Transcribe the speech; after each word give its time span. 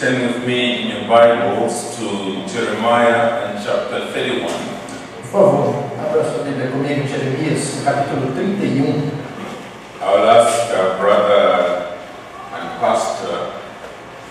Turn 0.00 0.32
with 0.32 0.46
me 0.46 0.80
in 0.80 0.96
your 0.96 1.06
Bibles 1.06 1.94
to 1.98 2.48
Jeremiah 2.48 3.52
and 3.52 3.62
chapter 3.62 4.10
31. 4.16 4.48
Por 4.48 5.28
favor, 5.28 5.76
abra 6.00 6.24
sua 6.24 6.40
Bíblia 6.40 6.72
comigo 6.72 7.04
Jeremias, 7.04 7.84
capítulo 7.84 8.32
31. 8.32 8.80
I 8.80 8.96
um. 8.96 10.08
will 10.08 10.24
ask 10.24 10.72
our 10.72 10.96
brother 10.96 12.00
and 12.48 12.80
pastor 12.80 13.60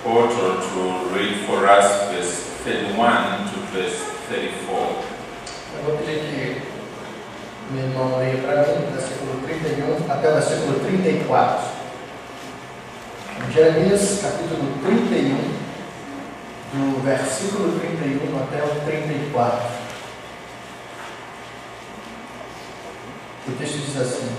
Porter 0.02 0.58
to 0.58 0.81
read 1.14 1.45
for 1.45 1.61
us 1.70 2.09
verse 2.09 2.50
31 2.66 3.54
to 3.54 3.61
verse 3.70 4.02
34. 4.26 4.73
Eu 4.73 5.83
vou 5.86 5.98
pedir 6.02 6.17
que 6.26 6.66
meu 7.70 7.86
irmão 7.86 8.17
leia 8.17 8.42
para 8.42 8.73
mim, 8.73 8.89
versículo 8.89 9.38
31 9.45 9.86
um 9.86 10.11
até 10.11 10.30
o 10.30 10.33
versículo 10.33 10.80
34. 10.80 11.78
Jeremias, 13.54 14.20
capítulo 14.22 14.66
31, 14.83 15.58
do 16.72 17.03
versículo 17.03 17.80
31 17.80 18.44
até 18.44 18.64
o 18.64 18.81
34. 18.86 19.59
O 23.48 23.52
texto 23.53 23.78
diz 23.78 24.00
assim: 24.00 24.30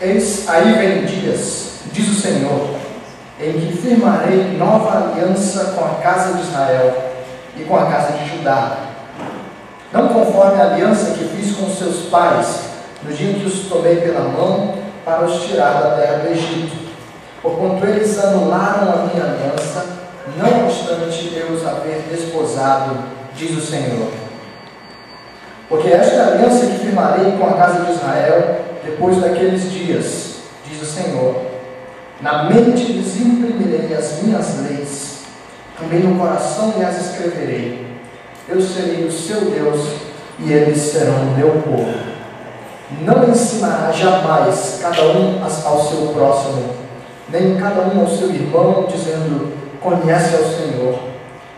Eis 0.00 0.48
aí 0.48 0.72
vem 0.74 1.06
dias, 1.06 1.80
diz 1.92 2.08
o 2.08 2.20
Senhor, 2.20 2.76
em 3.40 3.52
que 3.52 3.76
firmarei 3.78 4.56
nova 4.58 5.12
aliança 5.12 5.72
com 5.76 5.84
a 5.84 5.94
casa 6.02 6.34
de 6.34 6.42
Israel 6.42 7.12
e 7.56 7.64
com 7.64 7.76
a 7.76 7.86
casa 7.90 8.12
de 8.18 8.36
Judá. 8.36 8.76
Não 9.92 10.08
conforme 10.08 10.60
a 10.60 10.66
aliança 10.66 11.12
que 11.12 11.24
fiz 11.24 11.56
com 11.56 11.68
seus 11.70 12.10
pais, 12.10 12.70
no 13.02 13.12
dia 13.12 13.30
em 13.30 13.40
que 13.40 13.46
os 13.46 13.68
tomei 13.68 13.96
pela 13.96 14.28
mão 14.28 14.78
para 15.04 15.24
os 15.24 15.42
tirar 15.44 15.80
da 15.80 15.96
terra 15.96 16.18
do 16.18 16.28
Egito. 16.28 16.90
Porquanto 17.42 17.86
eles 17.86 18.18
anularam 18.18 18.92
a 18.92 19.06
haver 21.80 22.02
desposado, 22.10 22.96
diz 23.34 23.56
o 23.56 23.60
Senhor. 23.60 24.10
Porque 25.68 25.88
esta 25.88 26.32
aliança 26.32 26.66
que 26.66 26.78
firmarei 26.78 27.32
com 27.32 27.46
a 27.46 27.54
casa 27.54 27.84
de 27.84 27.92
Israel 27.92 28.60
depois 28.84 29.20
daqueles 29.20 29.70
dias, 29.70 30.40
diz 30.66 30.82
o 30.82 30.86
Senhor. 30.86 31.42
Na 32.20 32.44
mente 32.44 32.92
lhes 32.92 33.16
imprimirei 33.20 33.94
as 33.96 34.22
minhas 34.22 34.60
leis, 34.62 35.18
também 35.78 36.00
no 36.00 36.18
coração 36.18 36.74
lhes 36.76 37.06
escreverei. 37.06 37.86
Eu 38.48 38.60
serei 38.60 39.04
o 39.04 39.12
seu 39.12 39.42
Deus 39.42 39.80
e 40.38 40.52
eles 40.52 40.78
serão 40.78 41.14
o 41.14 41.36
meu 41.36 41.62
povo. 41.62 42.10
Não 43.02 43.28
ensinará 43.28 43.92
jamais 43.92 44.80
cada 44.82 45.02
um 45.02 45.40
ao 45.42 45.80
seu 45.84 46.08
próximo, 46.12 46.74
nem 47.28 47.56
cada 47.56 47.82
um 47.82 48.00
ao 48.00 48.08
seu 48.08 48.28
irmão, 48.30 48.88
dizendo: 48.90 49.52
Conhece 49.80 50.34
ao 50.34 50.42
Senhor, 50.42 51.09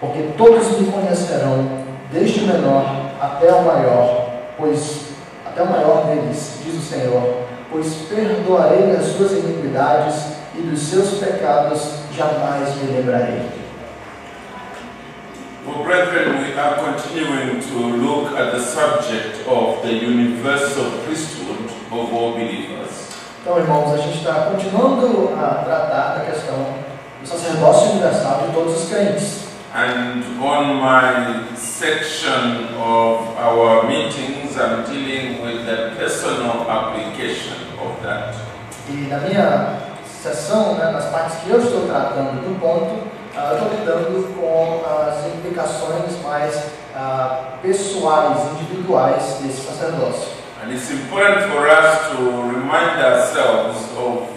porque 0.03 0.31
todos 0.37 0.81
me 0.81 0.91
conhecerão, 0.91 1.65
desde 2.11 2.41
o 2.41 2.47
menor 2.49 3.13
até 3.21 3.53
o 3.53 3.63
maior, 3.63 4.31
pois 4.59 5.13
até 5.47 5.63
o 5.63 5.71
maior 5.71 6.07
deles, 6.07 6.59
diz 6.65 6.75
o 6.75 6.83
Senhor, 6.83 7.37
pois 7.71 7.87
perdoarei 8.11 8.97
as 8.97 9.07
suas 9.17 9.31
iniquidades 9.31 10.33
e 10.57 10.63
dos 10.63 10.81
seus 10.81 11.21
pecados 11.21 12.01
jamais 12.13 12.75
me 12.79 12.97
lembrarei. 12.97 13.43
Well, 15.65 15.85
brethren, 15.85 16.43
we 16.43 16.59
are 16.59 16.75
continuing 16.75 17.61
to 17.61 17.79
look 17.79 18.37
at 18.37 18.51
the 18.51 18.59
subject 18.59 19.47
of 19.47 19.83
the 19.83 19.93
universal 19.93 20.91
priesthood 21.07 21.71
of 21.93 22.13
all 22.13 22.33
believers. 22.33 22.91
Então, 23.41 23.57
irmãos, 23.57 23.95
a 23.95 23.99
gente 23.99 24.19
está 24.19 24.51
continuando 24.51 25.33
a 25.37 25.63
tratar 25.65 26.19
da 26.19 26.25
questão 26.25 26.57
do 27.21 27.29
sacerdócio 27.29 27.91
universal 27.93 28.49
de 28.49 28.53
todos 28.53 28.83
os 28.83 28.89
crentes. 28.89 29.52
And 29.75 30.23
on 30.39 30.83
my 30.83 31.57
section 31.57 32.69
of 32.77 33.27
our 33.39 33.89
meetings, 33.89 34.59
I'm 34.59 34.85
dealing 34.85 35.41
with 35.41 35.65
the 35.65 35.97
personal 35.97 36.69
application 36.69 37.57
of 37.81 38.03
that. 38.03 38.35
E 38.91 39.09
na 39.09 39.17
minha 39.21 39.79
sessão, 40.05 40.75
né, 40.75 40.91
nas 40.91 41.07
partes 41.07 41.39
que 41.39 41.49
eu 41.49 41.59
estou 41.59 41.87
tratando 41.87 42.43
do 42.43 42.61
ponto, 42.61 43.09
ah, 43.35 43.53
eu 43.53 43.65
estou 43.65 43.79
lidando 43.79 44.35
com 44.35 44.85
as 44.85 45.27
implicações 45.35 46.21
mais 46.23 46.73
ah, 46.95 47.57
pessoais, 47.63 48.39
individuais 48.53 49.39
desse 49.41 49.63
sacerdócio. 49.63 50.33
And 50.63 50.71
it's 50.71 50.91
important 50.91 51.51
for 51.51 51.67
us 51.67 52.11
to 52.11 52.53
remind 52.53 53.01
ourselves 53.03 53.79
of 53.97 54.29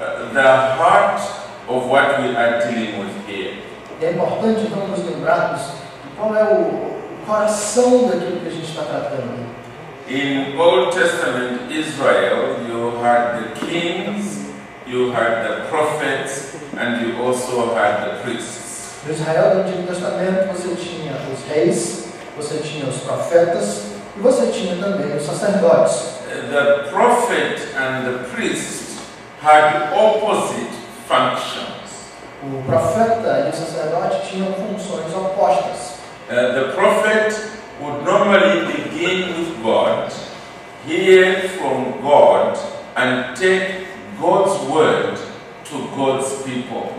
uh, 0.00 0.32
the 0.32 0.76
heart 0.78 1.20
of 1.68 1.86
what 1.86 2.22
we 2.22 2.34
are 2.34 2.58
dealing 2.66 2.98
with 2.98 3.28
here. 3.28 3.67
E 4.00 4.04
é 4.04 4.12
importante 4.12 4.60
então 4.66 4.86
nos 4.86 5.04
lembrarmos 5.04 5.60
de 5.60 6.16
qual 6.16 6.36
é 6.36 6.44
o 6.44 6.98
coração 7.26 8.06
daquilo 8.08 8.40
que 8.40 8.48
a 8.48 8.50
gente 8.50 8.70
está 8.70 8.82
tratando. 8.82 9.46
In 10.08 10.56
Old 10.56 10.96
Testament 10.96 11.70
Israel, 11.70 12.62
you 12.66 12.92
had 13.02 13.42
the 13.42 13.66
kings, 13.66 14.46
you 14.86 15.12
had 15.12 15.44
the 15.46 15.68
prophets, 15.68 16.56
and 16.78 17.02
you 17.02 17.22
also 17.22 17.74
had 17.74 18.04
the 18.04 18.22
priests. 18.22 18.94
No 19.04 19.12
Israel 19.12 19.54
do 19.54 19.60
Antigo 19.62 19.86
Testamento 19.86 20.48
você 20.48 20.74
tinha 20.76 21.12
os 21.32 21.44
reis, 21.52 22.08
você 22.36 22.58
tinha 22.58 22.86
os 22.86 22.98
profetas 22.98 23.82
e 24.16 24.20
você 24.20 24.46
tinha 24.46 24.76
também 24.76 25.16
os 25.16 25.24
sacerdotes. 25.24 26.18
The 26.50 26.90
prophet 26.90 27.60
and 27.76 28.04
the 28.04 28.28
priest 28.34 28.98
had 29.42 29.92
opposite 29.92 30.70
functions. 31.06 31.77
O 32.40 32.62
profeta 32.62 33.46
e 33.46 33.50
o 33.50 33.52
sacerdote 33.52 34.28
tinham 34.28 34.52
funções 34.52 35.12
opostas. 35.12 35.98
Uh, 36.30 36.54
the 36.54 36.72
prophet 36.72 37.34
would 37.80 38.04
normally 38.04 38.64
begin 38.66 39.34
with 39.34 39.60
God, 39.60 40.12
hear 40.86 41.48
from 41.58 42.00
God, 42.00 42.56
and 42.94 43.36
take 43.36 43.88
God's 44.20 44.54
word 44.70 45.18
to 45.64 45.88
God's 45.96 46.42
people. 46.44 46.92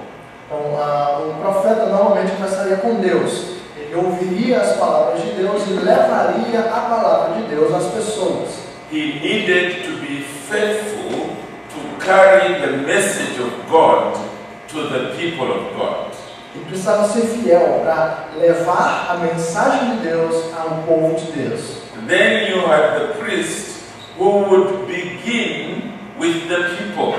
Então, 0.46 1.30
o 1.30 1.36
profeta 1.40 1.86
normalmente 1.86 2.36
começaria 2.36 2.76
com 2.76 2.96
Deus. 2.96 3.60
Ele 3.78 3.96
ouviria 3.96 4.60
as 4.60 4.76
palavras 4.76 5.22
de 5.22 5.30
Deus 5.36 5.66
e 5.68 5.74
levaria 5.74 6.60
a 6.60 6.82
palavra 6.82 7.36
de 7.36 7.48
Deus 7.48 7.74
às 7.74 7.86
pessoas. 7.94 8.50
He 8.92 9.22
needed 9.22 9.84
to 9.86 9.92
be 10.02 10.22
faithful 10.50 11.30
to 11.70 12.06
carry 12.06 12.60
the 12.60 12.76
message 12.86 13.40
of 13.40 13.54
God 13.70 14.29
to 14.72 14.90
the 14.90 15.16
people 15.18 15.48
of 15.52 15.76
God. 15.76 16.12
E 16.56 16.60
precisava 16.60 17.08
ser 17.08 17.22
fiel 17.28 17.82
para 17.84 18.30
levar 18.38 19.08
a 19.10 19.18
mensagem 19.18 19.98
de 19.98 20.08
Deus 20.08 20.36
ao 20.58 20.84
povo 20.88 21.16
de 21.16 21.32
Deus. 21.32 21.62
Then 22.08 22.50
you 22.50 22.62
had 22.68 23.00
the 23.00 23.20
priest 23.20 23.84
who 24.18 24.30
would 24.50 24.88
begin 24.88 25.94
with 26.20 26.48
the 26.48 26.76
people 26.76 27.16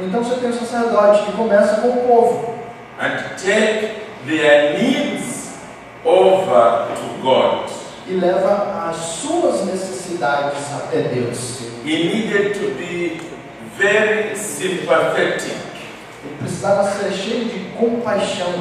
Então 0.00 0.22
você 0.24 0.40
tem 0.40 0.50
o 0.50 0.52
sacerdote 0.54 1.26
que 1.26 1.32
começa 1.32 1.80
com 1.80 1.88
o 1.88 1.96
povo 2.08 2.54
and 2.98 3.36
take 3.36 4.02
their 4.26 4.78
needs 4.78 5.52
over 6.04 6.88
to 6.96 7.22
God. 7.22 7.70
e 8.08 8.14
leva 8.14 8.88
as 8.90 8.96
suas 8.96 9.64
necessidades 9.64 10.58
até 10.74 11.02
Deus. 11.02 11.60
He 11.84 12.04
needed 12.04 12.54
to 12.54 12.74
be 12.76 13.20
very 13.78 14.34
sympathetic 14.36 15.54
Ele 16.24 16.36
precisava 16.38 16.90
ser 16.90 17.12
cheio 17.12 17.44
de 17.46 17.70
compaixão 17.76 18.52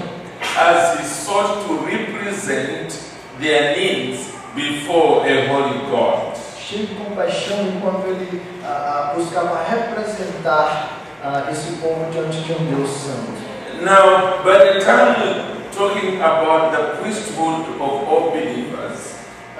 as 0.57 0.99
he 0.99 1.03
sought 1.03 1.65
to 1.67 1.85
represent 1.85 2.93
their 3.39 3.77
needs 3.77 4.31
before 4.55 5.21
a 5.29 5.47
holy 5.51 5.79
God. 5.89 6.35
cheio 6.57 6.87
de 6.87 6.95
compaixão 6.95 7.67
enquanto 7.67 8.07
ele 8.07 8.41
ah, 8.63 9.11
ah, 9.11 9.13
buscava 9.15 9.61
representar 9.69 10.99
ah, 11.23 11.47
esse 11.51 11.73
povo 11.73 12.09
diante 12.11 12.41
de 12.41 12.53
um 12.53 12.65
Deus 12.75 12.89
santo. 12.89 13.41
Now, 13.81 14.41
by 14.43 14.73
the 14.73 14.79
time 14.79 15.67
talking 15.75 16.21
about 16.21 16.71
the 16.71 17.01
priesthood 17.01 17.65
of 17.79 18.07
all 18.07 18.31
believers, 18.31 19.11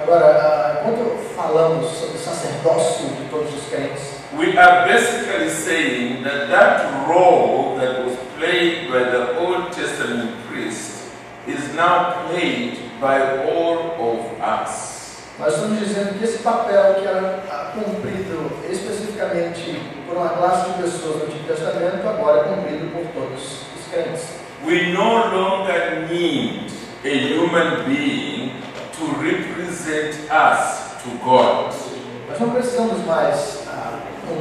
Agora, 0.02 0.24
ah, 0.24 0.80
quando 0.82 1.16
falamos 1.36 1.86
sobre 1.92 2.16
o 2.16 2.18
sacerdócio 2.18 3.06
de 3.10 3.28
todos 3.30 3.54
os 3.54 3.68
crentes, 3.68 4.21
we 4.36 4.56
are 4.56 4.86
basically 4.86 5.48
saying 5.50 6.22
that 6.22 6.48
that 6.48 7.08
role 7.08 7.76
that 7.76 8.04
was 8.04 8.16
played 8.36 8.88
by 8.88 9.00
the 9.00 9.38
Old 9.38 9.72
Testament 9.72 10.34
priest 10.46 11.10
is 11.46 11.74
now 11.74 12.28
played 12.28 12.78
by 13.00 13.44
all 13.44 13.92
of 14.00 14.40
us. 14.40 14.92
nós 15.38 15.54
estamos 15.54 15.78
dizendo 15.78 16.18
que 16.18 16.24
esse 16.24 16.38
papel 16.38 16.94
que 16.94 17.06
era 17.06 17.42
ah, 17.50 17.72
cumprido 17.74 18.52
especificamente 18.70 19.80
por 20.06 20.16
uma 20.16 20.28
classe 20.28 20.70
de 20.70 20.82
pessoas 20.82 21.16
no 21.16 21.24
Antigo 21.24 21.46
Testamento, 21.46 22.06
agora 22.06 22.40
é 22.40 22.44
cumprido 22.44 22.86
por 22.92 23.06
todos 23.12 23.42
os 23.74 23.90
crentes. 23.90 24.24
We 24.64 24.92
no 24.92 25.26
longer 25.34 26.06
need 26.08 26.70
a 27.04 27.34
human 27.34 27.84
being 27.86 28.52
to 28.92 29.04
represent 29.20 30.14
us 30.30 30.92
to 31.02 31.10
God. 31.24 31.74
Nós 32.28 32.38
não 32.38 32.50
precisamos 32.50 33.04
mais 33.04 33.61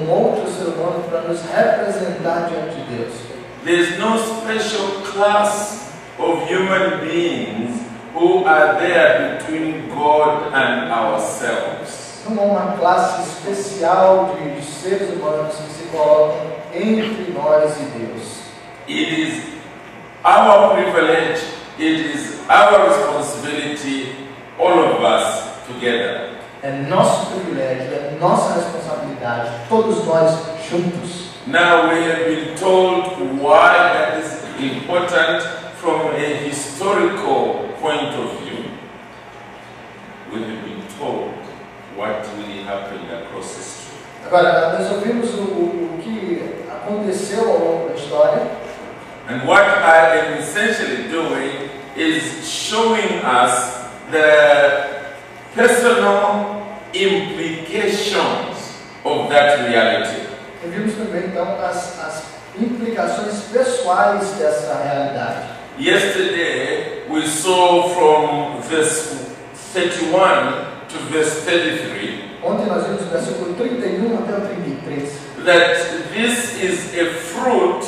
um 0.02 0.10
outro 0.10 0.50
ser 0.52 0.66
humano 0.66 1.04
para 1.10 1.22
nos 1.22 1.42
representar 1.42 2.50
diante 2.50 2.76
de 2.76 2.98
Deus. 2.98 3.32
there's 3.64 4.00
no 4.00 4.18
special 4.18 4.88
class 5.04 5.94
of 6.18 6.48
human 6.48 7.00
beings 7.02 7.80
who 8.14 8.44
are 8.44 8.80
there 8.80 9.38
between 9.38 9.88
God 9.90 10.52
and 10.54 10.92
ourselves. 10.92 12.24
Não 12.28 12.40
há 12.40 12.46
uma 12.46 12.78
classe 12.78 13.22
especial 13.30 14.36
de, 14.36 14.64
seres 14.64 15.10
humanos 15.14 15.56
que 15.56 15.74
se 15.74 15.84
colocam 15.90 16.52
entre 16.74 17.32
nós 17.34 17.76
e 17.80 17.84
Deus. 17.98 18.42
It 18.88 19.20
is 19.20 19.44
our 20.24 20.74
privilege, 20.74 21.42
it 21.80 22.16
is 22.16 22.40
our 22.50 22.90
responsibility, 22.90 24.28
all 24.60 24.80
of 24.80 25.04
us 25.04 25.66
together. 25.68 26.31
É 26.64 26.72
nosso 26.88 27.32
privilégio, 27.32 27.92
é 27.94 28.18
nossa 28.20 28.54
responsabilidade, 28.54 29.50
todos 29.68 30.06
nós 30.06 30.32
juntos. 30.70 31.32
Now 31.48 31.90
we 31.90 32.04
have 32.04 32.26
been 32.26 32.56
told 32.56 33.42
why 33.42 33.74
that 33.74 34.20
is 34.20 34.44
important 34.60 35.42
from 35.78 36.12
a 36.14 36.48
historical 36.48 37.68
point 37.82 38.14
of 38.14 38.40
view. 38.44 38.70
We 40.32 40.42
have 40.42 40.64
been 40.64 40.84
told 41.00 41.34
what 41.98 42.28
really 42.38 42.64
happened 42.64 43.10
across 43.12 43.58
history. 43.58 43.98
Agora, 44.28 44.78
nós 44.78 44.92
ouvimos 44.92 45.34
o, 45.34 45.42
o, 45.42 46.00
que 46.04 46.64
aconteceu 46.70 47.50
ao 47.50 47.58
longo 47.58 47.90
da 47.90 47.96
história 47.96 48.62
And 49.28 49.48
what 49.48 49.64
I 49.64 50.18
am 50.18 50.38
essentially 50.40 51.08
doing 51.10 51.70
is 51.96 52.48
showing 52.48 53.24
us 53.24 53.80
the 54.12 55.01
personal 55.56 56.62
implications 56.94 58.76
of 59.04 59.30
that 59.30 59.68
reality. 59.70 60.22
e 60.64 60.68
vimos 60.68 60.94
também 60.96 61.26
então 61.26 61.58
as, 61.64 62.00
as 62.00 62.24
implicações 62.60 63.42
pessoais 63.52 64.32
dessa 64.38 64.76
realidade. 64.84 65.46
Yesterday 65.80 67.04
we 67.10 67.26
saw 67.28 67.90
from 67.90 68.62
verse 68.62 69.16
31 69.74 70.66
to 70.90 70.98
verse 71.12 71.42
33 71.46 72.32
Ontem 72.44 72.66
nós 72.68 72.86
vimos 72.86 73.04
versículo 73.06 73.54
31 73.56 74.14
um 74.14 74.18
até 74.20 74.34
o 74.34 74.42
33. 74.42 75.10
that 75.46 75.76
this 76.14 76.54
is 76.62 76.94
a 77.00 77.06
fruit 77.34 77.84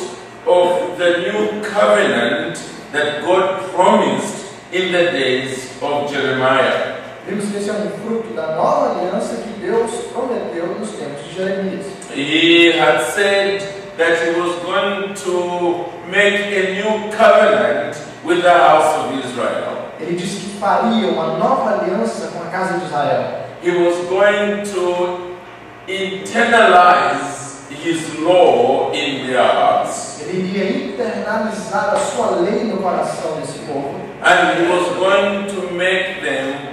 of 0.48 0.98
the 0.98 1.18
new 1.32 1.62
covenant 1.62 2.60
that 2.92 3.24
God 3.24 3.72
promised 3.74 4.46
in 4.72 4.92
the 4.92 5.12
days 5.12 5.70
of 5.82 6.12
Jeremiah. 6.12 6.94
Vimos 7.26 7.46
que 7.46 7.58
esse 7.58 7.70
é 7.70 7.74
um 7.74 7.90
fruto 8.04 8.34
da 8.34 8.56
nova 8.56 9.00
aliança 9.00 9.38
que 9.38 9.50
Deus 9.62 9.92
prometeu 10.12 10.68
nos 10.78 10.90
tempos 10.92 11.24
de 11.24 11.36
Jeremias. 11.36 11.86
He 12.14 12.78
had 12.78 13.00
said 13.00 13.62
that 13.98 14.22
he 14.22 14.40
was 14.40 14.60
going 14.62 15.14
to 15.24 15.86
make 16.12 16.52
a 16.52 16.74
new 16.74 17.10
covenant 17.16 17.96
with 18.26 18.42
the 18.42 18.52
house 18.52 19.06
of 19.06 19.26
Israel. 19.26 19.92
Ele 20.02 20.18
disse 20.18 20.42
que 20.42 20.60
faria 20.60 21.08
uma 21.08 21.38
nova 21.38 21.80
aliança 21.80 22.28
com 22.28 22.44
a 22.44 22.48
casa 22.48 22.78
de 22.80 22.86
Israel. 22.86 23.46
He 23.64 23.72
was 23.72 23.96
going 24.10 24.64
to 24.74 25.38
internalize 25.88 27.62
his 27.70 28.20
law 28.20 28.92
in 28.94 29.28
their 29.28 29.42
hearts. 29.42 30.20
Ele 30.20 30.50
iria 30.50 30.88
internalizar 30.88 31.94
a 31.94 31.98
sua 31.98 32.42
lei 32.42 32.66
no 32.66 32.78
coração 32.78 33.40
desse 33.40 33.60
povo. 33.60 33.96
And 34.22 34.58
he 34.58 34.68
was 34.68 34.90
going 34.98 35.48
to 35.48 35.74
make 35.74 36.22
them 36.22 36.73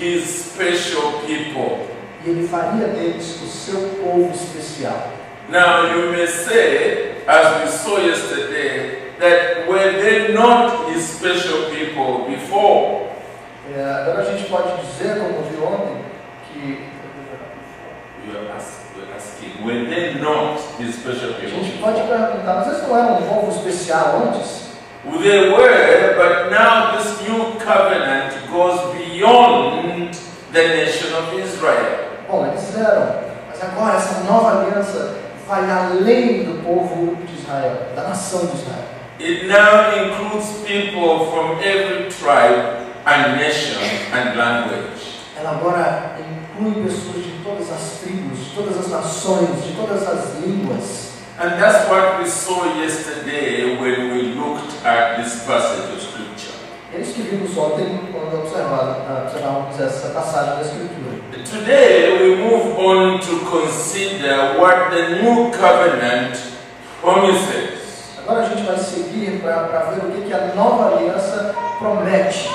his 0.00 0.24
special 0.28 1.20
people. 1.26 1.86
E 2.24 2.30
ele 2.30 2.48
faria 2.48 2.88
deles 2.88 3.40
o 3.42 3.46
seu 3.46 3.80
povo 4.02 4.32
especial. 4.34 5.12
Now 5.48 5.86
you 5.94 6.10
may 6.12 6.26
say, 6.26 7.22
as 7.26 7.62
we 7.62 7.68
saw 7.70 7.98
yesterday, 7.98 9.12
that 9.18 9.66
were 9.68 9.92
they 10.02 10.32
not 10.34 10.90
his 10.92 11.02
special 11.04 11.70
people 11.70 12.26
before? 12.28 13.08
É, 13.74 13.82
agora 13.82 14.20
a 14.20 14.24
gente 14.24 14.48
pode 14.48 14.68
dizer, 14.86 15.18
como 15.18 15.42
viu 15.50 15.64
ontem, 15.64 16.02
que 16.52 16.88
You 18.26 18.36
are 18.38 18.52
ask- 18.56 18.82
you 18.96 19.02
are 19.04 19.16
asking, 19.16 19.64
were 19.64 19.86
they 19.88 20.14
not 20.20 20.58
his 20.78 20.94
special 20.96 21.30
a 21.30 21.34
people? 21.40 21.62
gente 21.64 21.78
pode 21.78 22.02
perguntar, 22.02 22.54
mas 22.56 22.66
eles 22.68 22.82
não 22.88 22.96
eram 22.98 23.18
um 23.18 23.22
povo 23.26 23.50
especial 23.56 24.22
antes? 24.28 24.67
They 25.22 25.50
were, 25.50 26.14
but 26.16 26.50
now 26.50 26.96
this 26.96 27.20
new 27.20 27.58
covenant 27.58 28.34
goes 28.50 28.94
beyond 28.96 30.14
the 30.52 30.62
nation 30.62 31.12
of 31.12 31.34
Israel. 31.34 32.08
Bom, 32.28 32.46
eles 32.46 32.76
eram, 32.76 33.14
mas 33.48 33.62
agora 33.62 33.96
essa 33.96 34.20
nova 34.24 34.60
aliança 34.60 35.16
vai 35.46 35.68
além 35.70 36.44
do 36.44 36.62
povo 36.62 37.16
de 37.26 37.34
Israel, 37.40 37.88
da 37.96 38.02
nação 38.04 38.46
de 38.46 38.56
Israel. 38.56 38.84
It 39.20 39.48
now 39.48 39.92
includes 39.98 40.62
people 40.64 41.26
from 41.30 41.58
every 41.60 42.08
tribe 42.10 42.86
and 43.04 43.36
nation 43.36 43.80
and 44.12 44.36
language. 44.36 45.18
Ela 45.36 45.50
agora 45.50 46.16
inclui 46.18 46.84
pessoas 46.84 47.24
de 47.24 47.32
todas 47.42 47.70
as 47.72 48.00
tribos, 48.00 48.38
de 48.38 48.50
todas 48.54 48.78
as 48.78 48.88
nações, 48.88 49.64
de 49.64 49.72
todas 49.74 50.06
as 50.06 50.40
línguas. 50.40 51.07
And 51.40 51.52
that's 51.62 51.88
what 51.88 52.18
we 52.18 52.26
saw 52.28 52.64
yesterday 52.82 53.78
when 53.80 54.10
we 54.12 54.34
looked 54.34 54.84
at 54.84 55.18
this 55.22 55.44
passage 55.46 55.94
of 55.94 56.02
scripture. 56.02 56.54
É 56.92 57.00
que 57.14 57.22
vimos 57.22 57.56
ontem 57.56 58.08
quando 58.12 58.40
observava- 58.40 59.04
essa 59.78 60.08
passagem 60.08 60.54
da 60.56 60.60
Escritura. 60.62 61.18
Today 61.44 62.18
we 62.18 62.36
move 62.36 62.76
on 62.80 63.20
to 63.20 63.38
consider 63.50 64.58
what 64.58 64.90
the 64.90 65.22
new 65.22 65.50
covenant 65.52 66.36
promises. 67.00 68.18
Agora 68.18 68.40
a 68.40 68.48
gente 68.48 68.62
vai 68.66 68.76
seguir 68.78 69.40
para 69.40 69.90
ver 69.92 70.06
o 70.06 70.10
que, 70.12 70.22
que 70.28 70.34
a 70.34 70.54
nova 70.56 70.96
aliança 70.96 71.54
promete. 71.78 72.50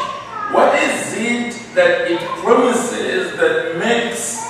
What 0.51 0.75
is 0.75 1.13
it 1.15 1.55
that 1.75 2.11
it 2.11 2.19
promises 2.43 3.31
that 3.37 3.77
makes 3.77 4.43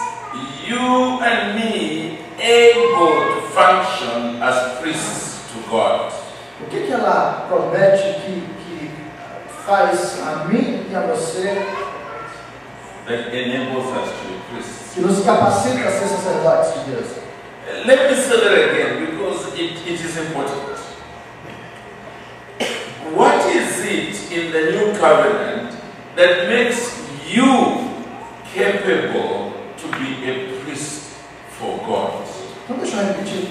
you 0.65 1.19
and 1.21 1.53
me 1.55 2.17
able 2.43 3.35
to 3.35 3.41
function 3.53 4.41
as 4.43 4.79
priests 4.79 5.51
to 5.53 5.69
God? 5.69 6.11
O 6.61 6.65
que, 6.69 6.85
que 6.85 6.91
ela 6.91 7.45
promete 7.47 8.21
que, 8.21 8.41
que 8.63 8.91
faz 9.65 10.19
a 10.21 10.45
mim 10.45 10.85
e 10.89 10.95
a 10.95 11.01
você, 11.01 11.65
That 13.05 13.35
enables 13.35 13.85
us 13.87 14.09
to 14.11 14.27
be 14.27 14.39
priests. 14.49 14.93
que 14.93 15.01
nos 15.01 15.23
capacita 15.25 15.87
a 15.87 15.91
ser 15.91 16.07
sacerdotes 16.07 16.73
de 16.85 16.91
Deus? 16.91 17.07
Let 17.85 18.09
me 18.09 18.15
say 18.15 18.39
that 18.39 18.53
again 18.53 19.05
because 19.07 19.47
it, 19.59 19.87
it 19.87 19.99
is 19.99 20.17
important. 20.17 20.73
What 23.13 23.45
is 23.53 23.79
it 23.85 24.31
in 24.31 24.51
the 24.51 24.71
new 24.71 24.97
covenant 24.97 25.75
that 26.15 26.47
makes 26.49 26.97
you 27.27 27.89
capable 28.53 29.42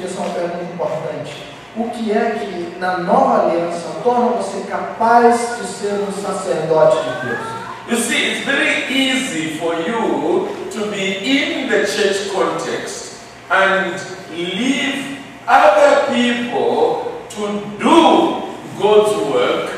essa 0.04 0.20
é 0.20 0.24
uma 0.24 0.34
pergunta 0.34 0.72
importante. 0.72 1.52
O 1.74 1.88
que 1.88 2.12
é 2.12 2.38
que 2.38 2.78
na 2.78 2.98
nova 2.98 3.46
aliança 3.46 4.00
torna 4.02 4.36
você 4.36 4.60
capaz 4.68 5.56
de 5.58 5.66
ser 5.66 5.94
um 6.06 6.12
sacerdote 6.12 6.98
de 6.98 7.26
Deus? 7.26 7.62
You 7.88 7.96
see, 7.96 8.32
it's 8.32 8.44
very 8.44 8.92
easy 8.92 9.58
for 9.58 9.74
you 9.74 10.48
to 10.70 10.86
be 10.90 11.18
in 11.18 11.68
the 11.68 11.84
church 11.86 12.30
context 12.32 13.22
and 13.50 14.00
leave 14.30 15.18
other 15.48 16.06
people 16.12 17.26
to 17.30 17.60
do 17.78 18.42
God's 18.78 19.16
work 19.32 19.70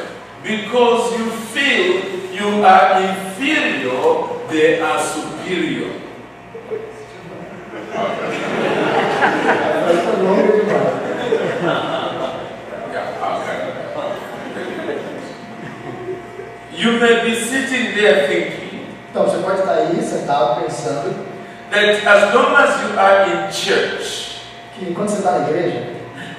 because 0.43 1.17
you 1.19 1.31
feel 1.53 2.03
you 2.31 2.65
are 2.65 3.01
inferior, 3.01 4.29
they 4.51 4.81
are 4.81 5.01
superior. 5.01 6.01
Demais. 10.25 11.05
You 16.77 16.99
may 16.99 17.23
be 17.25 17.37
sitting 17.37 17.95
there 17.95 18.27
thinking 18.27 18.87
Então 19.11 19.25
você 19.25 19.39
pode 19.39 19.61
estar 19.61 19.75
aí 19.75 20.03
sentado 20.03 20.61
pensando 20.61 21.15
that 21.71 22.05
as 22.07 22.35
long 22.35 22.55
as 22.57 22.81
you 22.83 22.99
are 22.99 23.31
in 23.31 23.53
church, 23.53 24.41
que 24.75 24.85
enquanto 24.91 25.11
você 25.11 25.19
está 25.19 25.39
na 25.39 25.49
igreja, 25.49 25.95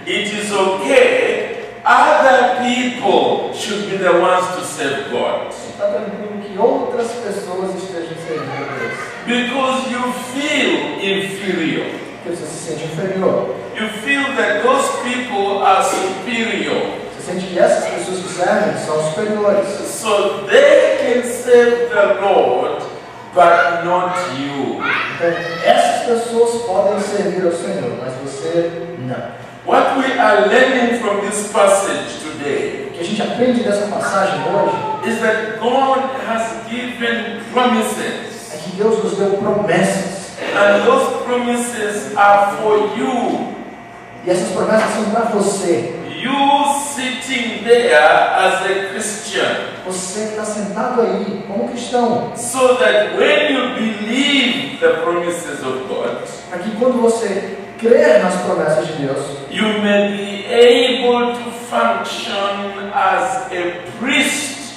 It 0.06 0.36
is 0.36 0.52
okay. 0.52 1.56
Other 1.86 2.58
people 2.64 3.54
should 3.54 3.90
be 3.90 3.98
the 3.98 4.12
ones 4.20 4.46
to 4.56 4.62
serve 4.64 5.10
God. 5.10 5.48
está 5.52 5.88
tranquilo 5.88 6.42
que 6.44 6.58
outras 6.60 7.12
pessoas 7.12 7.74
estejam 7.76 8.16
servindo 8.28 8.52
a 8.52 8.78
Deus. 8.78 8.94
Because 9.26 9.90
you 9.90 10.14
feel 10.34 11.00
inferior. 11.02 12.05
Porque 12.26 12.38
você 12.38 12.48
se 12.48 12.72
sente 12.72 12.86
inferior. 12.86 13.56
You 13.76 13.88
feel 14.04 14.24
that 14.36 14.64
those 14.64 14.90
people 15.04 15.64
are 15.64 15.84
superior. 15.84 16.88
Você 17.14 17.34
sente 17.34 17.46
que 17.46 17.60
essas 17.60 17.86
pessoas 17.86 18.20
que 18.24 18.30
servem 18.30 18.78
são 18.84 19.12
superiores. 19.12 19.68
So 19.86 20.48
they 20.50 20.98
can 20.98 21.24
serve 21.24 21.90
the 21.94 22.20
Lord 22.20 22.84
but 23.36 23.86
not 23.86 24.18
you. 24.40 24.82
Então, 25.16 25.30
essas 25.64 26.06
pessoas 26.08 26.64
podem 26.64 27.00
servir 27.00 27.46
ao 27.46 27.52
Senhor, 27.52 27.96
mas 28.02 28.14
você 28.24 28.72
não. 28.98 29.46
What 29.68 30.00
we 30.00 30.20
are 30.20 30.48
learning 30.48 30.98
from 31.00 31.22
this 31.22 31.52
passage 31.52 32.20
today 32.24 32.90
O 32.90 32.94
que 32.94 33.02
a 33.02 33.04
gente 33.04 33.22
aprende 33.22 33.64
dessa 33.64 33.88
passagem 33.88 34.40
hoje 34.46 35.10
is 35.12 35.20
that 35.20 35.60
God 35.60 36.00
has 36.28 36.68
given 36.70 37.42
promises, 37.54 38.52
é 38.52 38.58
que 38.58 38.76
Deus 38.78 39.04
nos 39.04 39.16
deu 39.16 39.38
promessas. 39.38 40.25
And 40.40 40.86
those 40.86 41.24
promises 41.24 42.16
are 42.16 42.58
for 42.58 42.98
you. 42.98 43.54
E 44.26 44.30
essas 44.30 44.50
promessas 44.52 44.92
são 44.96 45.12
para 45.12 45.26
você. 45.26 45.94
You 46.18 46.34
sitting 46.96 47.64
there 47.64 47.94
as 47.94 48.66
a 48.66 48.90
Christian, 48.90 49.58
Você 49.86 50.22
está 50.24 50.44
sentado 50.44 51.02
aí 51.02 51.44
como 51.48 51.70
cristão. 51.70 52.32
so 52.36 52.76
that 52.80 53.16
when 53.18 53.54
you 53.54 53.76
believe 53.76 54.80
the 54.80 55.02
promises 55.04 55.62
of 55.62 55.88
God, 55.88 56.18
Para 56.50 56.60
que 56.60 56.72
quando 56.78 57.00
você 57.02 57.58
crer 57.80 58.24
nas 58.24 58.34
promessas 58.42 58.88
de 58.88 58.94
Deus, 59.06 59.20
you 59.52 59.68
may 59.84 60.18
be 60.18 60.46
able 60.48 61.34
to 61.36 61.52
function 61.70 62.90
as 62.94 63.52
a 63.52 63.84
priest 64.00 64.74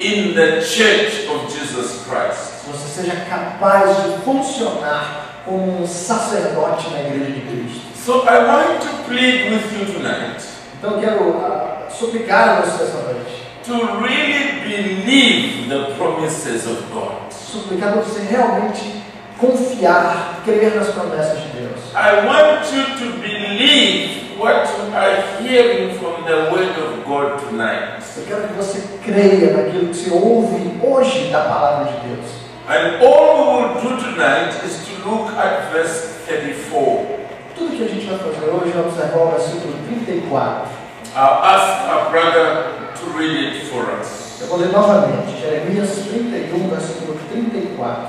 in 0.00 0.34
the 0.34 0.60
church 0.60 1.26
of 1.30 1.50
Jesus 1.50 2.02
Christ. 2.06 2.51
Você 2.66 3.02
seja 3.02 3.16
capaz 3.28 3.96
de 4.04 4.18
funcionar 4.24 5.42
como 5.44 5.82
um 5.82 5.86
sacerdote 5.86 6.90
na 6.90 7.00
igreja 7.00 7.32
de 7.32 7.40
Cristo. 7.40 7.80
So 7.96 8.24
I 8.28 8.44
want 8.44 8.80
to 8.80 9.04
plead 9.08 9.50
with 9.50 9.72
you 9.78 9.86
tonight 9.92 10.42
Então 10.82 10.94
eu 10.94 11.00
quero 11.00 11.40
ah, 11.44 11.88
suplicar 11.88 12.48
a 12.48 12.60
você 12.62 12.82
essa 12.82 12.98
noite, 13.02 13.42
to 13.64 13.72
really 14.02 14.60
believe 14.66 15.68
the 15.68 15.94
promises 15.94 16.66
of 16.66 16.82
God. 16.92 17.30
suplicar 17.30 17.92
para 17.92 18.02
você 18.02 18.20
realmente 18.28 19.02
confiar, 19.38 20.40
crer 20.44 20.74
nas 20.74 20.88
promessas 20.88 21.38
de 21.40 21.48
Deus. 21.50 21.80
I 21.94 22.26
want 22.26 22.64
you 22.72 22.84
to 22.98 23.18
believe 23.20 24.36
what 24.38 24.66
you 24.66 24.92
are 24.96 25.22
hearing 25.40 25.94
from 25.98 26.24
the 26.24 26.50
Word 26.50 26.76
of 26.80 27.04
God 27.06 27.38
tonight. 27.48 28.02
Eu 28.16 28.24
quero 28.26 28.48
que 28.48 28.54
você 28.54 28.82
creia 29.04 29.52
naquilo 29.52 29.86
que 29.88 29.94
você 29.94 30.10
ouve 30.10 30.80
hoje 30.82 31.28
da 31.30 31.42
palavra 31.42 31.92
de 31.92 32.08
Deus. 32.08 32.41
And 32.68 33.02
all 33.02 33.58
we 33.58 33.74
will 33.74 33.82
do 33.82 34.02
tonight 34.02 34.54
is 34.62 34.86
to 34.86 35.10
look 35.10 35.32
at 35.34 35.72
verse 35.72 36.14
34. 36.28 37.18
Tudo 37.56 37.76
que 37.76 37.84
a 37.84 37.88
gente 37.88 38.06
vai 38.06 38.18
fazer 38.18 38.50
hoje 38.50 38.72
é 38.76 38.80
observar 38.80 39.18
o 39.18 39.30
versículo 39.32 39.74
34. 39.88 40.68
I'll 41.16 41.42
ask 41.42 41.88
our 41.90 42.10
brother 42.10 42.94
to 42.94 43.18
read 43.18 43.36
it 43.36 43.66
for 43.66 43.82
us. 44.00 44.40
Eu 44.40 44.46
vou 44.46 44.58
ler 44.58 44.70
novamente, 44.70 45.40
Jeremias 45.40 45.90
31, 46.08 46.68
versículo 46.68 47.18
34. 47.32 48.06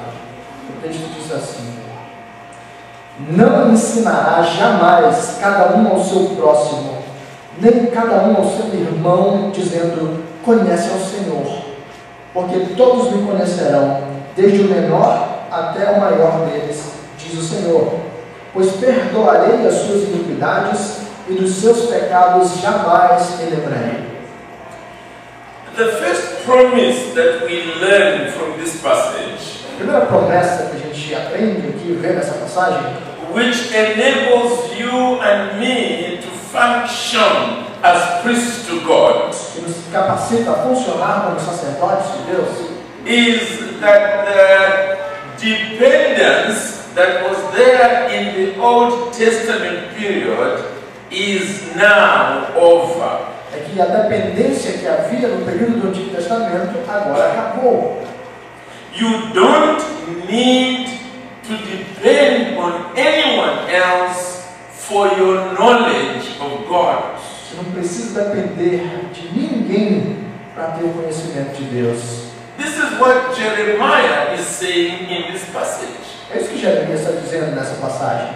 O 0.69 0.81
texto 0.83 1.09
diz 1.15 1.31
assim: 1.31 1.73
Não 3.29 3.73
ensinará 3.73 4.43
jamais 4.43 5.37
cada 5.41 5.75
um 5.75 5.87
ao 5.87 6.03
seu 6.03 6.29
próximo, 6.35 6.99
nem 7.59 7.87
cada 7.87 8.27
um 8.27 8.37
ao 8.37 8.45
seu 8.45 8.67
irmão, 8.67 9.49
dizendo: 9.51 10.23
Conhece 10.45 10.91
ao 10.91 10.99
Senhor, 10.99 11.63
porque 12.31 12.59
todos 12.75 13.11
me 13.11 13.25
conhecerão, 13.25 14.12
desde 14.35 14.61
o 14.61 14.69
menor 14.69 15.47
até 15.51 15.91
o 15.91 15.99
maior 15.99 16.47
deles, 16.47 16.93
diz 17.17 17.37
o 17.37 17.43
Senhor. 17.43 17.99
Pois 18.53 18.71
perdoarei 18.73 19.65
as 19.67 19.73
suas 19.75 20.03
iniquidades 20.03 20.97
e 21.27 21.33
dos 21.33 21.55
seus 21.55 21.87
pecados 21.87 22.59
jamais 22.59 23.39
me 23.39 23.45
lembrarei. 23.49 24.13
The 25.75 25.87
first 25.93 26.45
promise 26.45 27.15
that 27.15 27.45
we 27.45 27.63
learn 27.79 28.31
from 28.31 28.59
this 28.59 28.79
passage, 28.81 29.63
A 29.73 29.75
primeira 29.75 30.05
promessa 30.05 30.69
que 30.69 30.75
a 30.75 30.79
gente 30.79 31.15
aprende 31.15 31.67
aqui, 31.69 31.97
vê 31.99 32.09
nessa 32.09 32.33
passagem, 32.33 32.79
which 33.33 33.73
enables 33.75 34.71
you 34.77 35.19
and 35.19 35.57
me 35.59 36.19
to 36.21 36.29
function 36.51 37.65
as 37.81 38.21
priests 38.21 38.67
to 38.67 38.81
God, 38.81 39.33
que 39.53 39.61
nos 39.61 39.75
capacita 39.91 40.51
a 40.51 40.55
funcionar 40.55 41.23
como 41.25 41.39
sacerdotes 41.39 42.11
de 42.11 42.31
Deus, 42.31 42.69
is 43.05 43.79
that 43.79 44.27
the 45.39 45.45
dependence 45.45 46.87
that 46.95 47.29
was 47.29 47.37
there 47.55 48.09
in 48.09 48.35
the 48.35 48.59
Old 48.61 49.13
Testament 49.13 49.95
period 49.97 50.65
is 51.11 51.75
now 51.75 52.53
over. 52.55 53.33
é 53.53 53.59
que 53.59 53.79
a 53.79 53.85
dependência 53.85 54.73
que 54.73 54.87
havia 54.87 55.27
no 55.27 55.45
período 55.45 55.79
do 55.79 55.87
Antigo 55.89 56.15
Testamento 56.15 56.79
agora 56.87 57.31
acabou. 57.31 58.03
You 58.95 59.33
don't 59.33 59.83
need 60.29 60.99
to 61.43 61.57
depend 61.57 62.57
on 62.57 62.95
anyone 62.95 63.69
else 63.69 64.43
for 64.71 65.07
your 65.17 65.53
knowledge 65.53 66.37
of 66.39 66.67
God. 66.67 67.19
Você 67.19 67.55
não 67.57 67.65
precisa 67.71 68.23
depender 68.23 68.81
de 69.13 69.27
ninguém 69.37 70.17
para 70.55 70.69
ter 70.69 70.85
o 70.85 70.89
conhecimento 70.89 71.55
de 71.57 71.65
Deus. 71.65 72.32
This 72.63 72.77
is 72.77 72.97
what 72.97 73.35
Jeremiah 73.35 74.31
is 74.39 74.47
saying 74.47 75.09
in 75.09 75.33
this 75.33 75.43
passage. 75.51 75.99
É 76.31 76.37
isso 76.37 76.47
que 76.47 76.59
Jeremias 76.59 77.01
está 77.01 77.11
dizendo 77.11 77.53
nessa 77.53 77.75
passagem. 77.75 78.33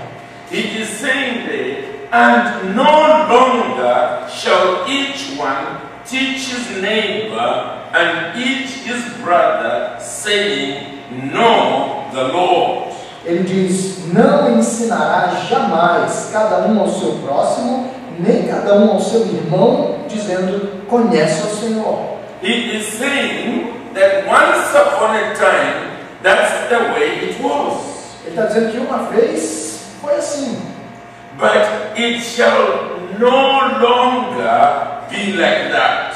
He 0.51 0.81
is 0.81 0.89
saying 0.89 1.47
there, 1.47 1.85
and 2.11 2.75
no 2.75 3.23
longer 3.31 4.27
shall 4.29 4.85
each 4.85 5.37
one 5.37 5.79
teach 6.05 6.51
his 6.51 6.81
neighbor 6.81 7.87
and 7.93 8.37
each 8.37 8.83
his 8.83 9.01
brother, 9.23 9.95
saying, 9.97 10.99
Know 11.31 12.09
the 12.11 12.27
Lord. 12.27 12.93
Ele 13.25 13.43
diz: 13.43 14.11
Não 14.13 14.59
ensinará 14.59 15.39
jamais 15.49 16.31
cada 16.33 16.67
um 16.67 16.81
ao 16.81 16.89
seu 16.89 17.13
próximo, 17.25 17.93
nem 18.19 18.45
cada 18.45 18.75
um 18.75 18.91
ao 18.91 18.99
seu 18.99 19.21
irmão, 19.21 19.99
dizendo: 20.09 20.85
Conhece 20.89 21.43
ao 21.43 21.55
Senhor. 21.55 22.17
He 22.43 22.75
is 22.75 22.85
saying 22.87 23.76
that 23.97 24.25
once 24.27 24.73
upon 24.75 25.15
a 25.15 25.33
time, 25.35 25.97
that's 26.21 26.69
the 26.69 26.79
way 26.93 27.29
it 27.29 27.41
was. 27.41 27.97
Ele 28.25 28.35
está 28.35 28.45
dizendo 28.45 28.71
que 28.71 28.77
uma 28.79 29.09
vez 29.09 29.81
foi 30.01 30.15
assim, 30.15 30.61
But 31.37 31.95
it 31.97 32.19
shall 32.21 32.97
no 33.19 33.79
longer 33.79 35.05
be 35.09 35.33
like 35.33 35.71
that. 35.71 36.15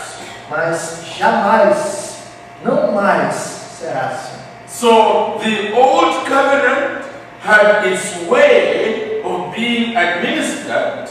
mas 0.50 1.04
jamais, 1.18 2.18
não 2.64 2.92
mais 2.92 3.34
será 3.80 4.08
assim. 4.08 4.42
So 4.68 5.40
the 5.44 5.74
old 5.76 6.26
covenant 6.28 7.06
had 7.44 7.86
its 7.86 8.16
way 8.30 9.22
of 9.24 9.54
being 9.56 9.96
administered. 9.96 11.10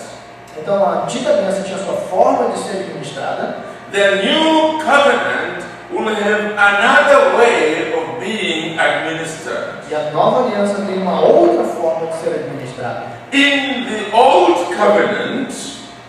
Então 0.58 0.84
a 0.84 1.04
antiga 1.04 1.30
aliança 1.30 1.62
tinha 1.62 1.78
sua 1.78 1.94
forma 1.94 2.50
de 2.50 2.58
ser 2.58 2.76
administrada, 2.78 3.56
The 3.92 4.16
new 4.22 4.78
covenant 4.84 5.64
will 5.92 6.08
have 6.14 6.52
another 6.52 7.36
way 7.38 7.92
of 7.94 8.20
being 8.20 8.78
administered. 8.78 9.80
e 9.90 9.94
a 9.94 10.10
nova 10.12 10.46
aliança 10.46 10.82
tem 10.86 10.98
uma 11.02 11.20
outra 11.20 11.64
forma 11.64 12.06
de 12.06 12.16
ser 12.18 12.34
administrada. 12.34 13.06
In 13.32 13.84
the 13.86 14.14
old 14.16 14.74
covenant, 14.76 15.52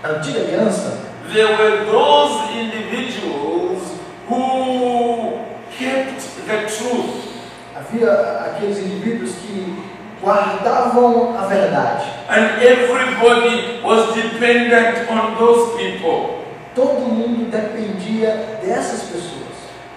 A 0.04 0.08
antiga 0.10 0.40
aliança, 0.40 0.98
there 1.34 1.48
were 1.58 1.86
those 1.86 2.52
individuals 2.58 3.82
who 4.28 5.40
kept 5.78 6.22
the 6.48 6.68
truth. 6.68 7.32
havia 7.76 8.12
aqueles 8.46 8.78
indivíduos 8.80 9.32
que 9.36 9.76
guardavam 10.22 11.36
a 11.38 11.46
verdade. 11.48 12.06
And 12.30 12.62
everybody 12.64 13.82
was 13.84 14.14
dependent 14.16 15.10
on 15.10 15.36
those 15.38 15.76
people. 15.78 16.42
Todo 16.76 17.02
mundo 17.02 17.50
dependia 17.52 18.60
dessas 18.64 19.02
pessoas. 19.10 19.50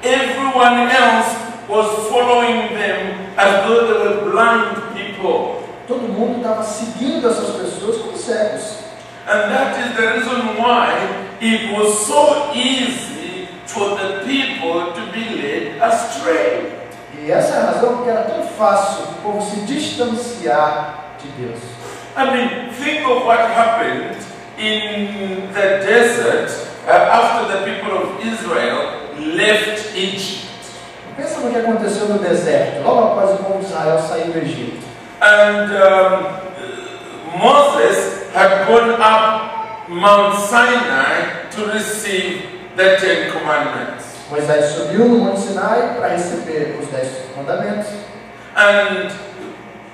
Everyone 0.05 0.91
else 0.91 1.35
was 1.67 2.09
following 2.11 2.75
them 2.75 3.33
as 3.39 3.67
though 3.67 3.87
they 3.87 3.99
were 4.05 4.31
blind 4.31 4.95
people. 4.95 5.63
Todo 5.89 6.09
mundo 6.09 6.41
estava 6.41 6.63
seguindo 6.63 7.27
essas 7.27 7.57
pessoas 7.57 7.97
como 8.03 8.19
cegos. 8.19 8.85
And 9.27 9.51
that 9.51 9.79
is 9.81 9.97
the 9.97 10.07
reason 10.13 10.59
why 10.59 10.93
it 11.41 11.73
was 11.73 12.07
so 12.07 12.53
easy 12.55 13.49
for 13.65 13.97
the 13.97 14.25
people 14.27 14.93
to 14.93 15.13
be 15.13 15.41
led 15.41 15.81
astray. 15.81 16.71
E 17.19 17.31
essa 17.31 17.55
é 17.55 17.63
a 17.63 17.67
razão 17.73 17.97
porque 17.97 18.11
era 18.11 18.25
tão 18.25 18.47
fácil 18.47 19.05
o 19.05 19.15
povo 19.23 19.51
se 19.51 19.61
distanciar 19.61 21.17
de 21.19 21.29
Deus. 21.43 21.61
I 22.17 22.25
mean, 22.27 22.71
think 22.75 23.09
of 23.09 23.25
what 23.25 23.41
happened 23.41 24.17
in 24.59 25.49
the 25.55 25.81
desert 25.87 26.51
uh, 26.87 26.91
after 26.91 27.49
the 27.49 27.65
people 27.65 27.97
of 27.97 28.21
Israel 28.27 29.04
left 29.25 29.97
Egypt. 29.97 30.45
Pensa 31.17 31.41
no 31.41 31.51
que 31.51 31.59
aconteceu 31.59 32.09
no 32.09 32.19
deserto, 32.19 32.83
logo 32.83 33.13
após 33.13 33.31
o 33.39 33.45
povo 33.45 33.59
de 33.61 33.67
Israel 33.67 33.99
sair 33.99 34.31
do 34.31 34.39
Egito. 34.39 34.85
And 35.21 35.73
um, 35.73 37.39
Moses 37.39 38.31
had 38.35 38.67
gone 38.67 39.01
up 39.01 39.89
Mount 39.89 40.37
Sinai 40.39 41.49
to 41.53 41.67
receive 41.73 42.43
the 42.77 42.97
Ten 42.97 43.31
Commandments. 43.31 44.15
Moisés 44.31 44.75
subiu 44.75 45.07
no 45.07 45.19
Monte 45.19 45.41
Sinai 45.41 45.95
para 45.95 46.09
receber 46.09 46.77
os 46.81 46.89
dez 46.89 47.31
mandamentos. 47.37 47.93
And 48.57 49.13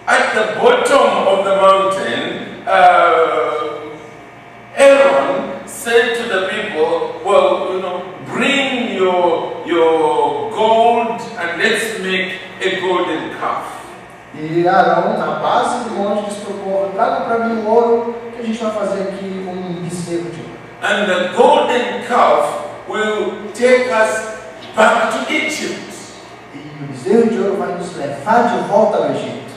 at 0.06 0.34
the 0.34 0.58
bottom 0.58 1.26
of 1.28 1.44
the 1.44 1.56
mountain, 1.56 2.66
uh, 2.66 3.96
Aaron 4.76 5.66
said 5.66 6.16
to 6.16 6.22
the 6.28 6.48
people, 6.48 7.20
Well, 7.24 7.74
you 7.74 7.80
know, 7.82 8.14
bring 8.26 8.79
your, 9.00 9.66
your 9.66 10.50
gold 10.50 11.20
and 11.38 11.58
let's 11.58 11.98
make 12.00 12.38
a 12.60 12.80
golden 12.80 13.30
calf. 13.38 13.78
E 14.34 14.68
Arão, 14.68 15.18
na 15.18 15.40
base 15.40 15.88
do 15.88 15.96
monte, 15.96 16.28
disse 16.28 16.40
para 16.42 16.54
o 16.54 16.58
povo: 16.58 16.92
traga 16.94 17.20
para 17.22 17.38
mim 17.46 17.62
o 17.62 17.68
ouro, 17.68 18.14
que 18.34 18.42
a 18.42 18.46
gente 18.46 18.62
vai 18.62 18.72
fazer 18.72 19.02
aqui 19.02 19.46
um 19.48 19.82
bezerro 19.82 20.30
de 20.30 20.40
ouro. 20.40 20.50
And 20.82 21.06
the 21.06 21.36
golden 21.36 22.06
calf 22.06 22.64
will 22.88 23.50
take 23.54 23.90
us 23.90 24.38
back 24.76 25.12
to 25.12 25.32
Egypt. 25.32 25.90
E 26.54 26.58
o 26.58 26.86
bezerro 26.86 27.28
de 27.28 27.38
ouro 27.40 27.56
vai 27.56 27.74
nos 27.74 27.96
levar 27.96 28.48
de 28.48 28.68
volta 28.68 28.98
ao 28.98 29.10
Egito. 29.10 29.50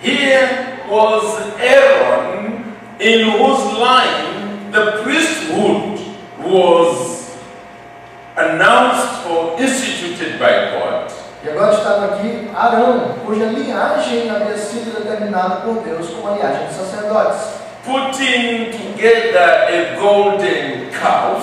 Here 0.00 0.78
was 0.88 1.24
Aaron, 1.60 2.62
in 3.00 3.30
whose 3.30 3.74
line 3.78 4.70
the 4.72 5.02
priesthood 5.02 6.00
was 6.44 7.27
announced 8.38 9.26
or 9.30 9.60
instituted 9.60 10.38
by 10.38 10.70
God. 10.72 11.10
E 11.44 11.48
agora 11.50 11.72
estava 11.72 12.04
aqui 12.06 12.48
Arão, 12.54 13.14
cuja 13.24 13.44
linhagem 13.46 14.28
havia 14.28 14.56
sido 14.56 14.98
determinada 14.98 15.56
por 15.56 15.82
Deus 15.82 16.08
como 16.10 16.28
a 16.28 16.36
linhagem 16.36 16.66
dos 16.66 16.76
sacerdotes. 16.76 17.58
Putting 17.84 18.70
together 18.72 19.68
a 19.68 19.96
golden 19.98 20.90
calf 20.90 21.42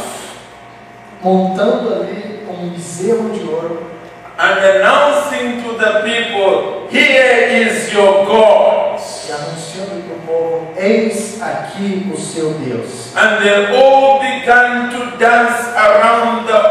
Montando 1.23 1.93
ali 1.93 2.45
um 2.47 2.69
bezerro 2.69 3.29
de 3.31 3.47
ouro 3.47 3.95
and 4.37 4.59
announcing 4.59 5.63
to 5.63 5.77
the 5.77 6.01
people, 6.03 6.87
Here 6.89 7.47
is 7.49 7.91
your 7.93 8.25
God. 8.25 8.99
e 9.27 9.31
anunciando 9.31 10.03
para 10.03 10.15
o 10.15 10.19
povo: 10.27 10.73
Eis 10.77 11.41
aqui 11.41 12.11
o 12.13 12.17
seu 12.17 12.51
Deus. 12.51 13.15
And 13.15 13.41
they 13.41 13.75
all 13.75 14.19
began 14.19 14.89
to 14.89 15.17
dance 15.17 15.69
around 15.75 16.45
the 16.47 16.64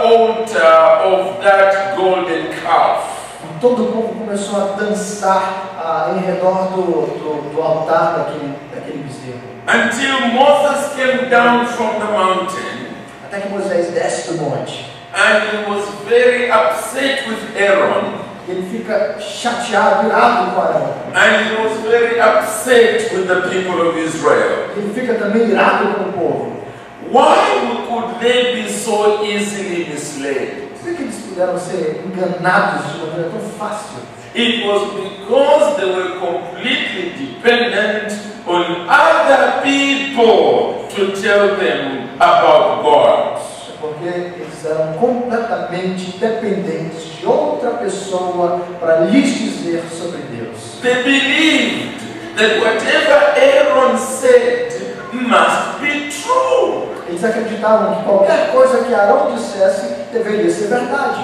that 1.44 1.96
golden 1.96 2.48
calf. 2.62 3.22
E 3.44 3.60
todo 3.60 3.84
o 3.84 3.92
povo 3.92 4.14
começou 4.24 4.56
a 4.60 4.64
dançar 4.76 5.74
ah, 5.78 6.14
em 6.16 6.20
redor 6.26 6.68
do, 6.74 6.82
do, 6.82 7.54
do 7.54 7.62
altar 7.62 8.18
daquele, 8.18 8.54
daquele 8.74 9.04
bezerro. 9.04 9.54
Until 9.66 10.28
Moses 10.34 10.92
came 10.94 11.28
down 11.30 11.66
from 11.66 11.98
the 12.00 12.12
mountain 12.12 12.94
Até 13.26 13.40
que 13.40 13.48
Moisés 13.48 13.90
desce 13.92 14.32
do 14.32 14.42
monte. 14.42 14.90
and 15.14 15.42
he 15.44 15.70
was 15.70 15.84
very 16.08 16.50
upset 16.50 17.26
with 17.28 17.56
Aaron 17.56 18.24
ele 18.48 18.62
fica 18.70 19.16
chateado, 19.20 20.06
irado 20.06 20.50
com 20.52 20.60
Arão. 20.60 20.94
and 21.14 21.46
he 21.46 21.62
was 21.62 21.78
very 21.80 22.20
upset 22.20 23.10
with 23.14 23.26
the 23.26 23.48
people 23.48 23.80
of 23.88 23.96
Israel. 23.98 24.68
Ele 24.76 24.92
fica 24.92 25.14
também 25.14 25.48
irado 25.48 25.94
com 25.94 26.10
o 26.10 26.12
povo. 26.12 26.52
Why 27.10 27.86
could 27.88 28.18
they 28.20 28.62
be 28.62 28.68
so 28.68 29.24
easily 29.24 29.86
misled? 29.90 30.63
Por 30.94 30.98
que 30.98 31.02
eles 31.02 31.24
puderam 31.28 31.58
ser 31.58 32.04
enganados 32.06 32.92
de 32.92 32.98
maneira 32.98 33.30
tão 33.30 33.40
fácil? 33.58 33.98
It 34.32 34.64
was 34.64 34.92
because 34.92 35.76
they 35.76 35.90
were 35.90 36.20
completely 36.20 37.10
dependent 37.18 38.12
on 38.46 38.86
other 38.88 39.60
people 39.62 40.86
to 40.94 41.20
tell 41.20 41.56
them 41.56 42.10
about 42.20 42.82
God. 42.84 43.40
É 43.68 43.76
porque 43.80 44.08
eles 44.08 44.64
eram 44.64 44.92
completamente 44.94 46.16
dependentes 46.16 47.18
de 47.18 47.26
outra 47.26 47.70
pessoa 47.70 48.60
para 48.78 49.00
lhes 49.06 49.36
dizer 49.36 49.82
sobre 49.90 50.18
Deus. 50.30 50.78
They 50.80 51.02
believed 51.02 52.36
that 52.36 52.60
whatever 52.60 53.34
Aaron 53.36 53.98
said 53.98 54.73
must 55.14 55.80
be 55.80 56.10
true. 56.10 56.94
Eles 57.06 57.22
acreditavam 57.22 57.96
que 57.96 58.04
qualquer 58.04 58.50
coisa 58.52 58.84
que 58.84 58.94
Arão 58.94 59.34
dissesse 59.34 59.94
deveria 60.12 60.50
ser 60.50 60.68
verdade. 60.68 61.20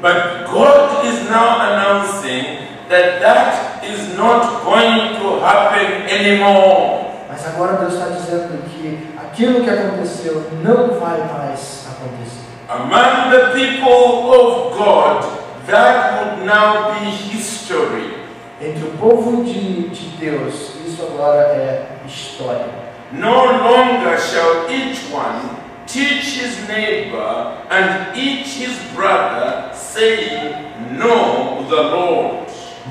But 0.00 0.50
God 0.50 1.04
is 1.06 1.28
now 1.28 1.60
announcing 1.60 2.44
that 2.88 3.20
that 3.20 3.84
is 3.84 4.16
not 4.16 4.62
going 4.62 5.18
to 5.18 5.40
happen 5.40 6.06
anymore. 6.08 7.06
Mas 7.28 7.46
agora 7.46 7.78
Deus 7.78 7.94
está 7.94 8.06
dizendo 8.06 8.62
que 8.68 9.08
aquilo 9.16 9.64
que 9.64 9.70
aconteceu 9.70 10.44
não 10.62 10.98
vai 11.00 11.18
mais 11.18 11.86
acontecer. 11.90 12.46
Among 12.68 13.30
the 13.30 13.52
people 13.52 14.30
of 14.30 14.76
God, 14.76 15.24
that 15.66 16.36
would 16.36 16.46
now 16.46 16.94
be 16.94 17.10
history. 17.10 18.16
Entre 18.60 18.84
o 18.84 18.92
povo 18.98 19.44
de, 19.44 19.88
de 19.88 20.08
Deus, 20.16 20.72
isso 20.86 21.02
agora 21.02 21.40
é 21.40 21.86
história. 22.06 22.86
No 23.12 23.44
longer 23.44 24.18
shall 24.18 24.68
each 24.70 25.10
one 25.12 25.56
teach 25.86 26.40
his 26.40 26.66
neighbor 26.68 27.56
and 27.70 28.16
each 28.16 28.58
his 28.58 28.76
brother, 28.94 29.70
saying, 29.74 30.98
Know 30.98 31.66
the 31.68 31.82
Lord. 31.82 32.46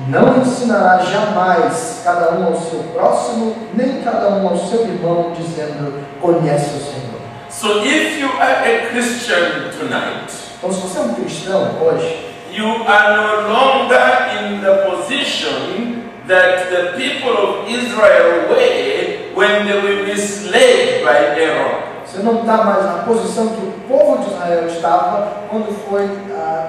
Não 0.08 0.38
ensinará 0.40 0.98
jamais 0.98 2.02
cada 2.04 2.32
um 2.36 2.46
ao 2.46 2.56
seu 2.56 2.80
próximo, 2.94 3.56
nem 3.74 4.02
cada 4.02 4.28
um 4.28 4.48
ao 4.48 4.56
seu 4.56 4.82
irmão, 4.82 5.32
dizendo: 5.36 6.04
Conhece 6.20 6.76
o 6.76 6.80
Senhor. 6.80 7.20
So 7.48 7.82
if 7.84 8.18
you 8.20 8.28
are 8.38 8.64
a 8.64 8.88
Christian 8.90 9.70
tonight, 9.78 10.46
Então, 10.58 10.72
se 10.72 10.80
você 10.80 10.98
é 10.98 11.02
um 11.02 11.14
cristão 11.14 11.68
hoje, 11.82 12.16
you 12.50 12.66
are 12.88 13.16
no 13.16 13.48
longer 13.52 14.30
in 14.40 14.60
the 14.60 14.90
position 14.90 16.02
that 16.26 16.70
the 16.70 16.92
people 16.96 17.36
of 17.36 17.70
Israel 17.70 18.48
were 18.48 19.15
when 19.36 19.66
they 19.66 19.80
were 19.82 20.06
misled 20.06 21.04
by 21.04 21.38
Aaron. 21.38 21.86
você 22.06 22.22
não 22.22 22.40
está 22.40 22.64
mais 22.64 22.84
na 22.84 23.02
posição 23.04 23.48
que 23.48 23.60
o 23.60 23.72
povo 23.86 24.24
de 24.24 24.30
Israel 24.30 24.66
estava 24.66 25.42
quando 25.50 25.76
foi 25.86 26.08
ah, 26.32 26.68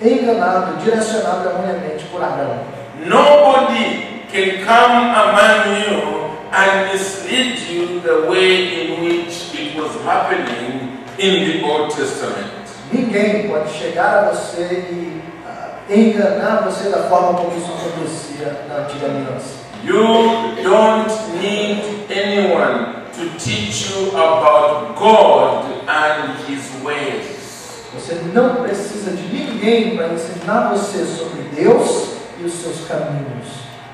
enganado, 0.00 0.76
direcionado 0.76 1.48
erroneamente 1.48 2.04
por 2.04 2.22
Arão. 2.22 2.60
Nobody 3.04 4.22
can 4.30 4.64
come 4.64 5.10
among 5.10 5.80
you 5.80 6.30
and 6.52 6.92
mislead 6.92 7.58
you 7.68 8.00
the 8.00 8.30
way 8.30 8.86
in 8.86 9.04
which 9.04 9.52
it 9.58 9.76
was 9.76 9.90
happening 10.04 11.00
in 11.18 11.60
the 11.60 11.64
Old 11.66 11.92
Testament. 11.92 12.52
Ninguém 12.92 13.48
pode 13.48 13.72
chegar 13.72 14.18
a 14.18 14.30
você 14.30 14.86
e 14.88 15.20
ah, 15.44 15.70
enganar 15.90 16.62
você 16.62 16.88
da 16.88 17.08
forma 17.08 17.34
como 17.34 17.56
isso 17.56 17.72
acontecia 17.72 18.66
na 18.68 18.84
antiga 18.84 19.06
aliança. 19.06 19.65
You 19.86 20.62
don't 20.64 21.08
need 21.40 22.10
anyone 22.10 23.06
to 23.12 23.38
teach 23.38 23.90
you 23.90 24.08
about 24.10 24.96
God 24.96 25.64
and 25.88 26.34
His 26.48 26.68
ways. 26.82 27.86
Você 27.94 28.14
não 28.34 28.56
precisa 28.56 29.12
de 29.12 29.22
ninguém 29.28 29.96
para 29.96 30.08
ensinar 30.08 30.70
você 30.70 31.04
sobre 31.04 31.42
Deus 31.54 32.16
e 32.38 32.44
os 32.44 32.52
seus 32.52 32.86
caminhos. 32.88 33.46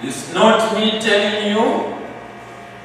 It's 0.03 0.33
not 0.33 0.75
me 0.75 0.99
telling 0.99 1.53
you, 1.53 1.93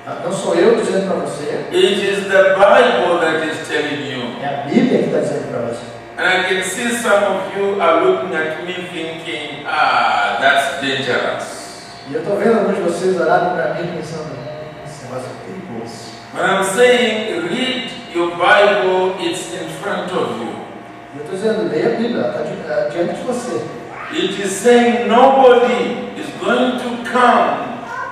Ah, 0.06 0.22
Não 0.24 0.32
sou 0.32 0.56
eu 0.56 0.76
dizendo 0.80 1.08
para 1.08 1.20
você, 1.26 1.65
it 1.72 2.02
is 2.02 2.28
the 2.28 2.56
Bible 2.56 3.20
that 3.20 3.46
is 3.48 3.67
telling 3.67 4.10
you. 4.10 4.36
é 4.41 4.48
a 4.48 4.58
Bíblia 4.67 5.00
que 5.00 5.06
está 5.06 5.20
dizendo 5.20 5.52
para 5.52 5.60
você. 5.67 5.82
And 6.17 6.24
I 6.26 6.43
can 6.50 6.63
see 6.63 6.89
some 6.98 7.24
of 7.26 7.58
you 7.58 7.82
are 7.82 8.04
looking 8.06 8.36
at 8.36 8.63
me 8.65 8.74
thinking, 8.91 9.65
ah, 9.65 10.38
that's 10.39 10.80
dangerous. 10.82 11.66
E 12.10 12.13
eu 12.13 12.22
estou 12.22 12.38
vendo 12.38 12.60
alguns 12.60 12.76
de 12.76 12.82
vocês 12.84 13.20
olharem 13.20 13.50
para 13.50 13.74
mim 13.74 13.98
pensando, 13.98 14.32
"Hum, 14.32 14.86
esse 14.86 15.04
negócio 15.04 15.28
é 15.28 15.46
perigoso. 15.46 16.08
When 16.34 16.46
I'm 16.46 16.63
saying 16.63 17.48
read 17.50 17.91
your 18.13 18.32
Bible, 18.32 19.15
it's 19.20 19.54
in 19.54 19.67
front 19.82 20.12
of 20.13 20.39
you. 20.39 20.56
Eu 21.15 21.24
estou 21.24 21.36
dizendo, 21.36 21.70
leia 21.70 21.88
a 21.88 21.98
Bíblia, 21.98 22.28
está 22.28 22.89
diante 22.89 23.15
de 23.15 23.24
você. 23.24 23.62
It 24.13 24.41
is 24.41 24.52
saying 24.52 25.10
nobody 25.10 26.13
is 26.15 26.28
going 26.39 26.80
to 26.80 27.10
come 27.12 27.67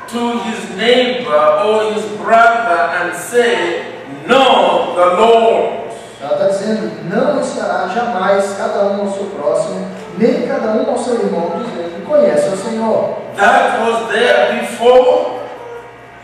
to 0.09 0.39
his 0.43 0.75
neighbor 0.75 1.33
or 1.63 1.93
his 1.93 2.03
brother 2.17 2.89
and 2.99 3.15
say, 3.15 3.93
Know 4.27 4.95
the 4.95 5.21
Lord. 5.21 5.85
Ela 6.21 6.33
está 6.33 6.47
dizendo, 6.47 6.91
não 7.09 7.39
estará 7.39 7.87
jamais 7.87 8.55
cada 8.57 8.87
um 8.87 9.01
ao 9.01 9.13
seu 9.13 9.25
próximo, 9.27 9.87
nem 10.17 10.47
cada 10.47 10.71
um 10.71 10.89
ao 10.89 10.97
seu 10.97 11.15
irmão, 11.15 11.51
dizendo, 11.57 12.05
conhece 12.05 12.49
o 12.49 12.57
Senhor. 12.57 13.17
That 13.37 13.79
was 13.81 14.07
there 14.11 14.59
before, 14.61 15.41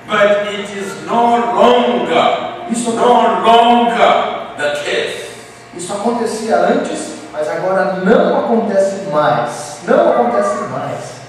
but 0.08 0.47
it 0.47 0.71
is 0.77 1.06
no 1.06 1.38
longer, 1.38 2.51
Isso, 2.71 2.91
no 2.91 3.41
longer 3.43 4.56
the 4.58 4.71
case. 4.84 5.32
isso 5.75 5.91
acontecia 5.93 6.56
antes, 6.58 7.15
mas 7.34 7.49
agora 7.49 7.97
não 8.04 8.38
acontece 8.39 9.08
mais. 9.12 9.80
Não 9.88 10.10
acontece 10.12 10.63
mais. 10.69 11.21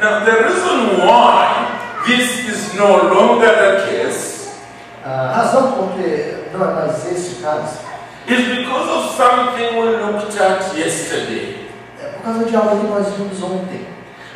Now, 0.00 0.24
the 0.24 0.30
reason 0.30 1.06
why 1.06 1.66
this 2.06 2.48
is 2.48 2.74
no 2.74 2.86
longer 3.14 3.48
the 3.50 3.86
case 3.86 4.40
A 5.04 5.32
razão 5.34 5.72
porque 5.72 6.34
não 6.52 6.70
é 6.70 6.72
mais 6.74 7.06
esse 7.12 7.42
caso 7.42 7.78
is 8.26 8.48
because 8.48 8.88
of 8.90 9.16
something 9.16 9.78
we 9.78 9.96
looked 9.96 10.38
at 10.40 10.74
yesterday. 10.76 11.59
Por 12.20 12.32
causa 12.32 12.44
de 12.44 12.56
algo 12.56 12.80
que 12.80 12.86
nós 12.86 13.06
vimos 13.16 13.42
ontem. 13.42 13.86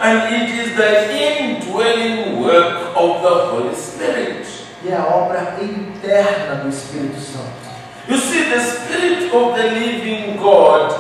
And 0.01 0.35
it 0.35 0.51
is 0.51 0.75
the 0.77 1.13
indwelling 1.13 2.41
work 2.43 2.97
of 2.97 3.23
the 3.23 3.29
Holy 3.53 3.75
Spirit. 3.77 4.47
E 4.85 4.89
é 4.91 4.97
a 4.97 5.05
obra 5.07 5.57
interna 5.63 6.57
do 6.57 6.69
Espírito 6.69 7.19
Santo. 7.21 7.65
You 8.09 8.19
see, 8.19 8.45
the 8.51 8.61
Spirit 8.61 9.33
of 9.35 9.55
the 9.57 9.71
living 9.71 10.37
God 10.37 10.95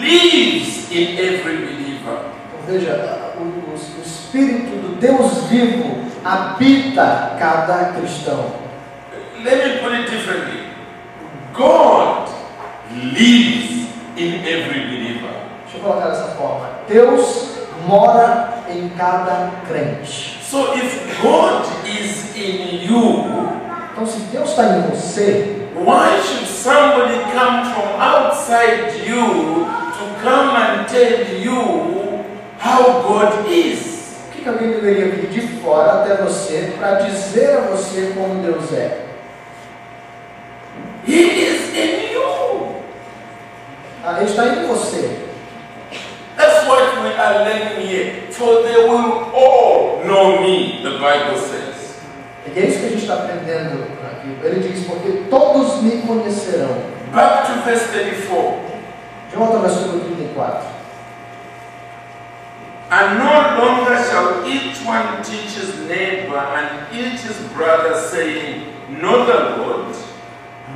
lives 0.00 0.90
in 0.90 1.18
every 1.18 1.56
believer. 1.66 2.18
Então 2.62 2.78
veja, 2.78 3.32
o, 3.36 3.42
o- 3.42 3.72
o 3.74 4.02
Espírito 4.06 4.70
do 4.80 4.96
Deus 5.00 5.44
vivo 5.50 6.04
habita 6.24 7.36
cada 7.38 7.92
cristão. 7.92 8.52
Let 9.42 9.66
me 9.66 9.78
put 9.82 9.92
it 9.92 10.10
differently 10.10 10.62
God 11.52 12.30
lives 13.12 13.86
in 14.16 14.34
every 14.46 14.80
believer. 14.86 15.43
Colocar 15.84 16.08
dessa 16.08 16.28
forma. 16.28 16.68
Deus 16.88 17.50
mora 17.86 18.54
em 18.68 18.88
cada 18.96 19.50
crente. 19.68 20.40
So 20.42 20.74
if 20.74 21.20
God 21.20 21.66
is 21.86 22.34
in 22.36 22.86
you, 22.86 23.44
Então 23.92 24.06
se 24.06 24.18
Deus 24.32 24.50
está 24.50 24.64
em 24.64 24.82
você, 24.90 25.68
why 25.76 26.20
should 26.20 26.48
somebody 26.48 27.14
come 27.32 27.64
from 27.72 28.00
outside 28.00 29.06
you 29.06 29.66
to 29.92 30.04
come 30.20 30.56
and 30.56 30.84
tell 30.88 31.38
you 31.38 32.24
how 32.58 33.02
God 33.02 33.48
is? 33.48 33.94
por 34.24 34.32
que 34.32 34.42
que 34.42 34.48
alguém 34.48 34.70
deveria 34.70 35.10
vir 35.10 35.28
de 35.28 35.40
fora 35.62 36.02
até 36.02 36.16
você 36.16 36.72
para 36.76 36.96
dizer 37.02 37.56
a 37.56 37.60
você 37.70 38.12
como 38.16 38.42
Deus 38.42 38.72
é? 38.72 39.04
He 41.06 41.44
is 41.44 41.72
in 41.76 42.14
you. 42.14 42.74
Ah, 44.04 44.16
Ele 44.16 44.28
está 44.28 44.46
em 44.46 44.66
você. 44.66 45.33
That's 46.36 46.66
what 46.66 47.02
we 47.02 47.12
are 47.14 47.44
learning 47.44 47.86
here. 47.86 48.32
For 48.32 48.62
they 48.62 48.88
will 48.88 49.30
all 49.34 50.04
know 50.04 50.40
me, 50.42 50.82
the 50.82 50.98
Bible 50.98 51.38
says. 51.38 51.98
E 52.46 52.58
é 52.58 52.66
isso 52.66 52.80
que 52.80 52.86
a 52.86 52.88
gente 52.90 53.02
está 53.02 53.14
aprendendo 53.14 53.84
aqui. 54.04 54.36
Ele 54.42 54.68
diz, 54.68 54.86
porque 54.86 55.24
todos 55.30 55.82
me 55.82 56.02
conhecerão. 56.02 56.76
Back 57.12 57.46
to 57.46 57.60
verse 57.64 57.88
34. 57.88 58.60
De 59.30 59.36
volta 59.36 59.56
ao 59.56 59.62
versículo 59.62 60.00
34. 60.00 60.74
And 62.90 63.18
no 63.18 63.64
longer 63.64 63.96
shall 63.96 64.46
each 64.46 64.84
one 64.84 65.22
teach 65.22 65.56
his 65.56 65.74
neighbor 65.88 66.38
and 66.38 66.86
each 66.92 67.22
his 67.22 67.36
brother, 67.56 67.96
saying, 67.96 68.74
Know 68.88 69.24
the 69.24 69.56
Lord, 69.56 69.96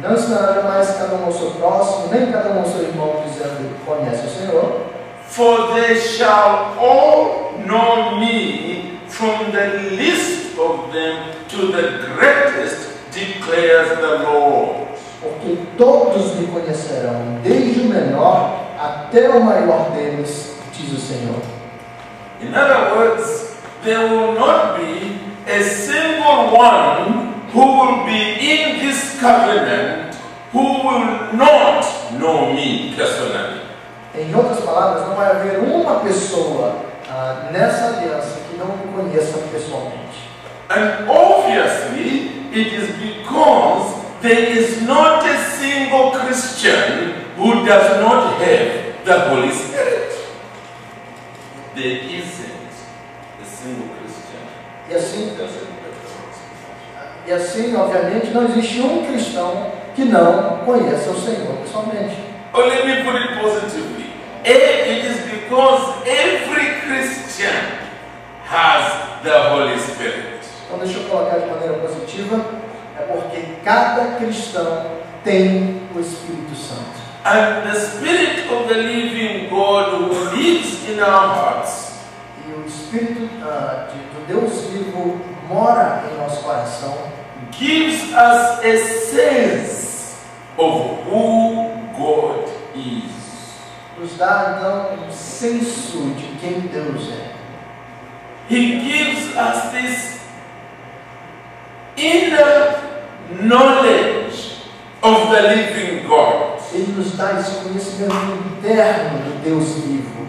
Não 0.00 0.14
ensinará 0.14 0.62
mais 0.62 0.90
cada 0.90 1.16
um 1.16 1.24
ao 1.24 1.32
seu 1.32 1.50
próximo, 1.52 2.08
nem 2.12 2.30
cada 2.30 2.50
um 2.50 2.60
ao 2.60 2.66
seu 2.66 2.82
irmão, 2.82 3.24
dizendo, 3.26 3.84
conhece 3.84 4.26
o 4.26 4.30
Senhor. 4.30 4.97
For 5.28 5.74
they 5.74 5.98
shall 6.00 6.76
all 6.78 7.58
know 7.66 8.18
me 8.18 8.98
from 9.08 9.52
the 9.52 9.92
least 9.92 10.58
of 10.58 10.92
them 10.92 11.34
to 11.48 11.66
the 11.68 12.08
greatest, 12.14 12.90
declares 13.12 13.98
the 14.00 14.24
Lord. 14.24 14.88
Porque 15.20 15.58
todos 15.76 16.36
me 16.36 16.46
conhecerão, 16.46 17.40
desde 17.42 17.80
o 17.80 17.84
menor 17.84 18.68
até 18.78 19.28
o 19.28 19.44
maior 19.44 19.90
deles, 19.90 20.56
diz 20.72 20.92
o 20.92 21.00
Senhor. 21.00 21.42
In 22.40 22.54
other 22.54 22.96
words, 22.96 23.56
there 23.82 24.08
will 24.08 24.34
not 24.34 24.78
be 24.78 25.18
a 25.46 25.62
single 25.62 26.56
one 26.56 27.34
who 27.52 27.60
will 27.60 28.04
be 28.06 28.38
in 28.38 28.78
this 28.78 29.18
covenant 29.20 30.14
who 30.52 30.60
will 30.60 31.32
not 31.34 31.84
know 32.18 32.52
me 32.54 32.94
personally. 32.96 33.67
Em 34.18 34.34
outras 34.34 34.58
palavras, 34.64 35.06
não 35.06 35.14
vai 35.14 35.30
haver 35.30 35.58
uma 35.60 36.00
pessoa 36.00 36.74
ah, 37.08 37.48
nessa 37.52 37.86
aliança 37.86 38.40
que 38.50 38.56
não 38.56 38.66
me 38.66 38.92
conheça 38.92 39.38
pessoalmente. 39.52 40.28
And 40.70 41.08
obviously, 41.08 42.50
it 42.52 42.74
is 42.74 42.90
because 42.96 43.94
there 44.20 44.58
is 44.58 44.82
not 44.82 45.24
a 45.24 45.38
single 45.56 46.10
Christian 46.10 47.14
who 47.38 47.64
does 47.64 48.00
not 48.00 48.34
have 48.42 49.04
the 49.04 49.30
Holy 49.30 49.52
Spirit. 49.52 50.12
There 51.76 51.86
isn't 51.86 52.72
a 53.40 53.44
single 53.44 53.88
Christian 54.00 54.08
E 54.88 54.94
assim, 54.94 55.36
e 57.26 57.32
assim, 57.32 57.76
obviamente, 57.76 58.30
não 58.32 58.44
existe 58.44 58.80
um 58.80 59.06
cristão 59.06 59.70
que 59.94 60.04
não 60.04 60.58
conheça 60.64 61.10
o 61.10 61.20
Senhor 61.20 61.54
pessoalmente. 61.62 62.16
Or 62.52 62.66
let 62.66 62.84
me 62.84 63.04
put 63.04 63.14
it 63.16 63.40
positively. 63.40 63.97
It 64.48 65.04
is 65.04 65.18
because 65.30 65.92
every 66.06 66.80
Christian 66.86 67.54
has 68.44 69.22
the 69.22 69.50
Holy 69.50 69.78
Spirit. 69.78 70.38
Então, 70.66 70.78
deixa 70.78 70.98
eu 71.00 71.04
colocar 71.08 71.38
de 71.38 71.46
maneira 71.50 71.74
positiva, 71.74 72.44
é 72.98 73.02
porque 73.02 73.42
cada 73.64 74.16
cristão 74.16 74.86
tem 75.24 75.82
o 75.94 76.00
Espírito 76.00 76.54
Santo. 76.56 76.98
And 77.24 77.68
the 77.70 77.74
Spirit 77.78 78.48
of 78.50 78.68
the 78.68 78.80
living 78.80 79.48
God 79.50 79.92
who 79.92 80.36
lives 80.36 80.88
in 80.88 80.98
our 81.00 81.34
hearts 81.34 81.92
E 82.46 82.52
o 82.52 82.64
Espírito 82.66 83.28
ah, 83.42 83.88
de- 83.92 83.98
do 84.14 84.26
Deus 84.26 84.64
vivo 84.70 85.20
mora 85.46 86.04
em 86.10 86.16
nosso 86.16 86.42
coração 86.42 86.96
gives 87.50 88.02
us 88.12 88.60
a 88.64 88.76
sense 89.10 90.16
of 90.56 91.02
who 91.10 91.66
God 91.98 92.48
is. 92.74 93.17
Nos 93.98 94.16
dá 94.16 94.56
então 94.56 95.06
um 95.06 95.12
senso 95.12 95.98
de 96.16 96.38
quem 96.40 96.60
Deus 96.60 97.08
é. 97.12 97.34
He 98.48 98.80
gives 98.80 99.36
us 99.36 99.72
this 99.72 100.20
inner 101.96 102.76
knowledge 103.42 104.62
of 105.02 105.30
the 105.30 105.42
living 105.42 106.06
God. 106.06 106.58
Ele 106.72 106.92
nos 106.96 107.16
dá 107.16 107.40
esse 107.40 107.56
conhecimento 107.62 108.14
interno 108.56 109.18
do 109.20 109.42
Deus 109.42 109.84
vivo. 109.84 110.28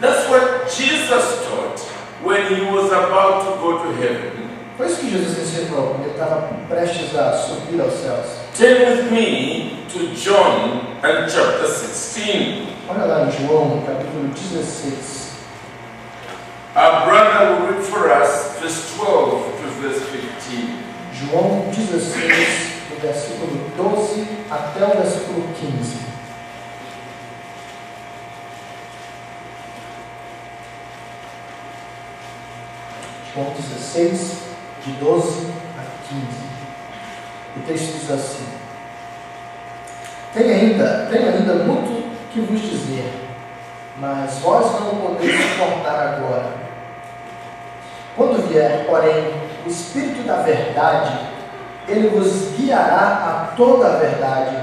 That's 0.00 0.28
what 0.28 0.68
Jesus 0.70 1.46
taught 1.46 1.80
when 2.22 2.54
he 2.54 2.62
was 2.62 2.92
about 2.92 3.44
to 3.44 3.60
go 3.60 3.78
to 3.84 3.92
heaven. 3.92 4.43
Foi 4.76 4.86
isso 4.86 4.96
que 4.96 5.10
Jesus 5.10 5.38
ensinou 5.38 5.86
quando 5.88 6.02
ele 6.02 6.10
estava 6.10 6.48
prestes 6.68 7.16
a 7.16 7.32
subir 7.32 7.80
aos 7.80 7.94
céus. 7.94 8.26
Turn 8.58 8.90
with 8.90 9.10
me 9.12 9.86
to 9.92 10.08
John 10.16 10.98
and 11.04 11.28
chapter 11.28 11.68
16. 11.68 12.66
Olha 12.88 13.04
lá 13.04 13.26
em 13.26 13.30
João, 13.30 13.82
capítulo 13.86 14.28
16. 14.34 15.34
Our 16.74 17.06
brother 17.06 17.52
will 17.52 17.66
read 17.68 17.84
for 17.84 18.10
us 18.10 18.58
verse 18.60 18.96
12 18.96 19.44
to 19.62 19.68
verse 19.80 20.00
15. 20.10 20.84
João 21.12 21.70
16, 21.70 22.90
do 22.90 23.00
versículo 23.00 23.70
12 23.76 24.26
até 24.50 24.84
o 24.84 25.00
versículo 25.00 25.48
15. 25.54 25.98
João 33.32 33.52
16, 33.52 34.53
de 34.84 34.92
12 34.92 35.46
a 35.78 35.82
15. 36.08 36.22
O 37.56 37.60
texto 37.66 37.98
diz 37.98 38.10
assim: 38.10 38.44
Tem 40.34 40.50
ainda, 40.50 41.08
tem 41.10 41.28
ainda 41.28 41.54
muito 41.64 42.12
que 42.30 42.40
vos 42.40 42.60
dizer, 42.60 43.10
mas 43.98 44.38
vós 44.40 44.80
não 44.80 44.96
podeis 44.96 45.34
suportar 45.52 46.18
agora. 46.18 46.52
Quando 48.16 48.46
vier, 48.48 48.84
porém, 48.86 49.32
o 49.64 49.68
Espírito 49.68 50.26
da 50.26 50.42
Verdade, 50.42 51.18
ele 51.88 52.08
vos 52.08 52.56
guiará 52.56 53.50
a 53.50 53.54
toda 53.56 53.86
a 53.86 53.96
verdade, 53.96 54.56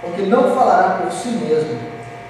porque 0.00 0.22
não 0.22 0.54
falará 0.54 0.98
por 1.02 1.12
si 1.12 1.28
mesmo, 1.30 1.80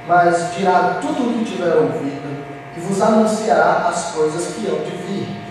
mas 0.07 0.54
dirá 0.54 0.98
tudo 1.00 1.28
o 1.28 1.33
que 1.35 1.44
tiver 1.44 1.76
ouvido 1.76 2.44
e 2.76 2.80
vos 2.80 3.00
anunciará 3.00 3.87
as 3.88 4.12
coisas 4.12 4.54
que 4.54 4.66
hão 4.66 4.78
de 4.78 4.96
vir. 4.96 5.43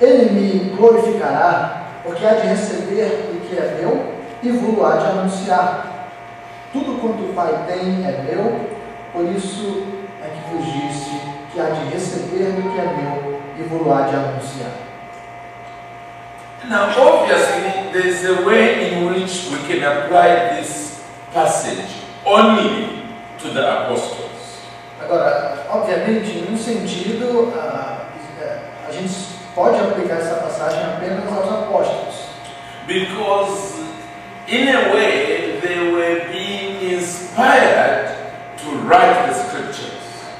Ele 0.00 0.30
me 0.30 0.76
glorificará, 0.76 1.82
porque 2.02 2.26
há 2.26 2.34
de 2.34 2.48
receber 2.48 3.30
o 3.32 3.40
que 3.40 3.56
é 3.56 3.76
meu 3.80 4.14
e 4.42 4.50
vos 4.50 4.84
há 4.84 4.96
de 4.96 5.06
anunciar. 5.06 6.08
Tudo 6.72 7.00
quanto 7.00 7.22
o 7.22 7.34
Pai 7.34 7.64
tem 7.66 8.04
é 8.04 8.22
meu, 8.22 8.68
por 9.12 9.24
isso 9.30 9.86
é 10.22 10.28
que 10.28 10.54
vos 10.54 10.64
disse 10.64 11.20
que 11.52 11.60
há 11.60 11.66
de 11.66 11.90
receber 11.90 12.52
do 12.52 12.62
que 12.72 12.80
é 12.80 12.84
meu 12.84 13.40
e 13.58 13.62
vos 13.62 13.92
há 13.92 14.02
de 14.02 14.16
anunciar. 14.16 14.70
Now, 16.68 16.88
obviously, 16.96 17.90
there's 17.92 18.24
a 18.24 18.42
way 18.46 18.92
in 18.92 19.06
which 19.06 19.50
we 19.50 19.58
can 19.66 19.82
apply 19.82 20.56
this 20.56 21.02
passage 21.34 21.90
only 22.24 23.02
to 23.38 23.48
the 23.50 23.60
apostles. 23.60 24.30
Agora, 25.00 25.66
obviamente, 25.68 26.46
num 26.48 26.56
sentido, 26.56 27.52
a, 27.56 28.06
a 28.88 28.92
gente 28.92 29.41
pode 29.54 29.78
aplicar 29.80 30.18
essa 30.18 30.36
passagem 30.36 30.82
apenas 30.84 31.26
aos 31.32 31.48
apóstolos, 31.52 32.22
Because, 32.86 33.80
in 34.48 34.68
a 34.68 34.92
way, 34.92 35.60
they 35.62 35.92
were 35.92 36.26
being 36.32 36.92
inspired 36.94 38.16
to 38.58 38.76
write 38.88 39.28
the 39.28 39.34
scriptures. 39.34 39.92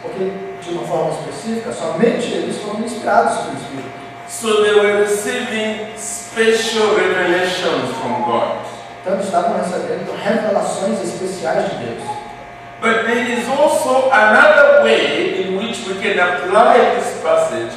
porque, 0.02 0.32
de 0.62 0.70
uma 0.74 0.84
forma 0.86 1.10
específica, 1.12 1.72
somente 1.72 2.26
eles 2.32 2.58
foram 2.58 2.80
inspirados 2.80 3.38
pelo 3.38 3.54
Espírito. 3.56 3.92
So 4.28 4.62
they 4.62 4.74
were 4.74 5.00
receiving 5.02 5.96
special 5.96 6.96
revelations 6.96 7.94
from 8.00 8.24
God. 8.24 8.58
Então 9.00 9.20
estavam 9.20 9.56
recebendo 9.58 10.12
revelações 10.16 11.00
especiais 11.02 11.70
de 11.70 11.76
Deus. 11.76 12.02
But 12.80 13.04
there 13.06 13.30
is 13.38 13.48
also 13.48 14.10
another 14.10 14.82
way 14.82 15.42
in 15.42 15.56
which 15.58 15.86
we 15.86 15.94
can 16.02 16.18
apply 16.18 16.96
this 16.96 17.20
passage 17.22 17.72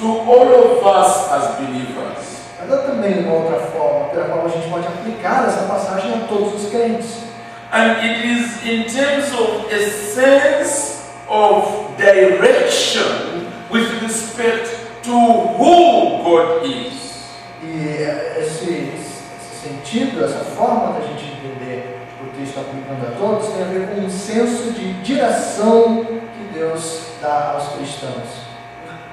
to 0.00 0.06
all 0.06 0.48
of 0.48 0.84
us 0.84 1.30
as 1.30 1.56
believers. 1.56 2.40
Mas 2.58 2.72
há 2.72 2.78
também 2.78 3.20
uma 3.20 3.34
outra 3.34 3.60
forma 3.66 4.08
pela 4.08 4.24
qual 4.24 4.46
a 4.46 4.48
gente 4.48 4.68
pode 4.68 4.86
aplicar 4.86 5.46
essa 5.46 5.62
passagem 5.62 6.14
a 6.14 6.26
todos 6.26 6.54
os 6.54 6.70
crentes. 6.70 7.30
And 7.72 8.02
it 8.02 8.26
is 8.26 8.64
in 8.64 8.84
terms 8.84 9.32
of 9.32 9.72
a 9.72 9.90
sense 9.90 11.02
of 11.28 11.94
direction 11.96 13.46
with 13.70 14.02
respect 14.02 14.68
to 15.04 15.12
who 15.12 16.24
God 16.24 16.64
is. 16.64 17.28
E 17.62 18.02
esse, 18.38 18.92
esse 18.94 19.68
sentido, 19.68 20.24
essa 20.24 20.44
forma 20.56 20.94
da 20.94 21.06
gente 21.06 21.24
entender 21.24 22.00
o 22.22 22.36
texto 22.36 22.58
aplicando 22.58 23.06
a 23.06 23.16
todos, 23.18 23.48
tem 23.52 23.62
a 23.62 23.66
ver 23.66 23.88
com 23.88 24.00
um 24.00 24.10
senso 24.10 24.72
de 24.72 24.94
direção 25.02 26.04
que 26.04 26.58
Deus 26.58 27.02
dá 27.20 27.52
aos 27.54 27.74
cristãos. 27.74 28.49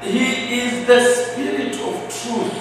He 0.01 0.59
is 0.59 0.85
the 0.85 0.99
Spirit 0.99 1.75
of 1.81 1.95
truth. 2.07 2.53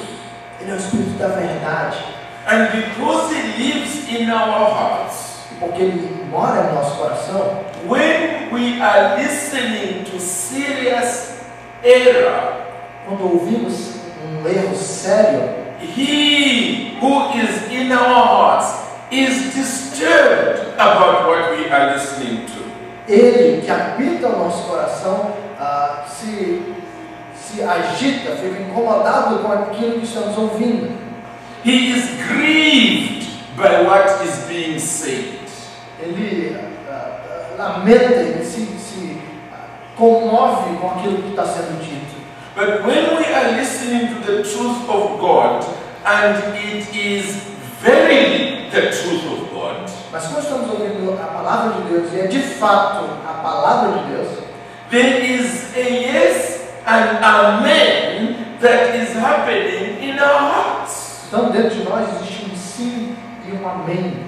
Ele 0.61 0.71
é 0.71 0.75
o 0.75 0.77
Espírito 0.77 1.19
da 1.19 1.29
verdade. 1.29 1.99
And 2.47 2.69
because 2.73 3.35
He 3.35 3.43
lives 3.59 4.09
in 4.09 4.31
our 4.31 4.71
hearts, 4.71 5.37
E 5.53 5.55
porque 5.59 5.83
Ele 5.83 6.25
mora 6.31 6.65
no 6.65 6.75
nosso 6.75 6.97
coração, 6.97 7.65
when 7.87 8.51
we 8.53 8.81
are 8.81 9.17
listening 9.17 10.05
to 10.05 10.19
serious 10.19 11.35
error, 11.83 12.67
quando 13.07 13.23
ouvimos 13.25 13.97
um 14.25 14.49
erro 14.49 14.75
sério, 14.75 15.67
He 15.81 16.97
who 17.01 17.39
is 17.39 17.71
in 17.71 17.93
our 17.93 18.27
hearts 18.27 18.87
is 19.11 19.55
disturbed 19.55 20.75
about 20.75 21.29
what 21.29 21.57
we 21.57 21.71
are 21.71 21.95
listening 21.95 22.47
to. 22.47 22.67
Ele 23.09 23.63
que 23.63 23.71
habita 23.71 24.29
o 24.29 24.45
nosso 24.45 24.65
coração 24.69 25.33
ah, 25.61 26.05
se, 26.09 26.75
se 27.47 27.63
agita, 27.63 28.33
fica 28.37 28.61
incomodado 28.61 29.39
com 29.39 29.53
aquilo 29.53 30.01
que 30.01 30.05
estamos 30.05 30.37
ouvindo. 30.37 30.91
He 31.65 31.93
is 31.93 32.05
grieved 32.29 33.27
by 33.57 33.83
what 33.87 34.25
is 34.25 34.47
being 34.49 34.79
said. 34.79 35.39
Ele 36.01 36.57
ah, 36.89 37.19
ah, 37.59 37.79
lamenta, 37.79 38.21
ele 38.21 38.45
se, 38.45 38.67
se 38.79 39.19
ah, 39.53 39.95
comove 39.97 40.77
com 40.77 40.91
aquilo 40.91 41.23
que 41.23 41.31
está 41.31 41.45
sendo 41.47 41.81
dito. 41.81 42.17
But 42.57 42.85
when 42.85 43.17
we 43.17 43.33
are 43.33 43.53
listening 43.53 44.09
to 44.09 44.21
the 44.21 44.43
truth 44.43 44.89
of 44.89 45.21
God, 45.21 45.65
and 46.05 46.55
it 46.57 46.95
is 46.95 47.37
verily 47.81 48.71
the 48.71 48.91
truth 48.91 49.25
of 49.25 49.51
God, 49.53 49.91
Mas 50.11 50.27
quando 50.27 50.43
estamos 50.43 50.71
ouvindo 50.71 51.13
a 51.21 51.27
palavra 51.27 51.83
de 51.83 51.89
Deus, 51.89 52.13
e 52.13 52.21
é 52.21 52.27
de 52.27 52.41
fato 52.41 53.05
a 53.27 53.35
palavra 53.43 53.99
de 53.99 54.15
Deus, 54.15 54.29
there 54.91 55.25
is 55.25 55.75
a 55.77 55.81
yes 55.81 56.56
and 56.87 57.19
amen 57.25 58.59
that 58.61 58.95
is 58.95 59.13
happening 59.13 59.99
in 60.03 60.19
our 60.19 60.39
hearts. 60.39 61.27
então 61.29 61.51
dentro 61.51 61.71
de 61.71 61.83
nós 61.83 62.09
existe 62.15 62.47
um 62.47 62.57
sim 62.57 63.17
e 63.47 63.53
um 63.53 63.69
amém. 63.69 64.25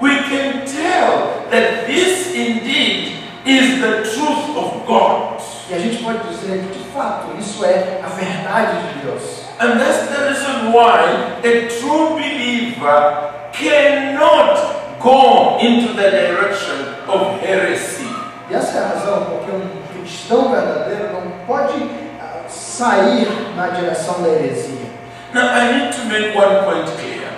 We 0.00 0.16
can 0.28 0.64
tell 0.66 1.46
that 1.50 1.86
this 1.86 2.34
indeed 2.34 3.22
is 3.46 3.80
the 3.80 4.02
truth 4.02 4.56
of 4.56 4.84
God. 4.86 5.40
E 5.70 5.74
a 5.74 5.78
gente 5.78 6.02
pode 6.02 6.28
dizer 6.28 6.64
que 6.64 6.78
de 6.78 6.84
fato 6.90 7.28
isso 7.38 7.64
é 7.64 8.00
a 8.04 8.08
verdade 8.08 8.76
de 8.88 9.06
Deus. 9.06 9.46
And 9.58 9.78
that's 9.78 10.08
the 10.08 10.28
reason 10.28 10.72
why 10.72 11.38
a 11.42 11.68
true 11.68 12.16
believer 12.16 13.50
cannot 13.52 15.00
go 15.00 15.58
into 15.60 15.94
the 15.94 16.10
direction 16.10 16.96
of 17.08 17.40
heresy. 17.40 18.06
E 18.50 18.54
essa 18.54 18.78
é 18.78 18.84
a 18.84 18.88
razão 18.88 19.24
porque 19.24 19.50
um 19.50 20.02
cristão 20.02 20.50
verdadeiro 20.50 21.12
não 21.12 21.35
pode 21.46 21.88
ah, 22.20 22.48
sair 22.48 23.28
na 23.56 23.68
direção 23.68 24.22
da 24.22 24.28
heresia. 24.28 24.86
Now, 25.32 25.48
I 25.48 25.72
need 25.72 25.92
to 25.94 26.04
make 26.06 26.36
one 26.36 26.64
point 26.64 26.90
clear. 26.98 27.28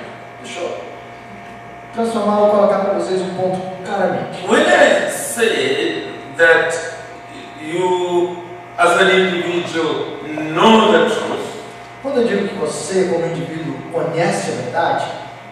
Deixa 0.42 0.61
eu 0.61 0.79
transformar 1.94 2.40
ou 2.40 2.51
colocar 2.51 2.79
para 2.81 2.94
vocês 2.94 3.21
um 3.21 3.35
ponto 3.35 3.61
claramente. 3.85 4.47
When 4.47 4.62
I 4.62 5.11
say 5.11 6.12
that 6.37 6.75
you, 7.61 8.44
as 8.77 9.01
an 9.01 9.11
individual, 9.11 10.18
know 10.55 10.92
the 10.92 11.14
truth, 11.14 11.49
Quando 12.03 12.21
eu 12.21 12.29
digo 12.29 12.49
que 12.49 12.55
você, 12.55 13.09
como 13.09 13.27
indivíduo, 13.27 13.75
conhece 13.92 14.53
a 14.53 14.55
verdade, 14.62 15.07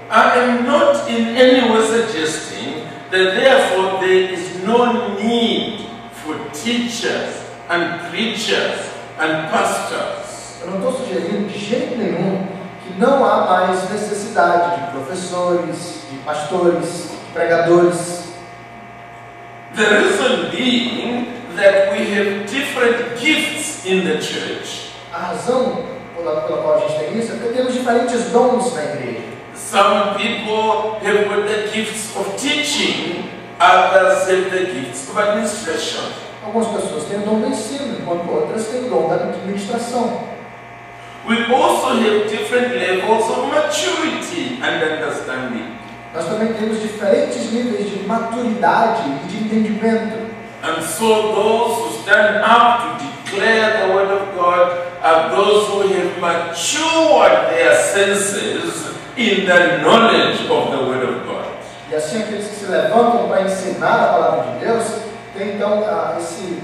I 0.09 0.38
am 0.38 0.62
not 0.62 1.11
in 1.11 1.37
any 1.37 1.69
way 1.69 1.83
suggesting 1.85 2.87
that 3.11 3.35
therefore 3.35 3.99
there 3.99 4.33
is 4.33 4.62
no 4.64 5.16
need 5.19 5.87
for 6.12 6.37
teachers 6.53 7.45
and 7.68 8.11
preachers 8.11 8.92
and 9.18 9.50
pastors. 9.50 10.26
eu 10.66 10.70
não 10.70 10.76
estou 10.79 11.05
sugerindo 11.05 11.48
de 11.48 11.59
jeito 11.59 11.96
nenhum 11.96 12.46
que 12.83 12.98
não 12.98 13.24
há 13.24 13.46
mais 13.46 13.90
necessidade 13.90 14.81
de 14.81 14.90
professores, 14.90 16.02
de 16.11 16.18
pastores, 16.18 17.11
de 17.11 17.33
pregadores. 17.33 18.26
The 19.74 19.85
reason 19.85 20.50
being 20.50 21.29
that 21.57 21.92
we 21.92 22.11
have 22.14 22.46
different 22.46 23.18
gifts 23.18 23.85
in 23.85 24.05
the 24.05 24.20
church. 24.20 24.92
A 25.12 25.18
razão 25.18 25.85
pela, 26.16 26.42
pela 26.42 26.62
qual 26.62 26.76
a 26.76 26.81
gente 26.81 26.98
tem 26.98 27.18
isso 27.18 27.33
é 27.33 27.37
porque 27.37 27.55
temos 27.55 27.72
diferentes 27.74 28.31
dons 28.31 28.74
na 28.74 28.85
igreja. 28.85 29.37
Some 29.55 30.14
people 30.16 30.98
have 31.02 31.29
got 31.29 31.46
the 31.48 31.68
gifts 31.72 32.14
of 32.16 32.37
teaching, 32.37 33.31
others 33.59 34.29
have 34.29 34.50
the 34.50 34.66
gifts 34.72 35.09
of 35.09 35.18
administration. 35.18 36.25
Algumas 36.46 36.68
pessoas 36.68 37.04
têm 37.04 37.18
o 37.18 37.22
dom 37.22 37.40
do 37.40 37.48
ensino, 37.48 37.96
enquanto 38.00 38.30
outras 38.30 38.68
têm 38.68 38.85
o 38.85 38.88
dom 38.88 39.09
da 39.09 39.16
administração. 39.16 40.20
We 41.28 41.52
also 41.52 41.88
have 41.88 42.28
different 42.28 42.72
levels 42.76 43.28
of 43.28 43.48
maturity 43.48 44.61
and 44.62 44.80
understanding. 44.80 45.76
Nós 46.14 46.24
também 46.26 46.52
temos 46.52 46.80
diferentes 46.80 47.52
níveis 47.52 47.90
de 47.90 48.06
maturidade 48.06 49.02
e 49.09 49.26
de 49.26 49.44
entendimento. 49.44 50.30
And 50.62 50.80
so 50.82 51.35
those 51.35 51.80
who 51.80 52.02
stand 52.02 52.44
up 52.44 52.98
to 52.98 53.04
declare 53.04 53.88
the 53.88 53.92
word 53.92 54.12
of 54.12 54.37
God 54.37 54.70
are 55.02 55.30
those 55.30 55.66
who 55.66 55.80
have 55.82 56.20
matured 56.20 57.50
their 57.50 57.74
senses 57.74 58.94
in 59.16 59.46
the 59.46 59.78
knowledge 59.82 60.48
of 60.48 60.70
the 60.70 60.85
word 60.85 61.02
of 61.02 61.26
God. 61.26 61.46
E 61.90 61.96
assim 61.96 62.22
aqueles 62.22 62.46
que 62.46 62.54
se 62.54 62.66
levantam 62.66 63.26
para 63.26 63.42
ensinar 63.42 63.94
a 63.94 64.06
palavra 64.12 64.52
de 64.52 64.64
Deus 64.64 65.06
têm 65.37 65.55
então 65.55 65.85
esse, 66.18 66.62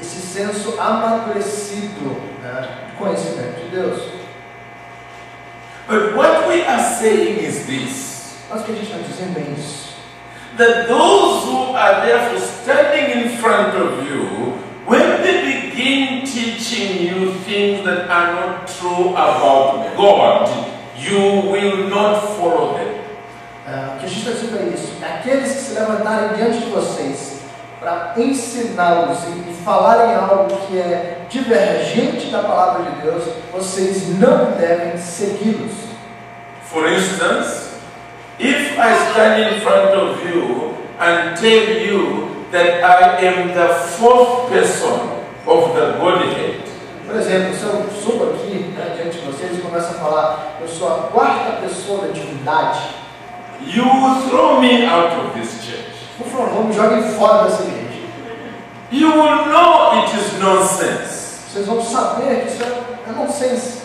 esse 0.00 0.20
senso 0.20 0.80
amadurecido 0.80 2.16
né, 2.42 2.68
de 2.86 2.96
conhecimento 2.96 3.60
de 3.64 3.68
Deus. 3.70 4.02
But 5.86 6.16
what 6.16 6.48
we 6.48 6.64
are 6.66 6.82
saying 6.82 7.44
is 7.44 7.66
this 7.66 8.36
Mas 8.50 8.62
o 8.62 8.64
que 8.64 8.72
a 8.72 8.74
gente 8.74 8.90
está 8.90 8.98
dizendo 8.98 9.38
é 9.38 9.52
isso. 9.58 9.94
that 10.56 10.86
those 10.88 11.44
who 11.44 11.74
are 11.74 12.06
therefore 12.06 12.38
standing 12.38 13.22
in 13.22 13.36
front 13.38 13.74
of 13.74 14.06
you, 14.06 14.52
when 14.86 15.22
they 15.22 15.70
begin 15.70 16.24
teaching 16.24 17.02
you 17.02 17.34
things 17.40 17.84
that 17.84 18.08
are 18.08 18.32
not 18.34 18.68
true 18.68 19.10
about 19.10 19.96
God, 19.96 20.48
you 20.96 21.50
will 21.50 21.88
not 21.88 22.20
follow 22.36 22.78
them. 22.78 23.00
Ah, 23.66 23.94
o 23.96 23.98
que 23.98 24.06
a 24.06 24.08
gente 24.08 24.28
está 24.28 24.30
dizendo 24.32 24.58
é 24.58 24.74
isso. 24.74 24.92
Aqueles 25.02 25.52
que 25.52 25.58
se 25.58 25.74
levantarem 25.74 26.36
diante 26.36 26.58
de 26.58 26.70
vocês 26.70 27.33
para 27.84 28.14
ensiná-los 28.16 29.18
e, 29.24 29.54
falarem 29.62 30.14
algo 30.14 30.56
que 30.66 30.78
é 30.78 31.18
divergente 31.28 32.30
da 32.30 32.38
palavra 32.38 32.90
de 32.90 33.02
Deus, 33.02 33.24
vocês 33.52 34.18
não 34.18 34.52
devem 34.52 34.96
segui-los. 34.96 35.72
For 36.62 36.88
instance, 36.88 37.74
if 38.38 38.78
I 38.78 39.10
stand 39.10 39.54
in 39.54 39.60
front 39.60 39.94
of 39.94 40.26
you 40.26 40.74
and 40.98 41.34
tell 41.36 41.82
you 41.82 42.30
that 42.50 42.82
I 42.82 43.26
am 43.26 43.52
the 43.52 43.74
fourth 43.98 44.50
person 44.50 45.00
of 45.46 45.74
the 45.74 45.98
Godhead, 46.00 46.64
Por 47.06 47.16
exemplo, 47.16 47.54
se 47.54 47.64
eu 47.64 47.86
subo 48.02 48.32
aqui 48.32 48.72
né, 48.74 48.94
diante 48.96 49.18
de 49.18 49.26
vocês 49.26 49.58
e 49.58 49.60
começo 49.60 49.88
a 49.88 49.98
falar, 49.98 50.56
eu 50.60 50.66
sou 50.66 50.88
a 50.88 50.96
quarta 51.12 51.60
pessoa 51.60 52.06
da 52.06 52.12
divindade, 52.12 52.80
you 53.60 53.84
throw 54.28 54.58
me 54.58 54.86
out 54.86 55.14
of 55.14 55.38
this 55.38 55.62
church. 55.62 55.93
Por 56.18 56.26
favor, 56.28 56.64
me 56.64 56.72
joguem 56.72 57.02
fora 57.14 57.44
dessa 57.44 57.62
igreja. 57.62 57.84
You 58.90 59.10
will 59.10 59.46
know 59.46 60.02
it 60.02 60.16
is 60.16 60.38
nonsense. 60.38 61.50
Vocês 61.50 61.66
vão 61.66 61.82
saber 61.82 62.42
que 62.42 62.48
isso 62.48 62.62
é, 62.62 63.10
é 63.10 63.12
nonsense. 63.12 63.82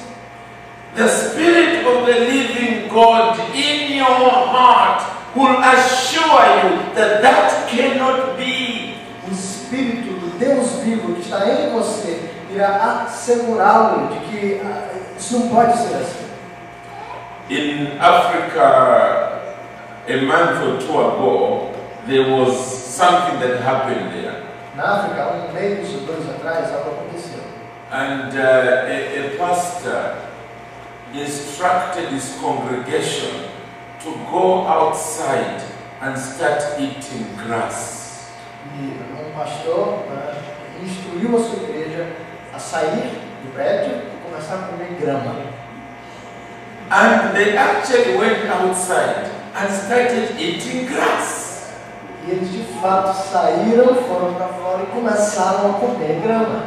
The 0.96 1.08
Spirit 1.08 1.86
of 1.86 2.06
the 2.06 2.20
living 2.20 2.90
God 2.90 3.40
in 3.54 3.98
your 3.98 4.08
heart 4.08 5.04
will 5.36 5.58
assure 5.58 6.46
you 6.64 6.94
that 6.96 7.22
that 7.22 7.68
cannot 7.70 8.38
be. 8.38 8.98
O 9.28 9.32
Espírito 9.32 10.20
do 10.20 10.38
Deus 10.40 10.84
vivo 10.84 11.14
que 11.14 11.22
está 11.22 11.48
em 11.48 11.72
você 11.72 12.30
irá 12.52 13.06
assegurá-lo 13.06 14.08
de 14.08 14.20
que 14.26 14.62
ah, 14.66 14.90
isso 15.18 15.40
não 15.40 15.50
pode 15.50 15.78
ser 15.78 15.96
assim. 15.96 16.30
In 17.50 18.00
Africa, 18.00 19.42
a 20.08 20.18
month 20.22 20.64
or 20.64 20.78
two 20.80 21.00
ago, 21.00 21.79
there 22.10 22.28
was 22.28 22.58
something 22.58 23.40
that 23.40 23.62
happened 23.62 24.12
there. 24.12 24.44
Na 24.76 24.98
África, 24.98 25.32
um 25.34 25.54
mês 25.54 25.94
ou 25.94 26.02
dois 26.02 26.28
atrás, 26.30 26.74
algo 26.74 26.92
aconteceu. 26.92 27.40
And 27.92 28.34
uh, 28.34 28.88
a, 28.88 29.20
a 29.20 29.38
pastor 29.38 30.30
instructed 31.14 32.10
his 32.10 32.36
congregation 32.40 33.50
to 34.04 34.12
go 34.32 34.68
outside 34.68 35.62
and 36.02 36.18
start 36.18 36.80
eating 36.80 37.26
grass. 37.38 38.32
E 38.76 38.98
um 39.20 39.32
pastor 39.34 40.06
né, 40.10 40.36
instruiu 40.82 41.38
a 41.38 41.40
sua 41.40 41.64
igreja 41.64 42.08
a 42.54 42.60
sair 42.60 43.12
do 43.44 43.54
prédio 43.54 43.98
e 43.98 44.30
começar 44.30 44.56
a 44.56 44.68
comer 44.68 44.98
grama. 45.00 45.36
And 46.92 47.36
they 47.36 47.56
actually 47.56 48.18
went 48.18 48.50
outside 48.50 49.30
and 49.56 49.72
started 49.72 50.40
eating 50.40 50.88
grass. 50.88 51.49
E 52.28 52.32
eles 52.32 52.52
de 52.52 52.64
fato 52.82 53.16
saíram, 53.32 53.96
foram 53.96 54.34
para 54.34 54.48
fora 54.48 54.84
e 54.84 54.86
começaram 54.88 55.70
a 55.70 55.74
comer 55.74 56.22
grama. 56.22 56.64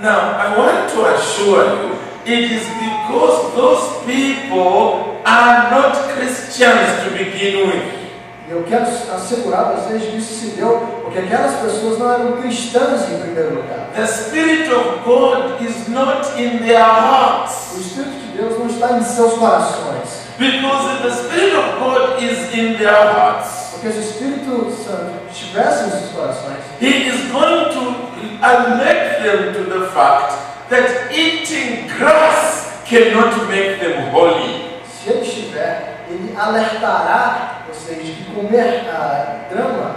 Now, 0.00 0.36
I 0.38 0.56
want 0.58 0.90
to 0.92 1.06
assure 1.06 1.64
you, 1.64 1.98
it 2.26 2.52
is 2.52 2.66
because 2.68 3.54
those 3.54 4.04
people 4.04 5.20
are 5.24 5.70
not 5.70 5.94
Christians 6.14 7.04
to 7.04 7.10
begin 7.10 7.68
with. 7.68 8.04
Eu 8.46 8.62
quero 8.64 8.84
assegurar 8.84 9.60
a 9.60 9.72
vocês 9.72 10.02
que 10.02 10.18
isso 10.18 10.34
se 10.34 10.46
deu 10.56 11.00
porque 11.02 11.18
aquelas 11.18 11.54
pessoas 11.60 11.98
não 11.98 12.12
eram 12.12 12.32
cristãs 12.42 13.10
em 13.10 13.18
primeiro 13.18 13.54
lugar. 13.54 13.88
The 13.94 14.06
Spirit 14.06 14.70
of 14.70 14.98
God 15.04 15.62
is 15.62 15.88
not 15.88 16.28
in 16.38 16.58
their 16.58 16.84
hearts. 16.84 17.72
O 17.74 17.80
Espírito 17.80 18.10
de 18.10 18.38
Deus 18.38 18.58
não 18.58 18.66
está 18.66 18.98
em 18.98 19.02
seus 19.02 19.34
corações. 19.34 20.24
Because 20.38 21.02
the 21.02 21.10
Spirit 21.10 21.56
of 21.56 21.78
God 21.78 22.22
is 22.22 22.52
in 22.52 22.76
their 22.76 22.92
hearts, 22.92 23.63
Se 23.84 23.90
o 23.90 24.00
Espírito 24.00 24.70
Santo 24.82 25.12
estivesse 25.30 25.90
seus 25.90 26.12
corações, 26.12 26.56
He 26.80 27.06
is 27.06 27.30
going 27.30 27.70
to 27.70 28.14
alert 28.42 29.22
them 29.22 29.52
to 29.52 29.64
the 29.68 29.90
fact 29.92 30.32
that 30.70 31.12
eating 31.12 31.86
grass 31.88 32.80
cannot 32.86 33.46
make 33.46 33.80
them 33.80 34.10
holy. 34.10 34.80
se 34.88 35.10
ele 35.10 35.20
estiver, 35.20 35.98
ele 36.08 36.34
alertará 36.34 37.64
vocês 37.68 38.06
de 38.06 38.12
que 38.12 38.34
comer 38.34 38.88
a 38.88 39.48
grama, 39.50 39.96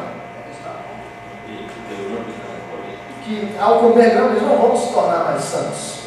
que 3.24 3.56
ao 3.58 3.80
comer 3.80 4.10
grama 4.10 4.32
eles 4.32 4.44
não 4.44 4.58
vão 4.58 4.76
se 4.76 4.92
tornar 4.92 5.24
mais 5.24 5.42
santos. 5.42 6.00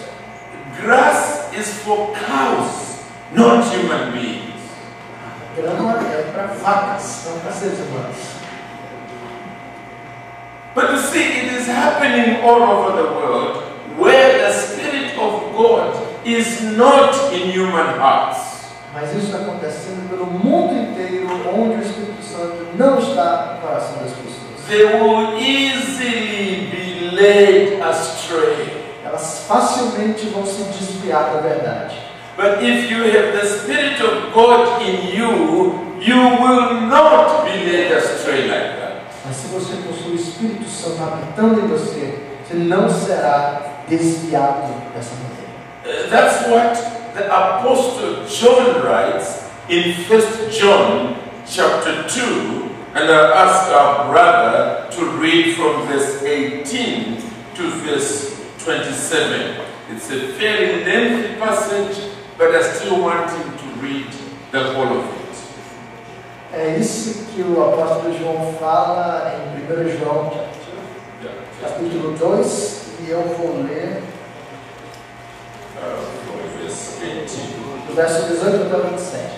Grass 0.82 1.48
is 1.54 1.80
for 1.82 2.12
cows, 2.12 3.00
not 3.32 3.64
human 3.74 4.12
beings. 4.12 4.39
Grama 5.56 5.98
é 6.12 6.30
para 6.32 6.46
vacas, 6.46 7.26
não 7.26 7.40
para 7.40 7.52
seres 7.52 7.78
humanos. 7.78 8.16
But 10.74 10.92
you 10.92 10.98
see, 10.98 11.40
it 11.40 11.52
is 11.52 11.66
happening 11.66 12.42
all 12.44 12.62
over 12.62 12.96
the 12.96 13.10
world 13.12 13.64
where 13.98 14.38
the 14.38 14.52
Spirit 14.52 15.18
of 15.18 15.52
God 15.56 15.96
is 16.24 16.62
not 16.76 17.32
in 17.32 17.50
human 17.50 17.98
hearts. 17.98 18.50
Mas 18.94 19.10
isso 19.14 19.26
está 19.26 19.38
acontecendo 19.38 20.08
pelo 20.08 20.26
mundo 20.26 20.74
inteiro, 20.74 21.28
onde 21.54 21.76
o 21.76 21.82
Espírito 21.82 22.22
Santo 22.22 22.66
não 22.76 22.98
está 22.98 23.54
no 23.54 23.66
coração 23.66 24.02
das 24.02 24.12
pessoas. 24.12 24.40
They 24.68 24.84
will 24.84 25.36
easily 25.38 26.70
be 26.70 27.10
led 27.10 27.82
astray. 27.82 28.84
Elas 29.04 29.44
facilmente 29.48 30.26
vão 30.26 30.46
se 30.46 30.62
desviar 30.62 31.32
da 31.34 31.40
verdade. 31.40 32.09
But 32.40 32.64
if 32.64 32.90
you 32.90 33.02
have 33.02 33.34
the 33.34 33.46
Spirit 33.46 34.00
of 34.00 34.32
God 34.32 34.80
in 34.80 35.14
you, 35.14 35.28
you 36.00 36.16
will 36.40 36.80
not 36.88 37.44
be 37.44 37.52
led 37.68 37.92
astray 37.92 38.48
like 38.48 38.80
that. 38.80 39.12
Mas 39.26 39.36
se 39.36 39.48
você 39.48 39.76
possui 39.86 40.12
o 40.12 40.14
Espírito 40.14 40.66
Santo 40.66 41.02
habitando 41.02 41.60
em 41.60 41.66
você, 41.66 42.18
você 42.42 42.54
não 42.54 42.88
será 42.88 43.82
desviado 43.86 44.72
dessa 44.94 45.16
maneira. 45.16 45.50
Uh, 45.84 46.08
That's 46.08 46.48
what 46.48 46.80
the 47.14 47.26
Apostle 47.26 48.24
John 48.24 48.86
writes 48.86 49.44
in 49.68 49.92
1 49.92 50.50
John 50.50 51.16
chapter 51.46 52.08
2, 52.08 52.70
and 52.94 53.04
I 53.04 53.32
ask 53.36 53.70
our 53.70 54.10
brother 54.10 54.88
to 54.92 55.04
read 55.20 55.56
from 55.56 55.86
verse 55.86 56.22
18 56.24 57.18
to 57.56 57.70
verse 57.84 58.34
27. 58.64 59.60
It's 59.90 60.10
a 60.10 60.32
fairly 60.38 60.86
lengthy 60.86 61.38
passage, 61.38 62.19
but 62.40 62.54
I 62.54 62.62
still 62.62 63.02
want 63.02 63.30
him 63.30 63.48
to 63.58 63.66
read 63.84 64.08
the 64.50 64.72
whole 64.72 64.98
of 64.98 65.04
it. 65.04 65.20
É 66.52 66.78
isso 66.78 67.26
que 67.26 67.42
o 67.42 67.62
apóstolo 67.62 68.18
João 68.18 68.54
fala 68.58 69.30
em 69.36 69.62
1 69.70 69.98
João, 69.98 70.32
capítulo 71.60 72.16
2, 72.16 72.82
e 73.00 73.10
eu 73.10 73.22
vou 73.36 73.62
ler 73.62 74.02
Uh, 75.80 75.96
from 76.26 76.40
verse 76.58 76.98
18. 77.00 77.86
do 77.86 77.94
verso 77.94 78.26
18 78.26 78.66
até 78.66 78.76
o 78.76 78.90
27. 78.90 79.30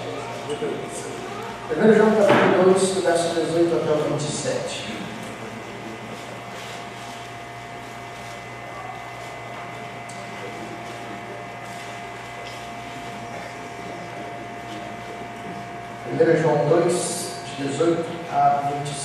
1 1.77 1.95
João 1.95 2.11
capítulo 2.17 2.73
2, 2.73 2.89
do 2.95 3.03
verso 3.03 3.35
18 3.35 3.77
até 3.77 3.93
o 3.93 4.13
27. 4.13 5.02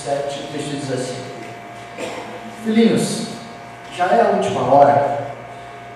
7, 0.08 0.40
o 0.40 0.52
texto 0.52 0.70
diz 0.70 0.90
assim: 0.90 1.16
Filhinhos, 2.64 3.26
já 3.94 4.06
é 4.06 4.22
a 4.22 4.36
última 4.36 4.62
hora, 4.62 5.18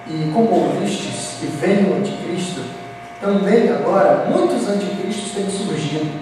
e 0.06 0.30
como 0.34 0.50
ouvistes 0.50 1.38
que 1.40 1.46
vem 1.46 1.90
o 1.90 1.96
anticristo, 1.96 2.62
também 3.22 3.70
agora 3.70 4.26
muitos 4.28 4.68
anticristos 4.68 5.32
têm 5.32 5.48
surgido. 5.48 6.20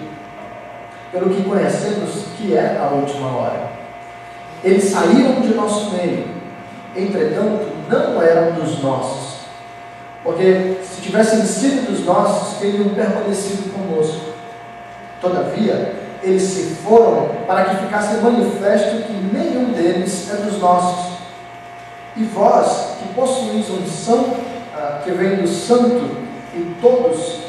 Pelo 1.11 1.29
que 1.29 1.43
conhecemos 1.43 2.27
que 2.37 2.55
é 2.55 2.77
a 2.77 2.95
última 2.95 3.35
hora. 3.35 3.69
Eles 4.63 4.85
saíram 4.85 5.41
de 5.41 5.53
nosso 5.53 5.91
meio, 5.91 6.25
entretanto, 6.95 7.67
não 7.89 8.21
eram 8.21 8.53
dos 8.53 8.81
nossos. 8.81 9.41
Porque 10.23 10.77
se 10.81 11.01
tivessem 11.01 11.43
sido 11.43 11.91
dos 11.91 12.05
nossos, 12.05 12.59
teriam 12.59 12.89
permanecido 12.89 13.73
conosco. 13.73 14.31
Todavia, 15.19 16.10
eles 16.23 16.43
se 16.43 16.75
foram 16.75 17.29
para 17.47 17.65
que 17.65 17.83
ficasse 17.83 18.17
manifesto 18.17 19.03
que 19.03 19.13
nenhum 19.13 19.71
deles 19.71 20.29
é 20.31 20.35
dos 20.37 20.59
nossos. 20.59 21.17
E 22.15 22.23
vós, 22.25 22.97
que 22.99 23.13
possuís 23.13 23.69
um 23.69 23.85
santo, 23.87 24.35
ah, 24.75 24.99
que 25.03 25.11
vem 25.11 25.37
do 25.37 25.47
santo, 25.47 26.17
e 26.53 26.75
todos 26.81 27.41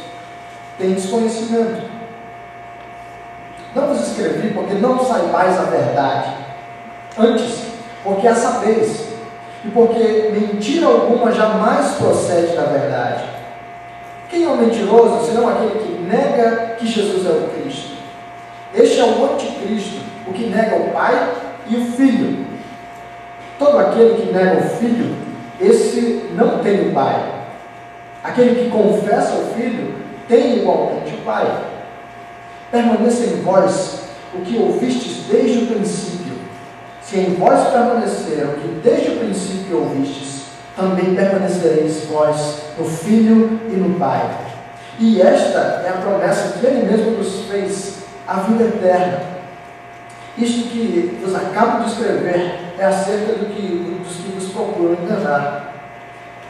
tendes 0.79 1.07
conhecimento. 1.11 1.91
Não 3.75 3.89
vos 3.89 4.09
escrevi 4.09 4.53
porque 4.55 4.75
não 4.75 5.05
saibais 5.05 5.59
a 5.59 5.65
verdade, 5.65 6.35
antes, 7.19 7.63
porque 8.05 8.29
a 8.29 8.35
sabeis, 8.35 9.09
e 9.65 9.69
porque 9.69 10.31
mentira 10.33 10.87
alguma 10.87 11.33
jamais 11.33 11.93
procede 11.93 12.55
da 12.55 12.65
verdade. 12.65 13.25
Quem 14.29 14.45
é 14.45 14.49
o 14.49 14.57
mentiroso, 14.57 15.27
senão 15.27 15.49
aquele 15.49 15.79
que 15.81 16.03
nega 16.03 16.77
que 16.79 16.87
Jesus 16.87 17.27
é 17.27 17.31
o 17.31 17.49
Cristo? 17.49 18.02
Este 18.75 19.01
é 19.01 19.05
o 19.05 19.35
anticristo, 19.35 20.01
o 20.27 20.33
que 20.33 20.47
nega 20.47 20.77
o 20.77 20.91
Pai 20.91 21.31
e 21.69 21.77
o 21.77 21.85
Filho. 21.93 22.47
Todo 23.59 23.79
aquele 23.79 24.15
que 24.15 24.33
nega 24.33 24.65
o 24.65 24.69
Filho, 24.79 25.15
esse 25.61 26.31
não 26.35 26.59
tem 26.59 26.89
o 26.89 26.93
Pai. 26.93 27.33
Aquele 28.25 28.65
que 28.65 28.71
confessa 28.71 29.35
o 29.35 29.55
Filho, 29.55 29.95
tem 30.27 30.59
igualmente 30.59 31.15
o 31.15 31.19
Pai. 31.19 31.65
Permaneça 32.71 33.27
em 33.27 33.43
vós 33.43 34.03
o 34.35 34.41
que 34.41 34.57
ouvistes 34.57 35.25
desde 35.31 35.65
o 35.65 35.67
princípio. 35.67 36.33
Se 37.03 37.19
em 37.19 37.35
vós 37.35 37.69
permanecer 37.69 38.47
o 38.47 38.55
que 38.55 38.81
desde 38.83 39.11
o 39.11 39.19
princípio 39.19 39.81
ouvistes, 39.81 40.45
também 40.75 41.15
permanecereis 41.15 42.07
vós 42.07 42.63
no 42.79 42.85
Filho 42.87 43.61
e 43.69 43.77
no 43.77 43.99
Pai. 43.99 44.31
E 44.99 45.21
esta 45.21 45.83
é 45.85 45.91
a 45.91 46.01
promessa 46.01 46.59
que 46.59 46.67
Ele 46.67 46.91
mesmo 46.91 47.11
nos 47.13 47.45
fez, 47.51 48.02
a 48.33 48.41
vida 48.41 48.65
eterna. 48.65 49.21
Isto 50.39 50.71
que 50.71 51.19
vos 51.23 51.35
acabo 51.35 51.85
de 51.85 51.91
escrever 51.91 52.73
é 52.79 52.85
acerca 52.85 53.35
do 53.35 53.47
que, 53.55 53.99
dos 54.03 54.17
que 54.17 54.33
vos 54.33 54.49
procuram 54.53 54.95
enganar. 54.95 55.75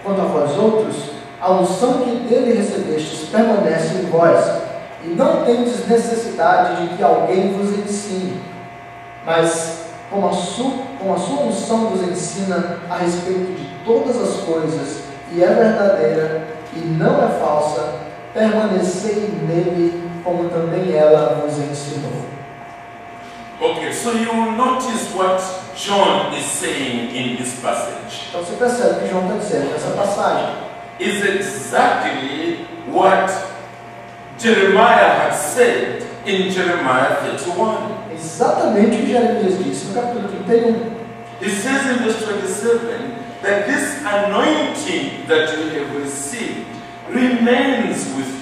Quanto 0.05 0.21
a 0.21 0.25
vós 0.25 0.57
outros, 0.57 1.11
a 1.41 1.51
unção 1.51 2.03
que 2.03 2.29
dele 2.29 2.55
recebestes 2.55 3.29
permanece 3.29 3.97
em 3.97 4.07
vós, 4.07 4.63
e 5.05 5.09
não 5.09 5.45
tendes 5.45 5.85
necessidade 5.89 6.87
de 6.87 6.97
que 6.97 7.03
alguém 7.03 7.53
vos 7.53 7.77
ensine. 7.77 8.41
Mas 9.27 9.87
como 10.09 10.29
a, 10.29 10.33
su, 10.33 10.85
como 11.01 11.15
a 11.15 11.19
sua 11.19 11.43
unção 11.47 11.89
vos 11.89 12.09
ensina 12.09 12.79
a 12.89 12.99
respeito 12.99 13.59
de 13.59 13.85
todas 13.85 14.17
as 14.17 14.45
coisas, 14.45 15.03
e 15.33 15.43
é 15.43 15.49
verdadeira 15.49 16.47
e 16.77 16.79
não 16.79 17.25
é 17.25 17.29
falsa, 17.41 17.95
permanecei 18.33 19.35
nele, 19.49 20.12
como 20.23 20.49
também 20.49 20.95
ela 20.95 21.43
vos 21.43 21.59
ensinou. 21.59 22.33
Okay, 23.61 23.93
so 23.93 24.13
you 24.13 24.33
will 24.33 24.53
notice 24.53 25.15
what 25.15 25.41
John 25.77 26.33
is 26.35 26.45
saying 26.45 27.15
in 27.15 27.37
this 27.37 27.61
passage. 27.61 28.29
Então 28.29 28.43
você 28.43 28.57
percebe 28.57 29.01
que 29.01 29.09
João 29.09 29.25
está 29.27 29.37
dizendo 29.39 29.71
nessa 29.71 29.91
passagem. 29.91 30.73
Is 30.99 31.25
exactly 31.25 32.67
what 32.89 33.33
Jeremiah 34.39 35.31
had 35.31 35.35
said 35.35 36.03
in 36.27 36.51
Jeremiah 36.51 37.17
31. 37.23 38.13
Exatamente 38.13 38.97
o 38.97 38.99
que 38.99 39.13
Jeremias 39.13 39.59
disse 39.59 39.87
no 39.87 39.95
capítulo 39.95 40.29
31. 40.29 41.03
He 41.41 41.51
says 41.51 41.87
in 41.87 42.05
verse 42.05 42.25
27 42.25 43.15
that 43.43 43.67
this 43.67 43.99
anointing 44.05 45.27
that 45.27 45.53
you 45.57 45.69
have 45.71 45.97
received 45.97 46.67
remains 47.09 48.07
with 48.17 48.42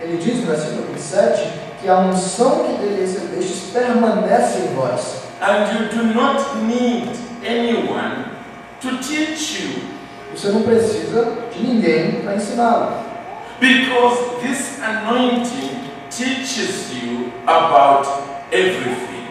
Ele 0.00 0.16
diz 0.16 0.40
no 0.40 0.46
versículo 0.46 0.86
27 0.88 1.50
que 1.80 1.88
a 1.88 1.98
unção 1.98 2.64
que 2.64 2.72
dele 2.74 3.02
recebestes 3.02 3.70
permanece 3.72 4.58
em 4.60 4.74
vós. 4.74 5.20
And 5.42 5.72
you 5.72 5.88
do 5.88 6.14
not 6.14 6.56
need 6.64 7.10
anyone 7.44 8.24
to 8.80 8.96
teach 8.98 9.62
you. 9.62 9.82
Você 10.34 10.48
não 10.48 10.62
precisa 10.62 11.32
de 11.52 11.62
ninguém 11.62 12.22
para 12.22 12.34
ensiná-lo. 12.34 12.92
Because 13.58 14.18
this 14.42 14.80
anointing 14.82 15.90
teaches 16.10 16.92
you 16.92 17.32
about 17.46 18.08
everything. 18.50 19.28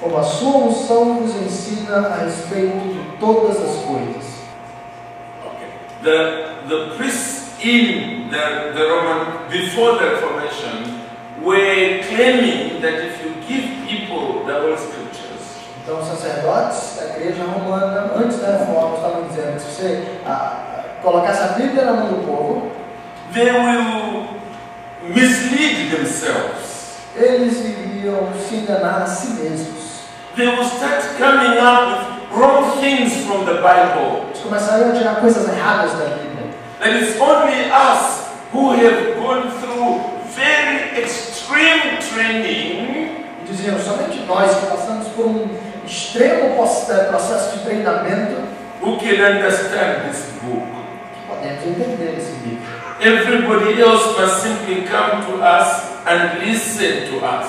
Como 0.00 0.18
a 0.18 0.22
sua 0.22 0.56
unção 0.58 1.20
vos 1.20 1.36
ensina 1.36 2.08
a 2.08 2.24
respeito 2.24 2.76
de 2.78 3.18
todas 3.18 3.56
as 3.56 3.84
coisas. 3.84 4.24
Okay. 5.46 5.68
The, 6.02 6.68
the 6.68 6.96
priests 6.96 7.43
in 7.64 8.28
the, 8.30 8.72
the 8.74 8.84
Roman, 8.88 9.50
before 9.50 9.98
the 9.98 10.10
Reformation, 10.12 11.00
were 11.42 12.02
claiming 12.08 12.80
that 12.82 12.94
if 12.94 13.24
you 13.24 13.34
give 13.48 13.88
people 13.88 14.44
the 14.44 14.52
Holy 14.52 14.76
Scriptures, 14.76 15.24
Então, 15.82 16.00
os 16.00 16.06
sacerdotes 16.08 16.96
da 16.96 17.16
igreja 17.16 17.44
romana, 17.44 18.12
antes 18.16 18.38
da 18.38 18.56
reforma, 18.56 18.96
estavam 18.96 19.28
dizendo 19.28 19.54
que 19.56 19.60
se 19.60 19.70
você 19.70 20.04
ah, 20.24 20.82
colocasse 21.02 21.42
a 21.42 21.46
Bíblia 21.48 21.84
na 21.84 21.92
mão 21.92 22.08
do 22.08 22.26
povo, 22.26 22.72
they 23.34 23.50
will 23.52 24.28
mislead 25.02 25.94
themselves. 25.94 26.74
eles 27.16 27.60
iriam 27.60 28.28
se 28.48 28.56
enganar 28.56 29.02
a 29.02 29.06
si 29.06 29.34
mesmos. 29.34 29.84
They 30.36 30.48
will 30.48 30.64
start 30.64 31.04
coming 31.18 31.58
up 31.58 31.86
with 31.86 32.38
wrong 32.38 32.80
things 32.80 33.24
from 33.26 33.44
the 33.44 33.54
Bible. 33.60 34.24
Eles 34.30 34.40
começariam 34.42 34.90
a 34.90 34.92
tirar 34.92 35.16
coisas 35.20 35.46
erradas 35.48 35.92
da 35.92 36.06
Bíblia. 36.06 36.33
That 36.84 37.02
it's 37.02 37.18
only 37.18 37.70
us 37.72 38.28
who 38.52 38.72
have 38.72 39.16
gone 39.16 39.48
through 39.58 40.04
very 40.36 41.02
extreme 41.02 41.96
training 42.12 43.24
E 43.40 43.46
diziam, 43.46 43.78
somente 43.78 44.18
nós 44.26 44.54
que 44.54 44.66
passamos 44.66 45.08
por 45.16 45.24
um 45.24 45.48
extremo 45.86 46.62
eh, 46.62 47.04
processo 47.04 47.56
de 47.56 47.64
treinamento, 47.64 48.36
who 48.82 48.98
can 48.98 49.16
understand 49.16 50.06
this 50.06 50.26
book. 50.42 50.66
que 51.14 51.26
podemos 51.26 51.62
entender 51.64 52.18
esse 52.18 52.32
livro. 52.44 52.66
Everybody 53.00 53.80
else 53.80 54.20
must 54.20 54.42
simply 54.42 54.86
come 54.86 55.24
to 55.24 55.42
us 55.42 55.84
and 56.06 56.38
listen 56.44 57.08
to 57.08 57.24
us. 57.24 57.46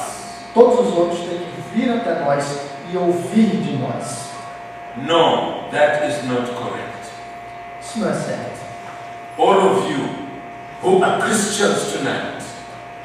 Todos 0.54 0.88
os 0.88 0.98
outros 0.98 1.20
têm 1.20 1.40
que 1.40 1.62
vir 1.74 1.92
até 1.92 2.22
nós 2.22 2.58
e 2.90 2.96
ouvir 2.96 3.48
de 3.48 3.78
nós. 3.80 4.30
No, 4.96 5.70
that 5.72 6.08
is 6.08 6.24
not 6.24 6.50
correct. 6.54 7.10
Isso 7.82 8.00
não 8.00 8.10
é 8.10 8.14
certo. 8.14 8.65
All 9.38 9.60
of 9.60 9.90
you 9.92 10.08
who 10.82 11.04
are 11.04 11.22
Christians 11.22 11.92
tonight, 11.92 12.42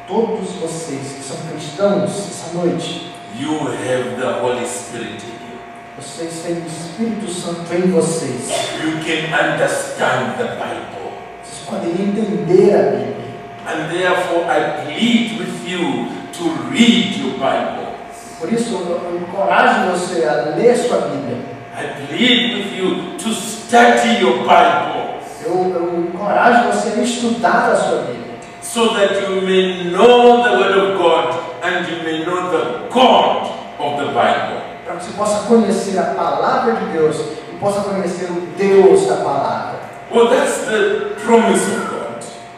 Todos 0.06 0.50
vocês 0.60 1.12
que 1.16 1.22
são 1.22 1.36
cristãos 1.50 2.10
essa 2.10 2.52
noite, 2.54 3.12
you 3.38 3.52
have 3.58 4.20
the 4.20 4.40
Holy 4.40 4.66
Spirit 4.66 5.22
in 5.24 5.38
you. 5.46 5.58
vocês 5.96 6.42
têm 6.44 6.54
o 6.54 6.66
Espírito 6.66 7.30
Santo 7.30 7.72
em 7.72 7.90
vocês. 7.90 8.48
You 8.82 8.98
can 9.04 9.32
understand 9.32 10.36
the 10.36 10.56
Bible. 10.56 11.12
Vocês 11.42 11.64
podem 11.66 11.90
entender 11.92 12.74
a 12.74 12.82
Bíblia. 12.90 13.20
And 13.66 13.88
therefore, 13.92 14.44
I 14.50 14.82
plead 14.84 15.38
with 15.38 15.68
you 15.68 16.08
to 16.32 16.70
read 16.70 17.20
your 17.20 17.34
Bible. 17.34 17.90
Por 18.38 18.52
isso, 18.52 18.74
eu 18.74 19.16
encorajo 19.20 19.90
você 19.90 20.24
a 20.24 20.56
ler 20.56 20.76
sua 20.76 20.98
Bíblia. 21.02 21.38
I 21.76 22.06
plead 22.06 22.54
with 22.54 22.76
you 22.76 23.16
to 23.18 23.32
study 23.32 24.20
your 24.20 24.38
Bible 24.38 25.09
Eu, 25.44 25.72
eu 25.74 26.04
encorajo 26.08 26.72
você 26.72 27.00
a 27.00 27.02
estudar 27.02 27.70
a 27.72 27.76
sua 27.76 27.98
Bíblia. 28.02 28.30
so 28.62 28.90
that 28.94 29.14
you 29.22 29.40
may 29.42 29.90
know 29.90 30.42
the 30.44 30.50
Word 30.50 30.78
of 30.78 30.98
God 30.98 31.34
and 31.62 31.88
you 31.88 32.02
may 32.04 32.24
know 32.24 32.50
the 32.50 32.88
God 32.92 33.50
of 33.78 33.98
the 33.98 34.06
Bible. 34.12 34.60
Para 34.84 34.96
que 34.96 35.04
você 35.06 35.12
possa 35.16 35.46
conhecer 35.48 35.98
a 35.98 36.14
palavra 36.14 36.74
de 36.74 36.84
Deus 36.92 37.16
e 37.50 37.56
possa 37.58 37.80
conhecer 37.80 38.26
o 38.30 38.40
Deus 38.56 39.06
da 39.06 39.16
palavra. 39.16 39.80
Well, 40.12 40.28
that's 40.28 40.66
the 40.66 41.14
promise 41.24 41.62
of 41.70 41.88
God 41.88 42.00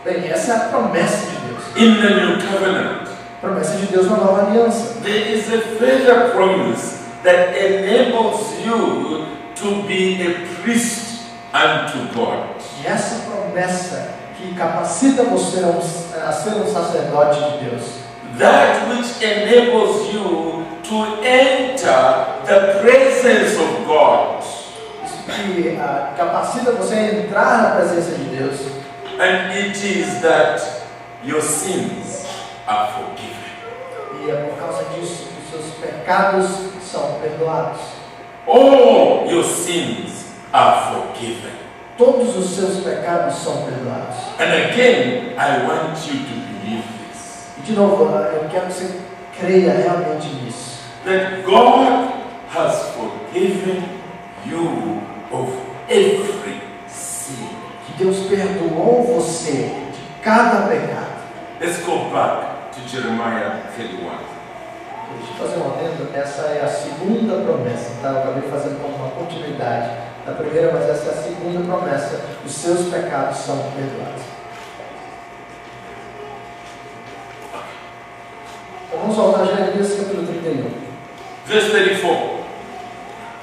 Bem, 0.04 0.28
essa 0.28 0.52
é 0.52 0.56
a 0.56 0.60
promessa 0.70 1.26
de 1.26 1.36
Deus. 1.46 1.62
in 1.76 2.00
the 2.00 2.14
New 2.14 2.38
Covenant. 2.50 3.08
Promessa 3.40 3.76
de 3.76 3.86
Deus 3.86 4.10
na 4.10 4.16
nova 4.16 4.46
aliança. 4.48 4.94
There 5.02 5.32
is 5.32 5.46
a 5.52 5.58
further 5.78 6.30
promise 6.32 6.98
that 7.22 7.54
enables 7.56 8.52
you 8.64 9.26
to 9.56 9.82
be 9.86 10.20
a 10.22 10.62
priest 10.62 11.22
unto 11.54 12.12
God. 12.14 12.61
E 12.82 12.86
essa 12.86 13.30
promessa 13.30 14.08
que 14.36 14.54
capacita 14.54 15.22
você 15.24 15.60
a, 15.60 16.32
ser 16.32 16.50
um 16.50 16.66
sacerdote 16.66 17.38
de 17.40 17.70
Deus. 17.70 17.82
That 18.38 18.88
which 18.88 19.22
enables 19.22 20.12
you 20.12 20.64
to 20.82 21.22
enter 21.22 22.42
the 22.44 22.80
presence 22.80 23.56
of 23.56 23.86
God. 23.86 24.42
Isso 25.04 25.22
que 25.26 25.78
ah, 25.80 26.12
capacita 26.16 26.72
você 26.72 26.94
a 26.94 27.14
entrar 27.14 27.62
na 27.62 27.70
presença 27.76 28.16
de 28.16 28.24
Deus. 28.36 28.60
And 29.20 29.52
it 29.52 29.76
is 29.86 30.20
that 30.22 30.60
your 31.22 31.42
sins 31.42 32.26
are 32.66 32.92
forgiven. 32.94 33.42
E 34.24 34.30
é 34.30 34.34
por 34.34 34.58
causa 34.58 34.84
disso 34.94 35.28
que 35.28 35.42
os 35.42 35.50
seus 35.50 35.74
pecados 35.74 36.46
são 36.90 37.20
perdoados. 37.20 37.80
All 38.46 39.30
your 39.30 39.44
sins 39.44 40.24
are 40.52 40.94
forgiven. 40.94 41.62
Todos 41.98 42.36
os 42.36 42.50
seus 42.56 42.82
pecados 42.84 43.36
são 43.36 43.62
perdoados. 43.64 44.16
And 44.38 44.52
again, 44.70 45.34
I 45.36 45.66
want 45.66 45.96
you 46.06 46.18
to 46.18 46.34
believe 46.64 46.84
this 47.12 47.48
E 47.58 47.62
de 47.62 47.72
novo, 47.72 48.08
ah, 48.14 48.30
eu 48.32 48.48
quero 48.48 48.66
que 48.66 48.72
você 48.72 49.00
creia 49.38 49.72
realmente 49.72 50.28
nisso. 50.42 50.72
that 51.04 51.42
God 51.44 52.12
has 52.48 52.90
forgiven 52.94 53.82
you 54.46 55.02
of 55.32 55.50
every 55.88 56.60
sin. 56.86 57.48
Que 57.86 58.04
Deus 58.04 58.18
perdoou 58.28 59.02
você 59.20 59.52
de 59.92 60.22
cada 60.22 60.68
pecado. 60.68 61.12
Let's 61.60 61.78
go 61.84 62.10
back 62.10 62.72
to 62.72 62.88
Jeremiah 62.88 63.60
31. 63.76 63.98
Deixa 65.18 65.32
eu 65.32 65.46
fazer 65.46 65.60
um 65.60 65.72
adendo. 65.74 66.08
Essa 66.14 66.42
é 66.42 66.62
a 66.64 66.68
segunda 66.68 67.42
promessa, 67.42 67.90
tá? 68.00 68.08
Eu 68.08 68.18
acabei 68.20 68.50
fazendo 68.50 68.80
como 68.80 68.94
uma 68.96 69.10
continuidade 69.10 69.90
da 70.24 70.32
primeira, 70.32 70.72
mas 70.72 70.88
essa 70.88 71.10
é 71.10 71.12
a 71.12 71.22
segunda 71.22 71.66
promessa. 71.66 72.20
Os 72.44 72.52
seus 72.52 72.88
pecados 72.88 73.38
são 73.38 73.56
perdoados. 73.74 74.22
Então 78.86 79.00
vamos 79.00 79.16
voltar 79.16 79.42
a 79.42 79.46
Jeremias 79.46 79.94
capítulo 79.94 80.26
31. 80.26 80.70
Verse 81.46 81.70
34. 81.70 82.42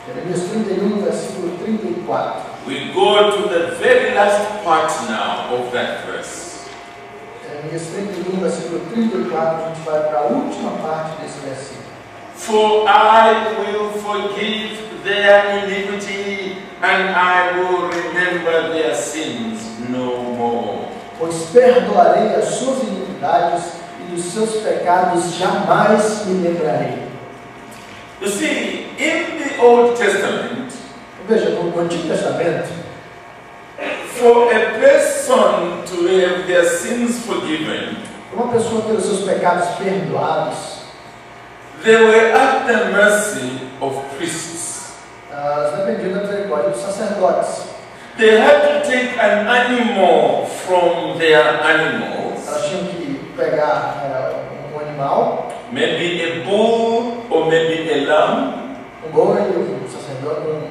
Jeremias 0.08 0.42
31, 0.44 1.02
versículo 1.04 1.58
34. 1.58 2.50
We 2.66 2.92
go 2.94 3.32
to 3.32 3.50
the 3.50 3.76
very 3.76 4.16
last 4.16 4.64
part 4.64 4.92
now 5.10 5.54
of 5.54 5.72
that 5.72 6.06
verse. 6.06 6.70
Jeremias 7.44 7.88
31, 7.88 8.40
versículo 8.40 8.80
34, 8.92 9.66
a 9.66 9.68
gente 9.70 9.82
vai 9.86 10.00
para 10.04 10.20
a 10.20 10.24
última 10.28 10.72
parte 10.82 11.22
desse 11.22 11.40
versículo. 11.40 11.89
For 12.40 12.88
I 12.88 13.54
will 13.60 13.92
forgive 14.00 15.04
their 15.04 15.66
iniquity 15.66 16.58
and 16.82 17.10
I 17.14 17.60
will 17.60 17.90
remember 17.90 18.74
their 18.74 18.96
sins 18.96 19.78
no 19.90 20.24
more. 20.24 20.90
Pois 21.20 21.52
perdoarei 21.52 22.36
as 22.36 22.46
suas 22.56 22.84
iniquidades 22.84 23.74
e 24.00 24.16
dos 24.16 24.24
seus 24.24 24.64
pecados 24.64 25.36
jamais 25.36 26.26
me 26.26 26.48
lembrarei. 26.48 27.10
You 28.22 28.30
see, 28.30 28.88
in 28.98 29.38
the 29.38 29.62
Old 29.62 29.98
Testament, 29.98 30.74
Veja, 31.28 31.52
no 31.52 31.64
no 31.64 31.82
Antigo 31.84 32.08
Testamento, 32.08 32.70
for 34.16 34.52
a 34.52 34.80
person 34.80 35.86
to 35.86 36.08
have 36.08 36.48
their 36.48 36.66
sins 36.66 37.24
forgiven, 37.26 37.98
uma 38.34 38.48
pessoa 38.48 38.82
ter 38.82 38.94
os 38.94 39.06
seus 39.06 39.24
pecados 39.26 39.78
perdoados, 39.78 40.79
they 41.84 41.96
were 41.96 42.32
at 42.36 42.68
the 42.68 42.92
mercy 42.92 43.70
of 43.82 43.96
priests. 44.18 44.98
Elas 45.32 45.72
dependiam 45.78 46.14
da 46.14 46.22
misericórdia 46.22 46.70
dos 46.70 46.82
sacerdotes. 46.82 47.70
They 48.18 48.38
had 48.38 48.62
to 48.68 48.84
take 48.90 49.18
an 49.18 49.48
animal 49.48 50.46
from 50.46 51.18
their 51.18 51.42
animals, 51.64 52.46
Elas 52.48 52.66
tinham 52.66 52.88
que 52.88 53.20
pegar 53.38 53.96
um 54.74 54.80
animal, 54.80 55.54
maybe 55.72 56.22
a 56.22 56.44
bull 56.44 57.26
or 57.30 57.50
maybe 57.50 57.90
a 57.90 58.06
lamb, 58.06 58.76
um 59.06 59.12
boi, 59.12 59.40
um 59.40 59.88
sacerdote, 59.88 60.50
um, 60.50 60.60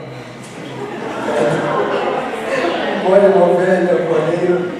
um 2.93 3.09
boi, 3.09 3.19
uma 3.33 3.45
ovelha, 3.47 3.95
um 3.95 4.07
cordeiro. 4.07 4.78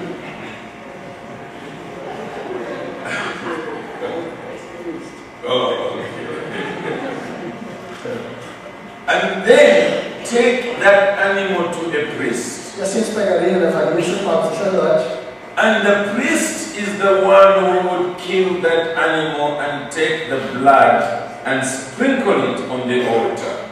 Then 9.49 10.23
take 10.23 10.79
that 10.79 11.17
animal 11.17 11.73
to 11.73 11.89
a 11.89 12.15
priest. 12.15 12.77
E 12.77 12.81
assim 12.81 12.99
eles 12.99 13.09
pegariam 13.09 13.59
levariam 13.59 13.99
isso 13.99 14.23
para 14.23 14.39
o 14.39 14.49
sacerdote. 14.49 15.19
And 15.57 15.83
the 15.83 16.13
priest 16.13 16.77
is 16.77 16.97
the 16.99 17.25
one 17.25 17.59
who 17.59 17.89
would 17.89 18.17
kill 18.17 18.61
that 18.61 18.95
animal 18.95 19.59
and 19.59 19.91
take 19.91 20.29
the 20.29 20.37
blood 20.57 21.03
and 21.45 21.63
sprinkle 21.65 22.53
it 22.53 22.61
on 22.69 22.87
the 22.87 23.05
altar. 23.09 23.65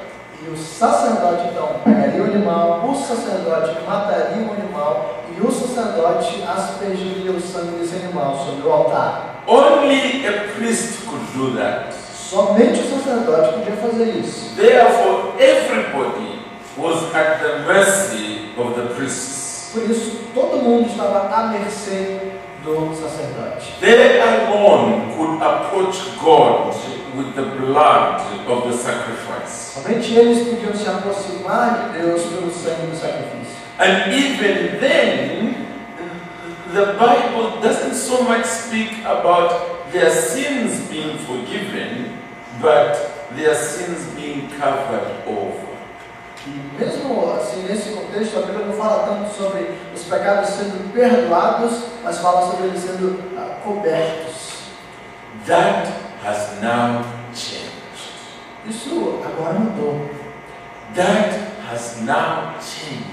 E 0.43 0.49
o 0.49 0.57
sacerdote 0.57 1.49
então 1.51 1.79
pegaria 1.83 2.21
o 2.21 2.25
animal, 2.25 2.89
o 2.89 2.95
sacerdote 2.95 3.77
mataria 3.87 4.43
o 4.43 4.51
animal 4.51 5.23
e 5.37 5.41
o 5.41 5.51
sacerdote 5.51 6.43
aspergiria 6.43 7.31
o 7.31 7.39
sangue 7.39 7.79
desse 7.79 7.95
animal 7.95 8.35
sobre 8.45 8.67
o 8.67 8.71
altar. 8.71 9.43
Only 9.47 10.27
a 10.27 10.53
priest 10.55 11.05
could 11.05 11.23
do 11.33 11.55
that. 11.57 12.06
Somente 12.29 12.81
o 12.81 12.99
sacerdote 12.99 13.53
podia 13.53 13.77
fazer 13.77 14.19
isso. 14.19 14.53
Therefore, 14.57 15.33
everybody 15.39 16.41
was 16.77 17.15
at 17.15 17.39
the 17.39 17.59
mercy 17.59 18.49
of 18.57 18.75
the 18.75 18.93
priests. 18.95 19.71
Por 19.73 19.89
isso, 19.89 20.11
todo 20.33 20.61
mundo 20.61 20.89
estava 20.89 21.33
à 21.33 21.47
mercê 21.47 22.19
do 22.65 22.93
sacerdote. 22.95 23.71
They 23.79 24.19
alone 24.19 25.15
could 25.15 25.41
approach 25.41 25.97
God 26.21 26.75
with 27.15 27.33
the 27.33 27.43
blood 27.43 28.21
of 28.45 28.67
the 28.67 28.77
sacrifice. 28.77 29.73
Somente 29.75 30.13
eles 30.13 30.49
podiam 30.49 30.75
se 30.75 30.89
aproximar 30.89 31.91
de 31.93 31.99
Deus 31.99 32.23
pelo 32.23 32.51
sangue 32.51 32.87
do 32.87 32.97
sacrifício. 32.97 33.55
And 33.79 34.13
even 34.13 34.79
then, 34.81 35.55
the 36.73 36.93
Bible 36.99 37.61
doesn't 37.61 37.93
so 37.93 38.23
much 38.23 38.45
speak 38.45 38.99
about 39.05 39.91
their 39.93 40.11
sins 40.11 40.81
being 40.89 41.17
forgiven, 41.19 42.16
but 42.61 43.27
their 43.35 43.55
sins 43.55 44.05
being 44.15 44.49
covered 44.57 45.23
over. 45.27 45.67
E 46.45 46.79
mesmo 46.79 47.33
assim, 47.33 47.63
nesse 47.63 47.89
contexto, 47.89 48.39
a 48.39 48.41
Bíblia 48.43 48.67
não 48.67 48.73
fala 48.73 49.05
tanto 49.05 49.35
sobre 49.35 49.69
os 49.93 50.03
pecados 50.03 50.49
sendo 50.49 50.93
perdoados, 50.93 51.73
mas 52.03 52.19
fala 52.19 52.49
sobre 52.49 52.67
eles 52.67 52.81
sendo 52.81 53.21
ah, 53.37 53.57
cobertos. 53.63 54.57
That 55.45 55.87
has 56.23 56.61
now 56.61 57.03
changed. 57.33 57.67
Isso 58.65 59.21
agora 59.25 59.59
mudou. 59.59 60.09
That 60.95 61.37
has 61.69 62.01
now 62.01 62.55
changed. 62.61 63.05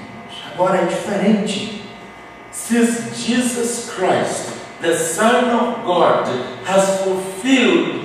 Agora 0.52 0.78
é 0.78 0.84
diferente. 0.84 1.82
Since 2.52 3.16
Jesus 3.16 3.90
Christ, 3.90 4.52
the 4.80 4.96
Son 4.96 5.50
of 5.50 5.84
God, 5.84 6.28
has 6.64 7.02
fulfilled 7.02 8.03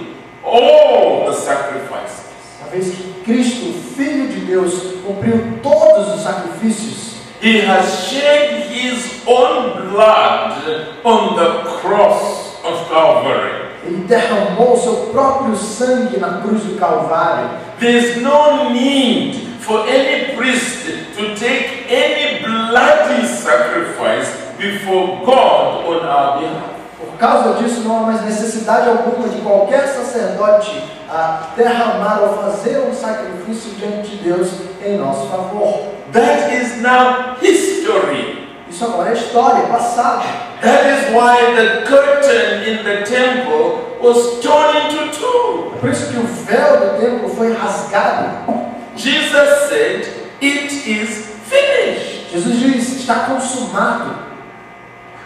all 0.51 1.25
the 1.31 1.33
sacrifices. 1.37 2.25
Uma 2.61 2.69
vez 2.71 2.93
que 2.93 3.23
Cristo, 3.23 3.73
Filho 3.95 4.27
de 4.27 4.41
Deus, 4.45 4.73
cumpriu 5.05 5.59
todos 5.63 6.15
os 6.15 6.23
sacrifícios, 6.23 7.09
He 7.41 7.61
has 7.61 8.09
shed 8.09 8.69
his 8.69 9.23
own 9.25 9.89
blood 9.91 10.89
on 11.05 11.35
the 11.37 11.79
cross 11.79 12.55
of 12.65 12.89
Calvary. 12.89 13.69
ele 13.85 14.03
derramou 14.07 14.77
seu 14.77 15.07
próprio 15.13 15.55
sangue 15.55 16.19
na 16.19 16.41
cruz 16.41 16.63
do 16.63 16.77
Calvário. 16.77 17.49
There's 17.79 18.21
no 18.21 18.69
need 18.71 19.35
for 19.61 19.87
any 19.87 20.35
priest 20.35 20.85
to 21.15 21.35
take 21.35 21.85
any 21.89 22.43
bloody 22.43 23.25
sacrifice 23.25 24.29
before 24.57 25.25
God 25.25 25.85
on 25.85 26.05
our 26.05 26.39
behalf. 26.39 26.78
Causa 27.20 27.61
disso, 27.61 27.82
não 27.82 27.97
há 27.97 28.01
mais 28.03 28.22
necessidade 28.22 28.88
alguma 28.88 29.28
de 29.28 29.41
qualquer 29.41 29.86
sacerdote 29.88 30.82
a 31.09 31.49
derramar 31.57 32.22
ou 32.22 32.38
fazer 32.43 32.80
um 32.80 32.93
sacrifício 32.93 33.72
diante 33.72 34.11
de 34.11 34.24
Deus 34.24 34.47
em 34.82 34.97
nosso 34.97 35.28
favor. 35.28 35.89
That 36.13 36.55
is 36.55 36.82
now 36.82 37.36
history. 37.41 38.47
Isso 38.70 38.86
agora 38.86 39.09
é 39.09 39.13
história, 39.13 39.63
é 39.63 39.67
passado. 39.67 40.24
That 40.61 40.88
is 40.88 41.13
why 41.13 41.55
the 41.55 41.82
curtain 41.86 42.63
in 42.65 42.84
the 42.86 43.01
temple 43.03 43.97
was 44.01 44.39
torn 44.41 44.78
into 44.78 45.11
two. 45.20 45.74
É 45.76 45.80
por 45.80 45.89
isso 45.89 46.09
que 46.11 46.17
o 46.17 46.24
véu 46.24 46.78
do 46.78 47.01
templo 47.01 47.30
foi 47.36 47.51
rasgado. 47.51 48.47
Jesus 48.95 49.67
said, 49.67 50.07
It 50.41 50.74
is 50.89 51.26
finished. 51.49 52.32
Jesus 52.32 52.59
diz: 52.59 52.99
está 53.01 53.15
consumado. 53.26 54.28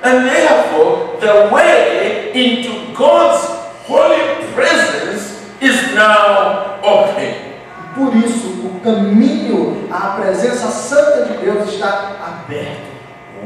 And 0.03 0.27
therefore, 0.27 1.17
the 1.21 1.49
way 1.53 2.31
into 2.33 2.93
God's 2.93 3.45
holy 3.87 4.53
presence 4.53 5.41
is 5.61 5.95
now 5.95 6.79
open. 6.83 7.53
Por 7.95 8.13
isso, 8.17 8.65
o 8.65 8.81
caminho 8.83 9.87
à 9.89 10.19
presença 10.19 10.67
santa 10.67 11.25
de 11.25 11.37
Deus 11.37 11.69
está 11.69 12.17
aberto. 12.19 12.91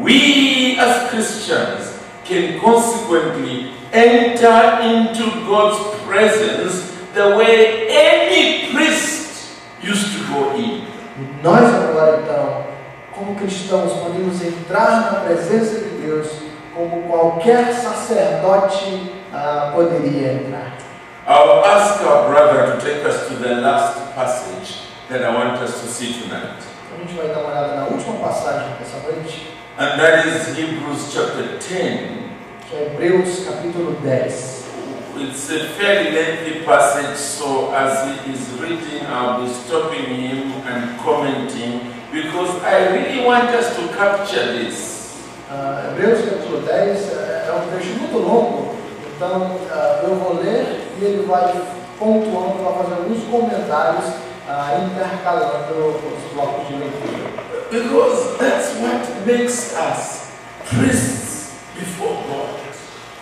We 0.01 0.79
as 0.79 1.09
Christians 1.09 1.99
can 2.25 2.59
consequently 2.59 3.73
enter 3.93 4.81
into 4.81 5.45
God's 5.45 5.79
presence 6.05 6.91
the 7.13 7.35
way 7.35 7.87
any 7.87 8.71
priest 8.71 9.59
used 9.83 10.13
to 10.13 10.33
go 10.33 10.55
in. 10.55 10.85
Nós 11.43 11.63
agora, 11.73 12.21
então, 12.23 12.63
como 13.11 13.35
cristãos, 13.35 13.93
podemos 13.93 14.41
entrar 14.41 15.11
na 15.11 15.19
presença 15.21 15.79
de 15.79 15.89
Deus 16.01 16.46
como 16.77 17.01
qualquer 17.07 17.73
sacerdote 17.73 19.11
ah, 19.33 19.71
poderia 19.73 20.33
entrar. 20.33 20.73
I'll 21.27 21.65
ask 21.65 22.01
our 22.03 22.29
brother 22.29 22.73
to 22.73 22.79
take 22.79 23.03
us 23.05 23.27
to 23.27 23.35
the 23.35 23.55
last 23.55 24.13
passage 24.15 24.83
that 25.09 25.23
I 25.23 25.33
want 25.33 25.59
us 25.61 25.81
to 25.81 25.87
see 25.87 26.13
tonight. 26.13 26.55
A 26.93 26.99
gente 26.99 27.15
vai 27.17 27.27
dar 27.27 27.39
uma 27.41 27.49
olhada 27.49 27.75
na 27.75 27.87
última 27.87 28.15
passagem 28.27 28.69
dessa 28.79 28.99
noite, 29.11 29.47
And 29.77 29.99
that 29.99 30.27
is 30.27 30.57
Hebrews 30.57 31.11
chapter 31.13 31.59
10. 31.59 32.27
que 32.69 32.75
é 32.75 32.91
Hebreus 32.93 33.45
capítulo 33.45 33.97
10. 34.03 34.57
It's 35.17 35.49
a 35.49 35.59
fairly 35.79 36.11
lengthy 36.11 36.63
passage, 36.63 37.17
so 37.17 37.73
as 37.73 38.05
he 38.05 38.31
is 38.31 38.49
reading, 38.61 39.03
I'll 39.07 39.41
be 39.41 39.49
stopping 39.49 40.05
him 40.05 40.51
and 40.67 40.97
commenting 40.99 41.91
because 42.11 42.63
I 42.63 42.87
really 42.93 43.25
want 43.25 43.49
us 43.49 43.75
to 43.77 43.87
capture 43.97 44.53
this. 44.53 44.96
Ah, 45.49 45.91
Hebreus 45.91 46.25
capítulo 46.25 46.61
10 46.61 47.13
é 47.13 47.37
é 47.47 47.53
um 47.53 47.71
trecho 47.71 47.93
muito 47.99 48.17
longo, 48.17 48.75
então 49.15 49.57
ah, 49.71 50.01
eu 50.03 50.15
vou 50.15 50.41
ler 50.41 50.91
e 50.99 51.05
ele 51.05 51.25
vai 51.25 51.53
pontuando, 51.97 52.63
vai 52.63 52.83
fazer 52.83 52.95
alguns 52.95 53.23
comentários, 53.31 54.05
ah, 54.47 54.77
intercalando 54.85 55.73
os 55.73 56.33
blocos 56.33 56.67
de 56.67 56.73
leitura. 56.73 57.47
Because 57.71 58.37
that's 58.37 58.75
what 58.81 59.07
makes 59.25 59.73
us 59.77 60.31
priests 60.69 61.51
before 61.75 62.15
God. 62.27 62.57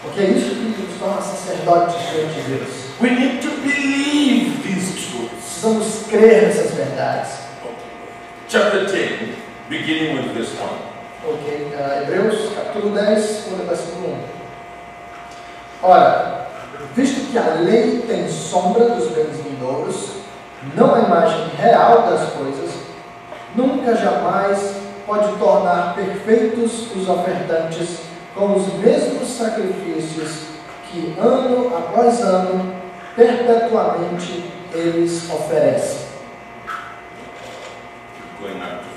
Porque 0.01 0.21
é 0.21 0.32
isso 0.32 0.49
que 0.55 0.82
nos 0.82 0.99
torna 0.99 1.21
sacerdotes 1.21 1.95
diante 2.11 2.41
de 2.41 2.57
Deus. 2.57 2.69
We 3.01 3.09
need 3.11 3.41
to 3.41 3.49
believe 3.61 4.63
these 4.63 4.93
truths. 4.93 5.30
Precisamos 5.32 6.03
crer 6.09 6.43
nessas 6.43 6.71
verdades. 6.71 7.45
Chapter 8.47 8.86
10, 8.86 9.36
beginning 9.69 10.15
with 10.15 10.34
this 10.36 10.49
one. 10.59 10.94
Ok, 11.28 11.73
ah, 11.76 12.03
Hebreus 12.03 12.53
capítulo 12.53 12.93
10, 12.93 13.47
o 13.51 13.65
versículo 13.65 14.09
1. 15.82 15.88
Ora, 15.88 16.47
visto 16.93 17.32
que 17.32 17.38
a 17.39 17.55
lei 17.61 18.03
tem 18.07 18.30
sombra 18.30 18.89
dos 18.89 19.09
bens 19.09 19.38
vindouros, 19.43 20.17
não 20.76 20.93
a 20.93 20.99
imagem 20.99 21.47
real 21.57 22.03
das 22.03 22.30
coisas, 22.30 22.69
nunca 23.55 23.95
jamais 23.95 24.76
pode 25.07 25.36
tornar 25.39 25.95
perfeitos 25.95 26.95
os 26.95 27.09
ofertantes 27.09 28.01
com 28.36 28.53
os 28.53 28.73
mesmos 28.76 29.28
sacrifícios 29.28 30.49
que 30.91 31.15
ano 31.19 31.76
após 31.76 32.21
ano, 32.21 32.71
perpetuamente, 33.15 34.45
eles 34.71 35.28
oferecem. 35.32 36.05
4. 38.39 38.94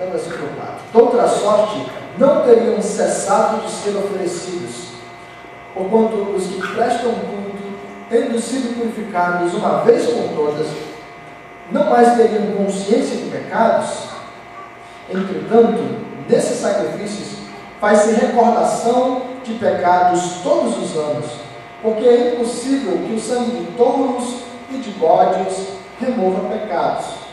Até 0.00 0.08
o 0.08 0.12
versículo 0.12 0.48
4. 0.56 0.74
De 0.92 0.98
outra 0.98 1.28
sorte, 1.28 1.86
não 2.16 2.40
teriam 2.40 2.80
cessado 2.80 3.60
de 3.60 3.70
ser 3.70 3.90
oferecidos, 3.98 4.92
porquanto 5.74 6.14
os 6.34 6.44
que 6.46 6.74
prestam 6.74 7.12
culto 7.12 7.50
tendo 8.08 8.40
sido 8.40 8.74
purificados 8.78 9.52
uma 9.52 9.82
vez 9.82 10.06
por 10.06 10.34
todas, 10.34 10.68
não 11.70 11.90
mais 11.90 12.16
teriam 12.16 12.46
consciência 12.56 13.18
de 13.18 13.30
pecados? 13.30 14.04
Entretanto, 15.10 15.82
nesses 16.26 16.60
sacrifícios 16.60 17.40
faz-se 17.78 18.12
recordação 18.12 19.20
de 19.44 19.52
pecados 19.54 20.40
todos 20.42 20.78
os 20.78 20.96
anos, 20.96 21.26
porque 21.82 22.08
é 22.08 22.32
impossível 22.32 23.06
que 23.06 23.12
o 23.12 23.20
sangue 23.20 23.50
de 23.50 23.72
touros 23.76 24.44
e 24.70 24.78
de 24.78 24.92
bodes 24.92 25.74
remova 26.00 26.48
pecados. 26.48 27.29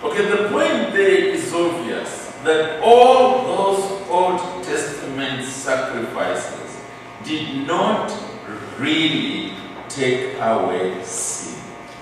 Okay, 0.00 0.26
the 0.30 0.48
point 0.48 0.92
there 0.92 1.34
is 1.34 1.52
obvious 1.52 2.30
that 2.44 2.80
all 2.84 3.42
those 3.42 4.08
Old 4.08 4.62
Testament 4.62 5.44
sacrifices 5.44 6.78
did 7.24 7.66
not 7.66 8.12
really 8.78 9.54
take 9.88 10.38
away 10.40 11.02
sin. 11.02 11.58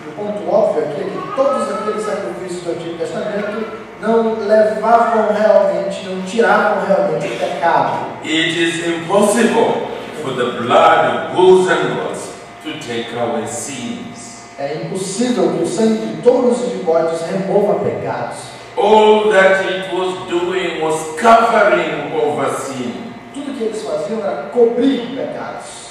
O 0.07 0.13
ponto 0.13 0.47
óbvio 0.47 0.85
aqui 0.85 1.01
é 1.01 1.05
que 1.05 1.35
todos 1.35 1.73
aqueles 1.73 2.05
sacrifícios 2.05 2.63
do 2.65 2.71
Antigo 2.73 2.99
Testamento 2.99 3.67
não 3.99 4.47
levavam 4.47 5.33
realmente, 5.35 6.07
não 6.07 6.21
tiravam 6.23 6.87
realmente 6.87 7.27
o 7.27 7.39
pecado. 7.39 8.07
It 8.23 8.63
is 8.63 8.87
impossible 8.87 9.89
for 10.23 10.35
the 10.35 10.61
blood 10.61 11.31
of 11.31 11.35
bulls 11.35 11.71
and 11.71 11.97
goats 11.97 12.29
to 12.63 12.79
take 12.79 13.17
away 13.17 13.47
sins. 13.47 14.36
É 14.59 14.75
impossível 14.87 15.53
que 15.53 15.65
o 15.65 15.67
sangue 15.67 16.07
de 16.07 16.23
touros 16.23 16.63
e 16.63 16.77
de 16.79 16.83
bodes 16.83 17.21
remova 17.31 17.85
pecados. 17.85 18.39
All 18.75 19.31
that 19.31 19.63
it 19.67 19.95
was 19.95 20.27
doing 20.31 20.81
was 20.81 20.99
covering 21.21 22.15
over 22.15 22.51
sin. 22.61 23.13
Tudo 23.35 23.53
que 23.53 23.65
eles 23.65 23.83
faziam 23.83 24.21
era 24.21 24.49
cobrir 24.55 25.15
pecados. 25.15 25.91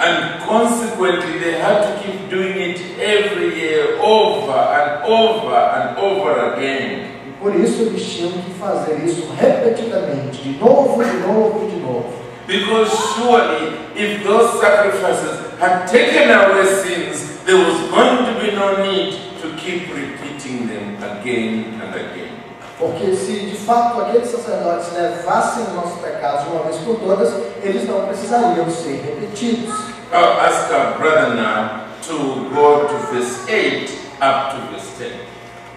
And 0.00 0.44
consequently, 0.44 1.38
they 1.38 1.60
had 1.60 1.82
to 1.82 2.02
keep 2.02 2.28
doing 2.28 2.56
it 2.56 2.80
every 2.98 3.54
year 3.60 4.00
over 4.00 4.58
and 4.58 5.04
over 5.04 5.54
and 5.54 5.98
over 5.98 6.54
again. 6.54 7.06
E 7.28 7.30
por 7.40 7.54
isso 7.54 7.82
eles 7.82 8.02
tinham 8.02 8.32
que 8.32 8.54
fazer 8.54 9.04
isso 9.04 9.28
repetidamente, 9.38 10.42
de 10.42 10.58
novo, 10.58 11.04
de 11.04 11.16
novo, 11.18 11.68
de 11.68 11.76
novo. 11.76 12.10
Because 12.48 12.90
surely, 13.14 13.78
if 13.94 14.24
those 14.24 14.58
sacrifices 14.60 15.38
had 15.60 15.86
taken 15.86 16.28
away 16.28 16.64
sins, 16.64 17.29
there 17.50 17.58
was 17.66 17.90
going 17.90 18.24
to 18.26 18.40
be 18.40 18.52
no 18.52 18.80
need 18.80 19.12
to 19.40 19.52
keep 19.56 19.92
repeating 19.92 20.68
them 20.68 21.02
again 21.02 21.80
and 21.82 21.92
again. 21.92 22.30
Porque 22.78 23.14
se 23.16 23.40
de 23.40 23.56
fato 23.56 24.00
aqueles 24.02 24.30
sacerdotes 24.30 24.92
levassem 24.92 25.64
os 25.64 25.72
nossos 25.74 26.00
pecados 26.00 26.46
uma 26.46 26.62
vez 26.62 26.76
por 26.76 27.00
todas, 27.00 27.34
eles 27.60 27.88
não 27.88 28.06
precisariam 28.06 28.70
ser 28.70 29.02
repetidos. 29.04 29.74
I'll 30.12 30.40
ask 30.40 30.72
our 30.72 30.96
brother 30.96 31.34
now 31.34 31.86
to 32.06 32.48
go 32.54 32.86
to 32.86 32.96
verse 33.12 33.40
8 33.50 33.90
up 34.22 34.54
to 34.54 34.72
verse 34.72 34.88
10. 34.98 35.12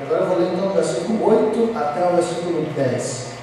Agora 0.03 0.21
eu 0.21 0.27
vou 0.27 0.37
ler 0.37 0.53
então 0.53 0.67
do 0.67 0.73
versículo 0.75 1.25
8 1.27 1.75
até 1.75 2.07
o 2.07 2.15
versículo 2.15 2.65
10. 2.75 3.33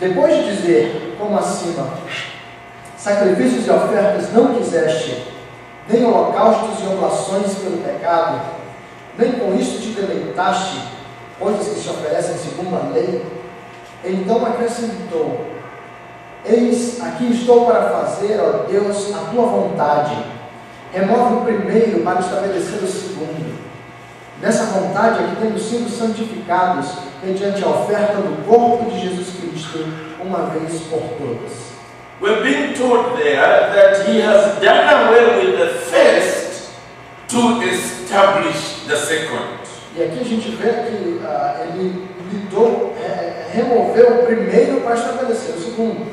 Depois 0.00 0.34
de 0.34 0.56
dizer, 0.56 1.16
como 1.18 1.38
acima, 1.38 1.90
sacrifícios 2.96 3.66
e 3.66 3.70
ofertas 3.70 4.32
não 4.32 4.54
quiseste, 4.54 5.35
nem 5.88 6.04
holocaustos 6.04 6.82
e 6.82 6.86
oblações 6.86 7.54
pelo 7.54 7.78
pecado, 7.78 8.40
nem 9.18 9.32
com 9.32 9.54
isto 9.54 9.80
te 9.80 9.90
deleitaste, 9.90 10.82
coisas 11.38 11.68
que 11.68 11.80
se 11.80 11.88
oferecem 11.88 12.36
segundo 12.36 12.76
a 12.76 12.92
lei, 12.92 13.24
então 14.04 14.44
acrescentou: 14.44 15.46
Eis, 16.44 17.00
aqui 17.02 17.32
estou 17.32 17.66
para 17.66 17.88
fazer, 17.90 18.40
ó 18.40 18.66
Deus, 18.68 19.14
a 19.14 19.30
tua 19.30 19.46
vontade. 19.46 20.16
Remove 20.92 21.34
o 21.34 21.40
primeiro 21.42 22.02
para 22.02 22.20
estabelecer 22.20 22.82
o 22.82 22.86
segundo. 22.86 23.56
Nessa 24.40 24.66
vontade 24.66 25.24
é 25.24 25.28
que 25.28 25.36
temos 25.36 25.62
sido 25.62 25.90
santificados 25.90 26.86
mediante 27.22 27.64
a 27.64 27.68
oferta 27.68 28.14
do 28.14 28.46
corpo 28.46 28.90
de 28.90 29.00
Jesus 29.00 29.28
Cristo, 29.40 29.78
uma 30.20 30.46
vez 30.50 30.82
por 30.82 31.00
todas. 31.18 31.75
We're 32.18 32.42
being 32.42 32.72
told 32.72 33.18
there 33.18 33.44
that 33.76 34.08
he 34.08 34.20
has 34.20 34.58
done 34.62 35.08
away 35.08 35.44
with 35.44 35.58
the 35.58 35.68
first 35.90 36.72
to 37.28 37.60
establish 37.60 38.86
the 38.86 38.96
second. 38.96 39.60
E 39.94 40.02
aqui 40.02 40.20
a 40.20 40.24
gente 40.24 40.50
vê 40.56 40.68
que 40.68 41.20
ah, 41.26 41.66
ele 41.68 42.08
lidou, 42.32 42.94
é, 42.98 43.48
removeu 43.52 44.20
o 44.20 44.26
primeiro 44.26 44.80
para 44.80 44.94
estabelecer 44.94 45.56
o 45.56 45.60
segundo. 45.60 46.06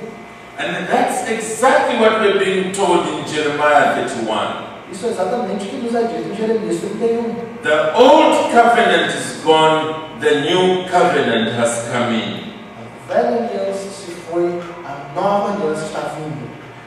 And 0.60 0.88
that's 0.88 1.30
exactly 1.30 1.98
what 2.00 2.20
we're 2.20 2.38
being 2.38 2.74
told 2.74 3.08
in 3.08 3.26
Jeremiah 3.26 3.94
31. 3.96 4.74
Isso 4.92 5.08
é 5.08 5.10
exatamente 5.10 5.66
o 5.66 5.70
que 5.70 5.76
nos 5.78 5.96
é 5.96 6.04
dito 6.04 6.30
em 6.32 6.36
Jeremias 6.36 6.80
31. 6.82 7.20
Um. 7.20 7.36
The 7.64 7.96
old 7.96 8.52
covenant 8.52 9.14
is 9.16 9.42
gone, 9.42 10.20
the 10.20 10.42
new 10.42 10.84
covenant 10.90 11.54
has 11.58 11.88
come 11.92 12.14
in. 12.14 12.54
A 13.10 13.14
velha 13.14 13.38
aliança 13.38 14.03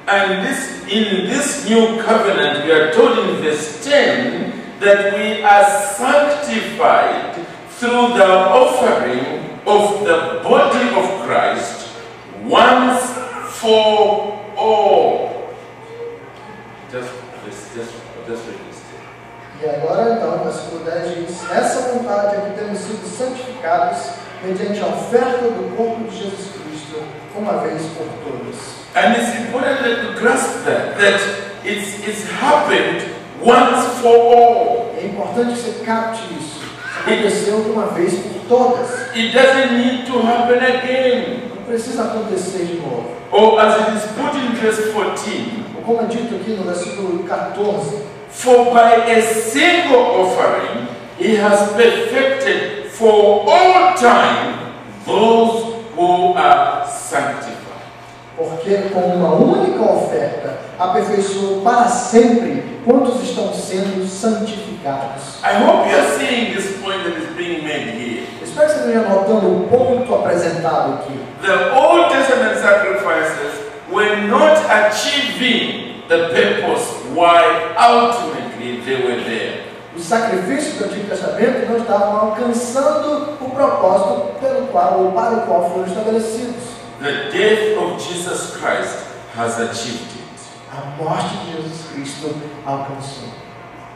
And 0.09 0.47
this 0.47 0.83
in 0.89 1.27
this 1.27 1.69
new 1.69 2.01
covenant, 2.03 2.65
we 2.65 2.73
are 2.73 2.93
told 2.93 3.19
in 3.19 3.37
verse 3.43 3.85
10 3.85 4.81
that 4.81 5.15
we 5.15 5.43
are 5.43 5.65
sanctified 5.95 7.35
through 7.79 8.15
the 8.15 8.27
offering 8.27 9.59
of 9.67 10.05
the 10.05 10.41
body 10.43 10.89
of 10.95 11.27
Christ 11.27 11.89
once 12.45 13.03
for 13.59 14.39
all. 14.57 15.55
Just, 16.91 17.11
just, 17.45 17.75
just, 17.75 17.93
just 18.27 18.47
read 18.47 18.59
this. 18.69 18.83
E 19.63 19.69
agora 19.69 20.15
então, 20.15 20.45
versículo 20.45 20.85
10 20.85 21.27
diz: 21.27 21.51
Essa 21.51 21.93
vontade 21.93 22.37
é 22.37 22.41
que 22.41 22.59
temos 22.59 22.79
sido 22.79 23.07
santificados 23.07 24.11
mediante 24.45 24.81
a 24.81 24.87
oferta 24.87 25.49
do 25.49 25.77
corpo 25.77 26.05
de 26.05 26.17
Jesus 26.17 26.53
Cristo, 26.53 26.66
uma 27.39 27.59
vez 27.59 27.83
por 27.97 28.07
todas. 28.25 28.57
And 28.95 29.17
it's 29.17 29.37
important 29.41 29.83
that 29.83 30.03
you 30.03 30.19
grasp 30.19 30.65
that, 30.65 30.97
that 30.99 31.21
it's, 31.65 32.07
it's 32.07 32.31
happened 32.31 33.15
once 33.43 34.01
for 34.01 34.17
all. 34.17 34.95
É 34.99 35.07
importante 35.07 35.55
que 35.55 35.61
você 35.61 35.85
capte 35.85 36.23
isso. 36.35 36.61
Aconteceu 37.01 37.63
de 37.63 37.71
uma 37.71 37.87
vez 37.89 38.15
por 38.15 38.41
todas. 38.49 38.91
It 39.15 39.33
doesn't 39.33 39.73
need 39.77 40.07
to 40.07 40.19
happen 40.27 40.59
again. 40.59 41.51
Não 41.55 41.65
precisa 41.65 42.05
acontecer 42.05 42.65
de 42.65 42.77
novo. 42.77 43.11
Or 43.31 43.61
as 43.61 43.81
it 43.81 43.97
is 43.97 44.03
put 44.13 44.35
in 44.37 44.55
verse 44.55 44.93
14, 44.93 45.65
Ou 45.77 45.83
Como 45.83 46.01
é 46.01 46.05
dito 46.07 46.35
aqui 46.35 46.53
no 46.53 46.65
versículo 46.65 47.25
14, 47.25 48.03
for 48.31 48.73
by 48.73 49.11
a 49.11 49.23
single 49.23 50.23
offering 50.23 50.87
he 51.19 51.37
has 51.37 51.73
perfected 51.73 52.91
for 52.91 53.45
all 53.49 53.95
time 53.95 54.75
those 55.07 55.76
who 55.97 56.35
are 56.37 56.87
sanctified. 56.87 57.67
porque 58.37 58.91
com 58.93 59.01
uma 59.01 59.35
única 59.35 59.83
oferta 59.83 60.59
aperfeiçoou 60.79 61.63
para 61.63 61.87
sempre 61.89 62.63
quantos 62.85 63.23
estão 63.23 63.53
sendo 63.55 64.07
santificados. 64.07 65.43
I 65.43 65.57
hope 65.65 65.89
you 65.89 65.97
are 65.97 66.19
seeing 66.19 66.55
this 66.55 66.77
point 66.83 67.03
that 67.05 67.19
is 67.19 67.35
being 67.35 67.63
made 67.65 67.97
here. 67.97 68.27
Espero 68.43 68.67
que 68.67 68.75
você 68.75 68.81
esteja 68.81 69.09
notando 69.09 69.49
o 69.49 69.69
ponto 69.69 70.15
apresentado 70.15 70.95
aqui. 70.95 71.19
The 71.43 71.75
Old 71.75 72.11
Testament 72.11 72.59
sacrifices 72.61 73.67
were 73.91 74.17
not 74.29 74.59
achieving 74.71 76.03
the 76.09 76.29
purpose 76.29 76.93
why 77.15 77.75
ultimately 77.79 78.83
they 78.85 79.03
were 79.03 79.25
there. 79.25 79.65
Os 79.97 80.05
sacrifícios 80.05 80.75
do 80.75 80.85
Antigo 80.85 81.09
Testamento 81.09 81.71
não 81.71 81.79
estavam 81.79 82.17
alcançando 82.17 83.37
o 83.41 83.51
propósito 83.51 84.39
pelo 84.41 84.67
qual 84.67 85.01
ou 85.01 85.13
para 85.13 85.37
o 85.37 85.41
qual 85.47 85.71
foram 85.71 85.87
estabelecidos. 85.87 86.77
The 87.01 87.31
death 87.31 87.79
of 87.79 88.03
Jesus 88.03 88.57
Christ 88.57 89.07
has 89.35 89.59
achieved 89.59 90.03
it. 90.03 90.27
A 90.73 91.03
morte 91.03 91.35
de 91.39 91.53
Jesus 91.53 91.87
Cristo 91.93 92.35
alcançou. 92.67 93.29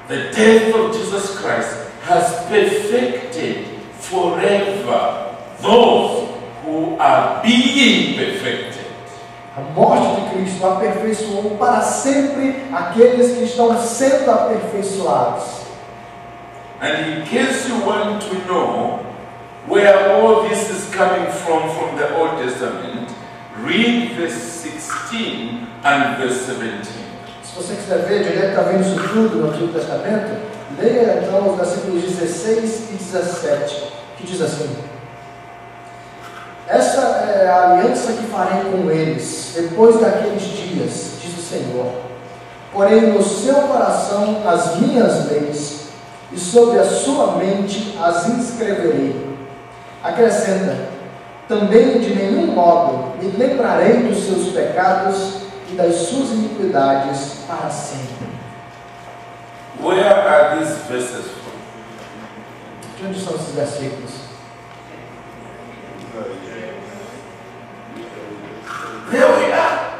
The 0.08 0.30
death 0.30 0.74
of 0.74 0.96
Jesus 0.96 1.38
Christ 1.38 1.90
has 2.08 2.46
perfected 2.48 3.66
forever 4.00 5.34
those 5.60 6.30
who 6.64 6.96
are 6.98 7.42
being 7.42 8.16
perfected. 8.16 8.86
A 9.56 9.60
morte 9.60 10.20
de 10.20 10.30
Cristo 10.30 10.66
aperfeiçoou 10.66 11.56
para 11.58 11.82
sempre 11.82 12.64
aqueles 12.72 13.36
que 13.36 13.44
estão 13.44 13.78
sendo 13.82 14.30
aperfeiçoados. 14.30 15.59
And 16.80 17.20
in 17.20 17.26
case 17.26 17.68
you 17.68 17.78
want 17.84 18.22
to 18.22 18.34
know 18.46 19.04
where 19.66 20.12
all 20.12 20.48
this 20.48 20.70
is 20.70 20.94
coming 20.94 21.30
from 21.30 21.68
from 21.76 21.96
the 21.96 22.16
Old 22.16 22.42
Testament, 22.42 23.12
read 23.58 24.12
verse 24.12 24.34
16 24.34 25.66
and 25.84 26.16
verse 26.16 26.46
17. 26.46 27.10
Se 27.42 27.56
você 27.56 27.74
quiser 27.74 27.98
ver 28.06 28.22
de 28.22 28.30
onde 28.30 28.46
está 28.46 28.62
vindo 28.62 28.80
isso 28.80 29.08
tudo 29.08 29.38
no 29.38 29.50
Antigo 29.50 29.72
Testamento, 29.72 30.40
leia 30.78 31.22
então 31.22 31.50
os 31.50 31.56
versículos 31.56 32.02
16 32.02 32.90
e 32.92 32.94
17, 32.94 33.92
que 34.16 34.26
diz 34.26 34.40
assim: 34.40 34.74
Essa 36.66 37.00
é 37.00 37.48
a 37.48 37.72
aliança 37.72 38.12
que 38.12 38.26
farei 38.28 38.70
com 38.70 38.90
eles 38.90 39.52
depois 39.54 40.00
daqueles 40.00 40.42
dias, 40.42 41.18
diz 41.20 41.36
o 41.36 41.42
Senhor. 41.42 41.92
porém 42.72 43.12
no 43.12 43.22
seu 43.22 43.54
coração 43.54 44.42
as 44.46 44.76
minhas 44.76 45.30
leis, 45.30 45.79
e 46.32 46.38
sobre 46.38 46.78
a 46.78 46.84
sua 46.84 47.36
mente 47.36 47.96
as 48.00 48.28
inscreverei. 48.28 49.28
Acrescenta: 50.02 50.88
também 51.48 51.98
de 51.98 52.14
nenhum 52.14 52.46
modo 52.48 53.16
me 53.18 53.30
lembrarei 53.36 54.04
dos 54.04 54.24
seus 54.24 54.52
pecados 54.52 55.42
e 55.68 55.74
das 55.74 55.94
suas 55.96 56.30
iniquidades 56.30 57.44
para 57.46 57.68
sempre. 57.70 58.28
Where 59.82 60.04
are 60.04 60.58
these 60.58 60.74
verses 60.88 61.24
from? 61.24 61.52
De 62.98 63.06
onde 63.06 63.20
são 63.20 63.34
esses 63.34 63.54
versículos? 63.54 64.10
There 69.10 69.26
we 69.26 69.52
are. 69.52 69.90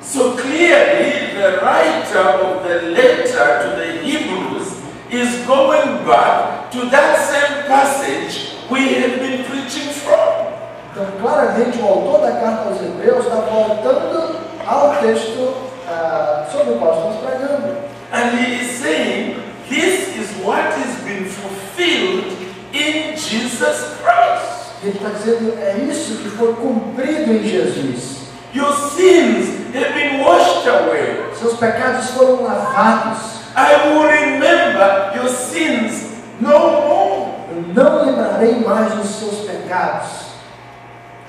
So 0.00 0.36
clearly, 0.36 1.21
the 1.42 1.58
writer 1.58 2.18
of 2.18 2.62
the 2.62 2.82
letter 2.94 3.46
to 3.62 3.76
the 3.76 3.98
Hebrews 4.06 4.78
is 5.10 5.44
going 5.44 6.06
back 6.06 6.70
to 6.70 6.88
that 6.88 7.18
same 7.18 7.66
passage 7.66 8.54
we 8.70 8.94
have 8.94 9.18
been 9.18 9.44
preaching 9.44 9.90
from. 9.92 10.52
Então, 10.92 11.06
claramente, 11.20 11.78
o 11.78 11.84
autor 11.84 12.20
da 12.20 12.32
carta 12.32 12.68
aos 12.68 12.80
Hebreus 12.80 13.24
está 13.24 13.36
voltando 13.36 14.38
ao 14.64 14.94
texto 15.00 15.54
ah, 15.88 16.46
sobre 16.52 16.74
o 16.74 16.78
qual 16.78 16.94
estamos 16.94 17.16
pregando. 17.16 17.76
And 18.12 18.38
he 18.38 18.60
is 18.60 18.78
saying, 18.78 19.42
this 19.68 20.16
is 20.16 20.44
what 20.44 20.62
has 20.62 21.02
been 21.02 21.24
fulfilled 21.24 22.36
in 22.72 23.16
Jesus 23.16 23.96
Christ. 24.00 24.76
Ele 24.84 24.92
está 24.92 25.08
dizendo, 25.08 25.58
é 25.58 25.76
isso 25.90 26.22
que 26.22 26.28
foi 26.30 26.54
cumprido 26.54 27.32
em 27.32 27.42
Jesus. 27.42 28.28
Your 28.54 28.72
sins 28.90 29.61
have 29.72 29.94
been 29.94 30.20
washed 30.20 30.66
away. 30.66 31.34
Seus 31.34 31.58
pecados 31.58 32.10
foram 32.10 32.42
lavados. 32.42 33.42
I 33.54 33.86
will 33.86 34.04
remember 34.04 35.12
your 35.14 35.28
sins 35.28 36.10
no 36.40 36.58
more. 36.58 37.32
Eu 37.50 37.62
não 37.74 38.06
lembrarei 38.06 38.60
mais 38.60 38.94
dos 38.94 39.08
seus 39.08 39.46
pecados. 39.46 40.32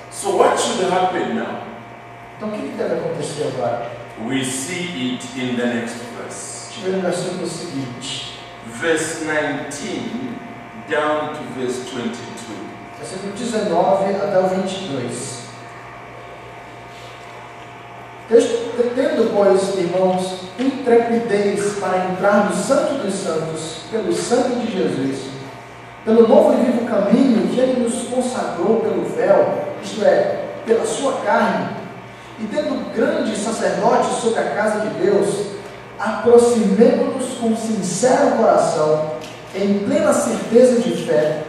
So, 0.10 0.38
what 0.38 0.58
should 0.58 0.90
happen 0.90 1.36
now? 1.36 1.64
Então, 2.38 2.50
o 2.50 2.52
que, 2.52 2.70
deve 2.78 2.96
acontecer 2.96 3.52
agora? 3.56 3.90
We 4.26 4.44
see 4.44 5.16
it 5.16 5.26
in 5.36 5.58
the 5.58 5.66
next 5.66 5.96
verse. 6.18 6.72
Ver 6.82 6.98
no 6.98 7.02
versículo 7.02 7.48
seguinte. 7.48 8.40
Verse 8.66 9.26
19 9.26 10.38
down 10.90 11.34
to 11.36 11.44
verse 11.60 11.84
22. 11.92 12.16
Versículo 13.00 13.34
19 13.34 14.16
até 14.16 14.40
o 14.40 14.48
22. 14.48 15.43
Tendo, 18.30 19.34
pois, 19.36 19.78
irmãos, 19.78 20.44
intrepidez 20.58 21.78
para 21.80 22.10
entrar 22.10 22.50
no 22.50 22.56
Santo 22.56 23.04
dos 23.04 23.14
Santos, 23.14 23.82
pelo 23.92 24.14
sangue 24.14 24.66
de 24.66 24.78
Jesus, 24.78 25.28
pelo 26.06 26.28
novo 26.28 26.54
e 26.54 26.66
vivo 26.66 26.86
caminho 26.86 27.50
que 27.50 27.60
Ele 27.60 27.84
nos 27.84 28.08
consagrou 28.08 28.78
pelo 28.78 29.04
véu, 29.16 29.66
isto 29.84 30.04
é, 30.06 30.46
pela 30.66 30.86
sua 30.86 31.14
carne, 31.26 31.70
e 32.40 32.46
tendo 32.46 32.94
grande 32.96 33.36
sacerdote 33.36 34.22
sobre 34.22 34.40
a 34.40 34.52
casa 34.52 34.82
de 34.82 34.90
Deus, 35.02 35.48
aproximemo-nos 36.00 37.38
com 37.40 37.56
sincero 37.56 38.38
coração, 38.38 39.12
em 39.54 39.80
plena 39.80 40.14
certeza 40.14 40.82
de 40.82 41.06
fé, 41.06 41.44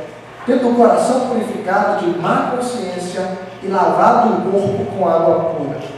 tendo 0.44 0.70
o 0.70 0.74
coração 0.74 1.28
purificado 1.28 2.04
de 2.04 2.18
má 2.18 2.52
consciência 2.54 3.38
e 3.62 3.68
lavado 3.68 4.34
o 4.34 4.50
corpo 4.50 4.84
com 4.96 5.08
água 5.08 5.54
pura. 5.54 5.93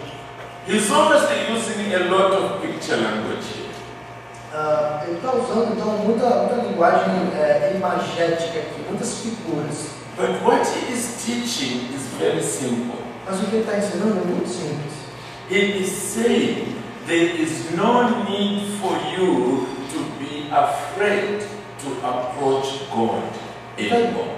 He's 0.66 0.90
obviously 0.90 1.54
using 1.54 1.94
a 1.94 2.10
lot 2.10 2.32
of 2.32 2.60
picture 2.60 2.96
language 2.96 3.46
here. 3.54 3.70
Ah, 4.52 5.04
ele 5.06 5.16
está 5.16 5.32
usando 5.32 5.72
então 5.72 5.86
muita, 5.98 6.28
muita 6.28 6.56
linguagem 6.66 7.12
é, 7.38 7.72
imagética 7.76 8.58
aqui, 8.58 8.82
muitas 8.88 9.18
figuras. 9.18 9.90
But 10.16 10.42
what 10.42 10.66
he 10.66 10.92
is 10.92 11.24
teaching 11.24 11.94
is 11.94 12.02
very 12.18 12.42
simple. 12.42 12.98
Mas 13.24 13.40
o 13.40 13.46
que 13.46 13.56
ele 13.56 13.64
está 13.64 13.78
ensinando 13.78 14.18
é 14.18 14.24
muito 14.24 14.48
simples. 14.48 14.92
He 15.48 15.82
is 15.84 15.92
saying 15.92 16.74
there 17.06 17.40
is 17.40 17.70
no 17.76 18.24
need 18.24 18.66
for 18.80 18.96
you 19.16 19.68
to 19.92 19.98
be 20.18 20.50
afraid 20.50 21.46
to 21.78 21.88
approach 22.04 22.80
God 22.90 23.22
anymore. 23.78 24.34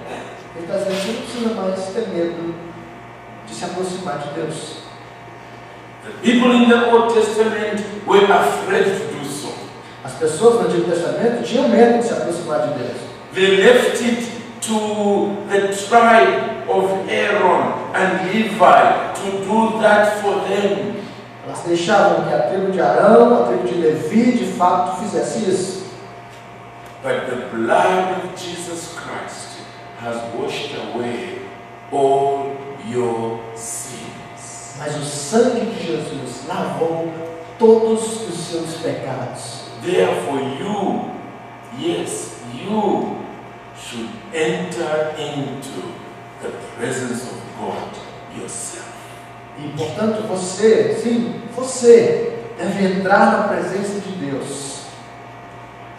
Ele 0.55 0.65
está 0.65 0.77
dizendo 0.77 1.25
que 1.25 1.39
não 1.39 1.49
precisa 1.49 1.53
mais 1.55 1.85
ter 1.93 2.07
medo 2.09 2.53
de 3.47 3.55
se 3.55 3.65
aproximar 3.65 4.19
de 4.19 4.29
Deus. 4.35 4.78
The 6.03 6.11
people 6.21 6.51
in 6.51 6.69
the 6.69 6.91
Old 6.91 7.13
Testament 7.13 8.07
were 8.07 8.23
afraid 8.23 8.85
to 8.85 9.11
do 9.11 9.25
so. 9.25 9.53
As 10.03 10.13
pessoas 10.13 10.55
no 10.55 10.69
Antigo 10.69 10.89
Testamento 10.89 11.43
tinham 11.43 11.67
medo 11.67 11.97
de 11.97 12.03
se 12.03 12.13
aproximar 12.13 12.67
de 12.67 12.83
Deus. 12.83 12.97
They 13.33 13.57
left 13.57 14.01
it 14.01 14.39
to 14.61 15.35
the 15.49 15.75
tribe 15.87 16.69
of 16.69 17.09
Aaron 17.09 17.93
and 17.93 18.31
Levi 18.31 19.13
to 19.13 19.31
do 19.43 19.81
that 19.81 20.21
for 20.21 20.47
them. 20.47 20.95
Elas 21.45 21.63
deixavam 21.65 22.25
que 22.27 22.33
a 22.33 22.41
tribo 22.49 22.71
de 22.71 22.79
Arão, 22.79 23.43
a 23.43 23.47
tribo 23.47 23.67
de 23.67 23.75
Levi, 23.75 24.37
de 24.37 24.45
fato 24.53 25.01
fizesse 25.01 25.49
isso. 25.49 25.79
But 27.01 27.27
the 27.27 27.47
blood 27.55 28.23
of 28.23 28.35
Jesus 28.37 28.93
Christ 28.93 29.59
has 29.99 30.17
washed 30.35 30.75
away 30.75 31.39
all 31.91 32.55
your 32.87 33.39
sins. 33.55 33.88
Mas 34.79 34.95
o 34.95 35.03
sangue 35.03 35.65
de 35.65 35.85
Jesus 35.85 36.47
lavou 36.47 37.11
todos 37.59 38.29
os 38.29 38.37
seus 38.37 38.75
pecados. 38.77 39.65
Therefore, 39.83 40.41
you, 40.41 41.11
yes, 41.77 42.37
you 42.53 43.17
should 43.75 44.09
enter 44.33 45.15
into 45.17 45.93
the 46.41 46.49
presence 46.77 47.23
of 47.23 47.37
God 47.59 48.39
yourself. 48.39 48.87
E 49.57 49.67
portanto 49.77 50.25
você, 50.27 50.97
sim, 51.03 51.41
você 51.53 52.39
deve 52.57 52.85
entrar 52.85 53.37
na 53.37 53.47
presença 53.49 53.99
de 53.99 54.11
Deus. 54.13 54.79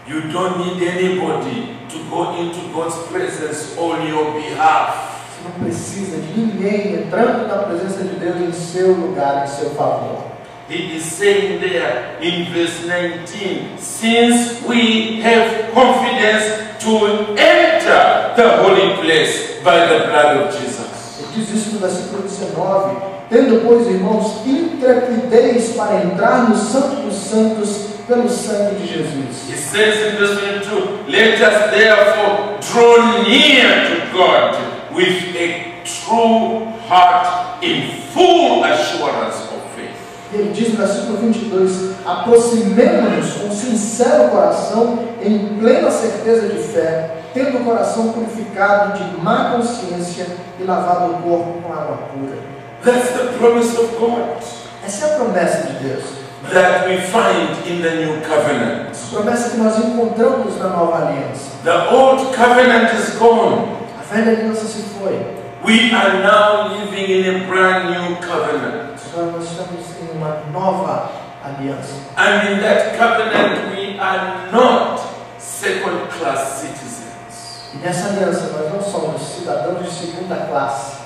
You 0.07 0.21
don't 0.31 0.57
need 0.57 0.83
anybody 0.83 1.77
to 1.89 1.99
go 2.09 2.35
into 2.35 2.73
God's 2.73 2.95
presence 3.09 3.77
on 3.77 4.07
your 4.07 4.33
behalf. 4.33 5.10
Não 5.43 5.51
precisa 5.63 6.17
de 6.17 6.39
ninguém 6.39 6.93
entrando 6.93 7.47
na 7.47 7.63
presença 7.63 8.03
de 8.03 8.15
Deus 8.15 8.35
em 8.37 8.51
seu 8.51 8.93
lugar, 8.93 9.43
em 9.43 9.47
seu 9.47 9.71
favor. 9.71 10.31
He 10.69 10.95
is 10.95 11.03
saying 11.03 11.59
there 11.59 12.17
in 12.21 12.45
verse 12.53 12.85
19, 12.85 13.77
since 13.77 14.61
we 14.65 15.19
have 15.21 15.71
confidence 15.73 16.45
to 16.79 17.35
enter 17.35 18.33
the 18.37 18.57
holy 18.63 18.95
place 19.01 19.59
by 19.63 19.85
the 19.85 20.07
blood 20.07 20.37
of 20.37 20.57
Jesus. 20.57 21.19
Ele 21.19 21.27
diz 21.35 21.49
isso 21.53 21.73
no 21.73 21.79
versículo 21.79 22.21
19: 22.21 22.95
Tendo, 23.29 23.61
pois, 23.65 23.87
irmãos, 23.87 24.45
intrepidez 24.45 25.73
para 25.75 26.03
entrar 26.03 26.49
no 26.49 26.55
Santo 26.55 27.01
dos 27.01 27.15
Santos 27.15 27.87
pelo 28.07 28.29
sangue 28.29 28.75
de 28.75 28.87
Jesus. 28.87 29.49
He 29.49 29.57
says 29.57 30.13
in 30.13 30.17
verse 30.17 30.39
22, 30.39 31.09
let 31.09 31.41
us 31.41 31.71
therefore 31.71 32.59
draw 32.61 33.23
near 33.23 33.87
to 33.89 34.17
God 34.17 34.70
with 34.93 35.35
a 35.35 35.81
true 35.83 36.65
heart 36.87 37.63
in 37.63 38.01
full 38.13 38.63
assurance 38.63 39.43
of 39.53 39.61
faith. 39.75 39.95
Ele 40.33 40.51
diz 40.53 40.69
no 40.69 40.77
versículo 40.77 41.17
22: 41.17 41.95
Aproximemo-nos 42.05 43.33
com 43.33 43.51
sincero 43.51 44.29
coração, 44.29 44.99
em 45.21 45.57
plena 45.59 45.89
certeza 45.91 46.47
de 46.47 46.61
fé, 46.61 47.17
tendo 47.33 47.59
o 47.59 47.65
coração 47.65 48.11
purificado 48.13 48.97
de 48.97 49.21
má 49.21 49.51
consciência 49.51 50.27
e 50.59 50.63
lavado 50.63 51.13
o 51.13 51.21
corpo 51.21 51.61
com 51.61 51.73
água 51.73 51.97
pura. 52.13 52.37
That's 52.83 53.09
the 53.11 53.37
promise 53.37 53.77
of 53.77 53.95
God 53.99 54.41
Essa 54.83 55.05
é 55.05 55.13
a 55.13 55.15
promessa 55.17 55.67
de 55.67 55.73
Deus. 55.87 56.03
that 56.51 56.87
we 56.87 56.97
find 56.97 57.49
in 57.67 57.81
the 57.83 57.95
new 58.03 58.19
covenant. 58.21 58.89
Promessa 59.11 59.51
que 59.51 59.57
nós 59.57 59.77
encontramos 59.77 60.57
na 60.57 60.69
nova 60.69 61.05
aliança. 61.05 61.51
The 61.63 61.89
old 61.93 62.35
covenant 62.35 62.91
is 62.95 63.15
gone. 63.19 63.80
Velha 64.11 64.33
aliança 64.33 64.65
se 64.65 64.81
foi. 64.99 65.17
We 65.63 65.93
are 65.93 66.21
now 66.21 66.67
living 66.75 67.09
in 67.09 67.29
a 67.29 67.47
brand 67.47 67.91
new 67.91 68.17
covenant. 68.17 68.99
Agora 69.13 69.31
nós 69.31 69.45
estamos 69.45 69.85
em 70.01 70.17
uma 70.17 70.41
nova 70.51 71.09
aliança. 71.41 71.93
And 72.17 72.51
in 72.51 72.59
that 72.59 72.97
covenant, 72.97 73.71
we 73.73 73.97
are 73.97 74.51
not 74.51 75.01
second 75.37 76.09
class 76.09 76.59
citizens. 76.59 77.71
E 77.73 77.77
nessa 77.77 78.09
aliança 78.09 78.47
nós 78.47 78.73
não 78.73 78.81
somos 78.81 79.21
cidadãos 79.21 79.85
de 79.85 79.89
segunda 79.89 80.35
classe. 80.35 80.97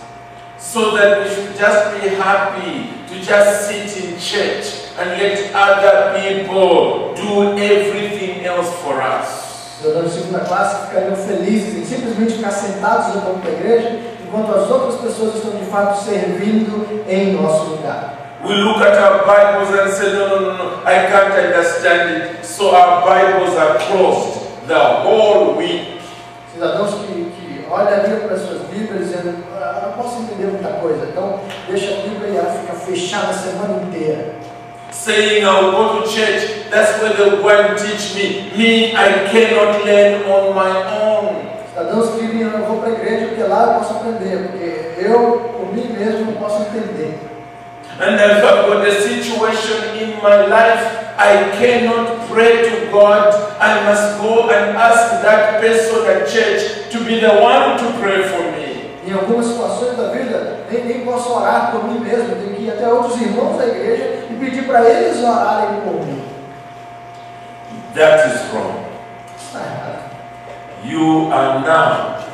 So 0.58 0.97
that 0.97 1.20
we 1.20 1.30
should 1.30 1.56
just 1.56 2.01
be 2.01 2.16
happy 2.20 2.89
to 3.08 3.16
just 3.22 3.68
sit 3.68 4.03
in 4.03 4.18
church 4.18 4.89
and 4.97 5.12
let 5.12 5.53
other 5.53 6.20
people 6.20 7.14
do 7.14 7.56
everything 7.60 8.43
else 8.43 8.74
for 8.82 8.99
us. 8.99 9.45
Cidadãos 9.86 10.13
de 10.13 10.19
segunda 10.19 10.39
classe 10.39 10.88
ficariam 10.88 11.15
felizes 11.15 11.77
em 11.77 11.86
simplesmente 11.86 12.33
ficar 12.33 12.49
sentados 12.49 13.13
no 13.13 13.21
banco 13.21 13.45
da 13.45 13.51
igreja, 13.51 13.99
enquanto 14.25 14.51
as 14.55 14.67
outras 14.71 14.99
pessoas 14.99 15.36
estão 15.36 15.51
de 15.51 15.65
fato 15.65 16.03
servindo 16.03 17.05
em 17.07 17.33
nosso 17.33 17.65
lugar. 17.65 18.15
We 18.43 18.55
look 18.55 18.81
at 18.81 18.97
our 18.97 19.19
Bibles 19.27 19.79
and 19.79 19.91
say, 19.91 20.11
no, 20.13 20.27
no, 20.27 20.41
no, 20.41 20.57
no, 20.57 20.77
I 20.88 21.05
can't 21.05 21.38
understand 21.38 22.09
it. 22.09 22.43
So 22.43 22.73
our 22.75 23.05
Bibles 23.05 23.55
are 23.55 23.77
closed 23.86 24.67
the 24.67 25.03
whole 25.03 25.55
week. 25.55 26.01
Cidadãos 26.51 26.95
que, 26.95 27.31
que 27.38 27.65
olham 27.69 27.93
a 27.93 27.97
Bíblia 27.97 28.21
para 28.21 28.36
as 28.38 28.41
suas 28.41 28.61
Bíblias 28.63 29.05
dizendo, 29.05 29.36
ah, 29.53 29.81
não 29.86 30.03
posso 30.03 30.19
entender 30.23 30.47
muita 30.47 30.69
coisa, 30.79 31.05
então 31.05 31.41
deixa 31.67 31.93
a 31.93 31.97
Bíblia 31.97 32.29
e 32.31 32.38
ela 32.38 32.51
fica 32.51 32.73
fechada 32.73 33.27
a 33.27 33.33
semana 33.33 33.83
inteira. 33.83 34.33
Saying 34.96 35.43
I'll 35.46 35.72
go 35.72 36.02
to 36.02 36.08
church, 36.10 36.72
that's 36.72 37.00
where 37.02 37.14
they'll 37.14 37.43
go 37.43 37.50
and 37.50 37.78
teach 37.78 38.16
me. 38.16 38.50
Me, 38.58 38.96
I 38.96 39.28
cannot 39.30 39.84
learn 39.84 40.24
on 40.24 40.56
my 40.56 40.72
own. 40.89 41.46
Cidadãos 41.70 42.16
que 42.16 42.26
dizem, 42.26 42.41
eu 42.41 42.66
vou 42.66 42.78
para 42.80 42.89
a 42.89 42.93
igreja 42.93 43.28
porque 43.28 43.43
lá 43.43 43.66
eu 43.66 43.80
posso 43.80 43.93
aprender, 43.93 44.48
porque 44.48 45.06
eu, 45.06 45.52
por 45.52 45.74
mim 45.76 45.93
mesmo, 46.00 46.32
não 46.32 46.34
posso 46.39 46.62
entender. 46.62 47.20
And 48.00 48.16
if 48.16 48.43
I've 48.43 48.66
got 48.68 48.88
a 48.88 48.91
situation 48.91 50.00
in 50.00 50.16
my 50.24 50.48
life, 50.48 50.82
I 51.20 51.52
cannot 51.60 52.28
pray 52.30 52.64
to 52.64 52.89
God. 52.89 53.36
I 53.60 53.84
must 53.84 54.18
go 54.22 54.50
and 54.50 54.78
ask 54.78 55.22
that 55.22 55.60
person 55.60 56.08
at 56.08 56.26
church 56.28 56.89
to 56.91 57.04
be 57.04 57.20
the 57.20 57.36
one 57.43 57.78
to 57.78 58.00
pray 58.00 58.24
for 58.24 58.43
me. 58.54 58.96
Em 59.06 59.14
algumas 59.14 59.46
situações 59.46 59.98
da 59.98 60.08
vida, 60.08 60.62
nem, 60.72 60.86
nem 60.86 61.02
posso 61.02 61.32
orar 61.34 61.72
por 61.72 61.84
mim 61.84 62.00
mesmo, 62.00 62.36
tenho 62.36 62.56
que 62.56 62.64
ir 62.64 62.72
até 62.72 62.88
outros 62.88 63.22
irmãos 63.22 63.58
da 63.58 63.68
igreja 63.68 64.24
e 64.36 64.39
pedir 64.39 64.65
para 64.65 64.89
eles 64.89 65.23
orarem 65.23 65.81
por 65.81 66.05
mim. 66.05 66.21
That 67.95 68.27
is 68.27 68.53
wrong. 68.53 68.86
Está 69.38 69.59
errado. 69.59 70.11
You 70.83 71.31
are 71.31 71.59
now 71.61 72.25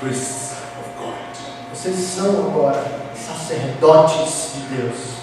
priests 0.00 0.56
of 0.78 0.86
God. 0.98 1.14
Vocês 1.72 1.96
são 1.96 2.48
agora 2.48 2.84
sacerdotes 3.14 4.52
de 4.54 4.76
Deus. 4.76 5.14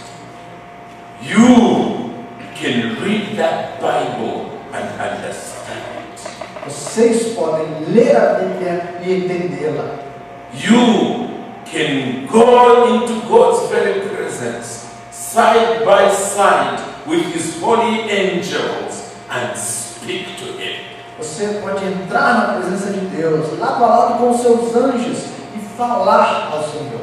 You 1.21 2.11
can 2.55 2.95
read 3.03 3.35
that 3.37 3.79
Bible 3.79 4.51
and 4.73 4.87
understand 4.99 5.83
it. 5.99 6.21
Vocês 6.65 7.33
podem 7.35 7.67
ler 7.87 8.15
a 8.15 8.33
Bíblia 8.35 9.01
e 9.03 9.13
entendê-la. 9.13 9.99
You 10.53 11.29
can 11.65 12.27
go 12.27 12.95
into 12.95 13.27
God's 13.27 13.69
very 13.69 14.01
presence, 14.09 14.87
side 15.31 15.85
by 15.85 16.11
side 16.11 16.83
with 17.07 17.23
His 17.33 17.61
holy 17.61 18.11
angels, 18.11 19.15
and 19.29 19.57
speak 19.57 20.37
to 20.37 20.59
Him. 20.59 20.91
Você 21.17 21.61
pode 21.61 21.85
entrar 21.85 22.33
na 22.33 22.53
presença 22.55 22.91
de 22.91 23.05
Deus, 23.15 23.57
lado 23.57 23.83
a 23.83 23.87
lado 23.87 24.17
com 24.17 24.31
os 24.31 24.41
seus 24.41 24.75
anjos 24.75 25.29
e 25.55 25.59
falar 25.77 26.49
ao 26.51 26.63
Senhor. 26.63 27.01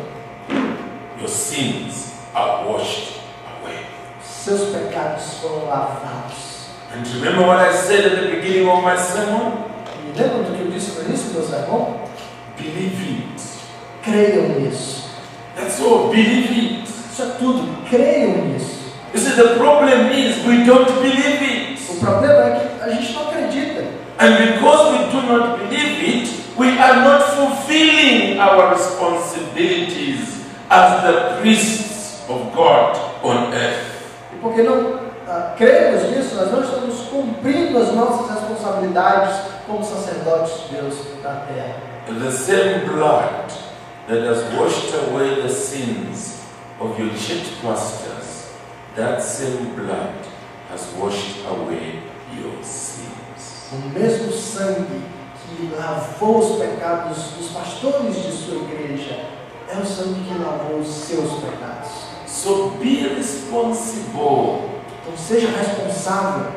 Your 1.19 1.29
sins 1.29 2.13
are 2.35 2.67
washed 2.67 3.21
away. 3.63 3.87
Seus 4.23 4.75
pecados 4.75 5.39
foram 5.41 5.67
lavados. 5.67 6.69
And 6.93 7.07
remember 7.15 7.47
what 7.47 7.61
I 7.61 7.73
said 7.73 8.05
at 8.07 8.21
the 8.21 8.37
beginning 8.37 8.69
of 8.69 8.83
my 8.83 8.97
sermon? 8.97 9.53
E 10.05 10.19
lembram 10.19 10.43
do 10.43 10.55
que 10.55 10.65
eu 10.65 10.71
disse 10.71 10.99
no 10.99 11.09
início 11.09 11.31
do 11.31 11.39
meu 11.39 11.49
sermão? 11.49 12.01
Believe 12.59 13.25
it. 13.25 13.43
Creiam 14.03 14.49
nisso. 14.61 15.09
That's 15.57 15.81
all. 15.81 16.11
Believe 16.11 16.83
it. 16.83 16.88
Isso 17.19 17.27
é 17.27 17.35
tudo. 17.37 17.85
Creiam 17.91 18.47
nisso. 18.47 18.79
You 19.13 19.19
see, 19.19 19.35
the 19.35 19.57
problem 19.57 20.13
is 20.13 20.37
we 20.47 20.65
don't 20.65 20.87
believe 21.03 21.43
it. 21.43 21.83
O 21.91 21.97
problema 21.97 22.45
é 22.45 22.61
que 22.61 22.85
a 22.85 22.91
gente 22.91 23.13
não 23.13 23.23
acredita. 23.23 23.83
And 24.21 24.37
because 24.37 24.93
we 24.93 24.99
do 25.11 25.23
not 25.27 25.59
believe 25.59 25.99
it, 26.05 26.31
we 26.57 26.79
are 26.79 27.01
not 27.01 27.25
fulfilling 27.35 28.39
our 28.39 28.73
responsibilities 28.73 30.45
as 30.71 31.03
the 31.03 31.41
priests 31.41 32.23
of 32.29 32.55
God 32.55 32.97
on 33.25 33.53
earth. 33.53 33.83
E 34.33 34.37
porque 34.41 34.63
não 34.63 35.01
ah, 35.27 35.55
cremos 35.57 36.05
nisso, 36.13 36.37
nós 36.37 36.53
não 36.53 36.63
estamos 36.63 37.01
cumprindo 37.09 37.79
as 37.79 37.93
nossas 37.95 38.31
responsabilidades 38.31 39.41
como 39.67 39.85
sacerdotes 39.85 40.53
de 40.69 40.77
Deus 40.77 40.95
na 41.25 41.35
terra. 41.35 41.75
The 42.07 42.31
same 42.31 42.87
blood 42.87 43.51
that 44.07 44.25
has 44.25 44.45
washed 44.55 44.95
away 44.95 45.43
the 45.43 45.49
sins 45.49 46.38
of 46.81 46.99
your 46.99 47.11
church 47.11 47.61
pastors, 47.61 48.53
that 48.95 49.23
same 49.23 49.75
blood 49.75 50.15
has 50.69 50.87
washed 50.95 51.45
away 51.47 52.01
your 52.37 52.63
sins. 52.63 53.69
O 53.73 53.89
mesmo 53.89 54.33
sangue 54.33 55.03
que 55.57 55.75
lavou 55.75 56.39
os 56.39 56.59
pecados 56.59 57.33
dos 57.37 57.49
pastores 57.51 58.17
de 58.23 58.33
sua 58.33 58.57
igreja 58.63 59.27
é 59.69 59.79
o 59.79 59.85
sangue 59.85 60.23
que 60.25 60.39
lavou 60.39 60.79
os 60.79 60.89
seus 60.89 61.33
pecados. 61.41 61.91
So 62.27 62.71
be 62.81 63.09
responsible. 63.09 64.71
Então 65.03 65.17
seja 65.17 65.49
responsável. 65.49 66.53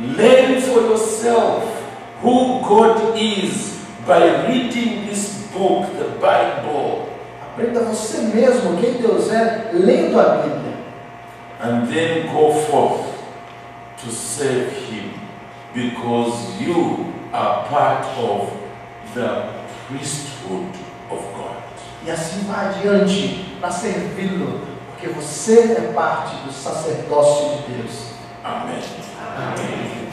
Learn 0.00 0.60
for 0.62 0.82
yourself 0.82 1.64
who 2.22 2.60
God 2.60 3.16
is 3.16 3.78
by 4.06 4.46
reading 4.46 5.06
this 5.06 5.46
book, 5.52 5.86
the 5.98 6.08
Bible, 6.18 7.09
Aprenda 7.60 7.80
você 7.80 8.22
mesmo 8.22 8.78
quem 8.80 8.94
Deus 8.94 9.30
é 9.30 9.70
lendo 9.74 10.18
a 10.18 10.36
Bíblia. 10.36 10.70
and 11.62 11.88
then 11.88 12.32
go 12.32 12.54
forth 12.54 13.06
to 13.98 14.10
serve 14.10 14.72
Him 14.72 15.12
because 15.74 16.58
you 16.58 17.12
are 17.34 17.66
part 17.68 18.06
of 18.16 18.50
the 19.14 19.52
priesthood 19.86 20.74
of 21.10 21.20
God. 21.34 21.56
E 22.06 22.10
assim 22.10 22.46
vai 22.46 22.68
adiante 22.68 23.44
para 23.60 23.70
servi-lo, 23.70 24.66
porque 24.88 25.08
você 25.08 25.76
é 25.76 25.92
parte 25.92 26.34
do 26.46 26.50
sacerdócio 26.50 27.58
de 27.58 27.74
Deus. 27.74 28.14
Amen. 28.42 28.80
Amém. 29.36 30.09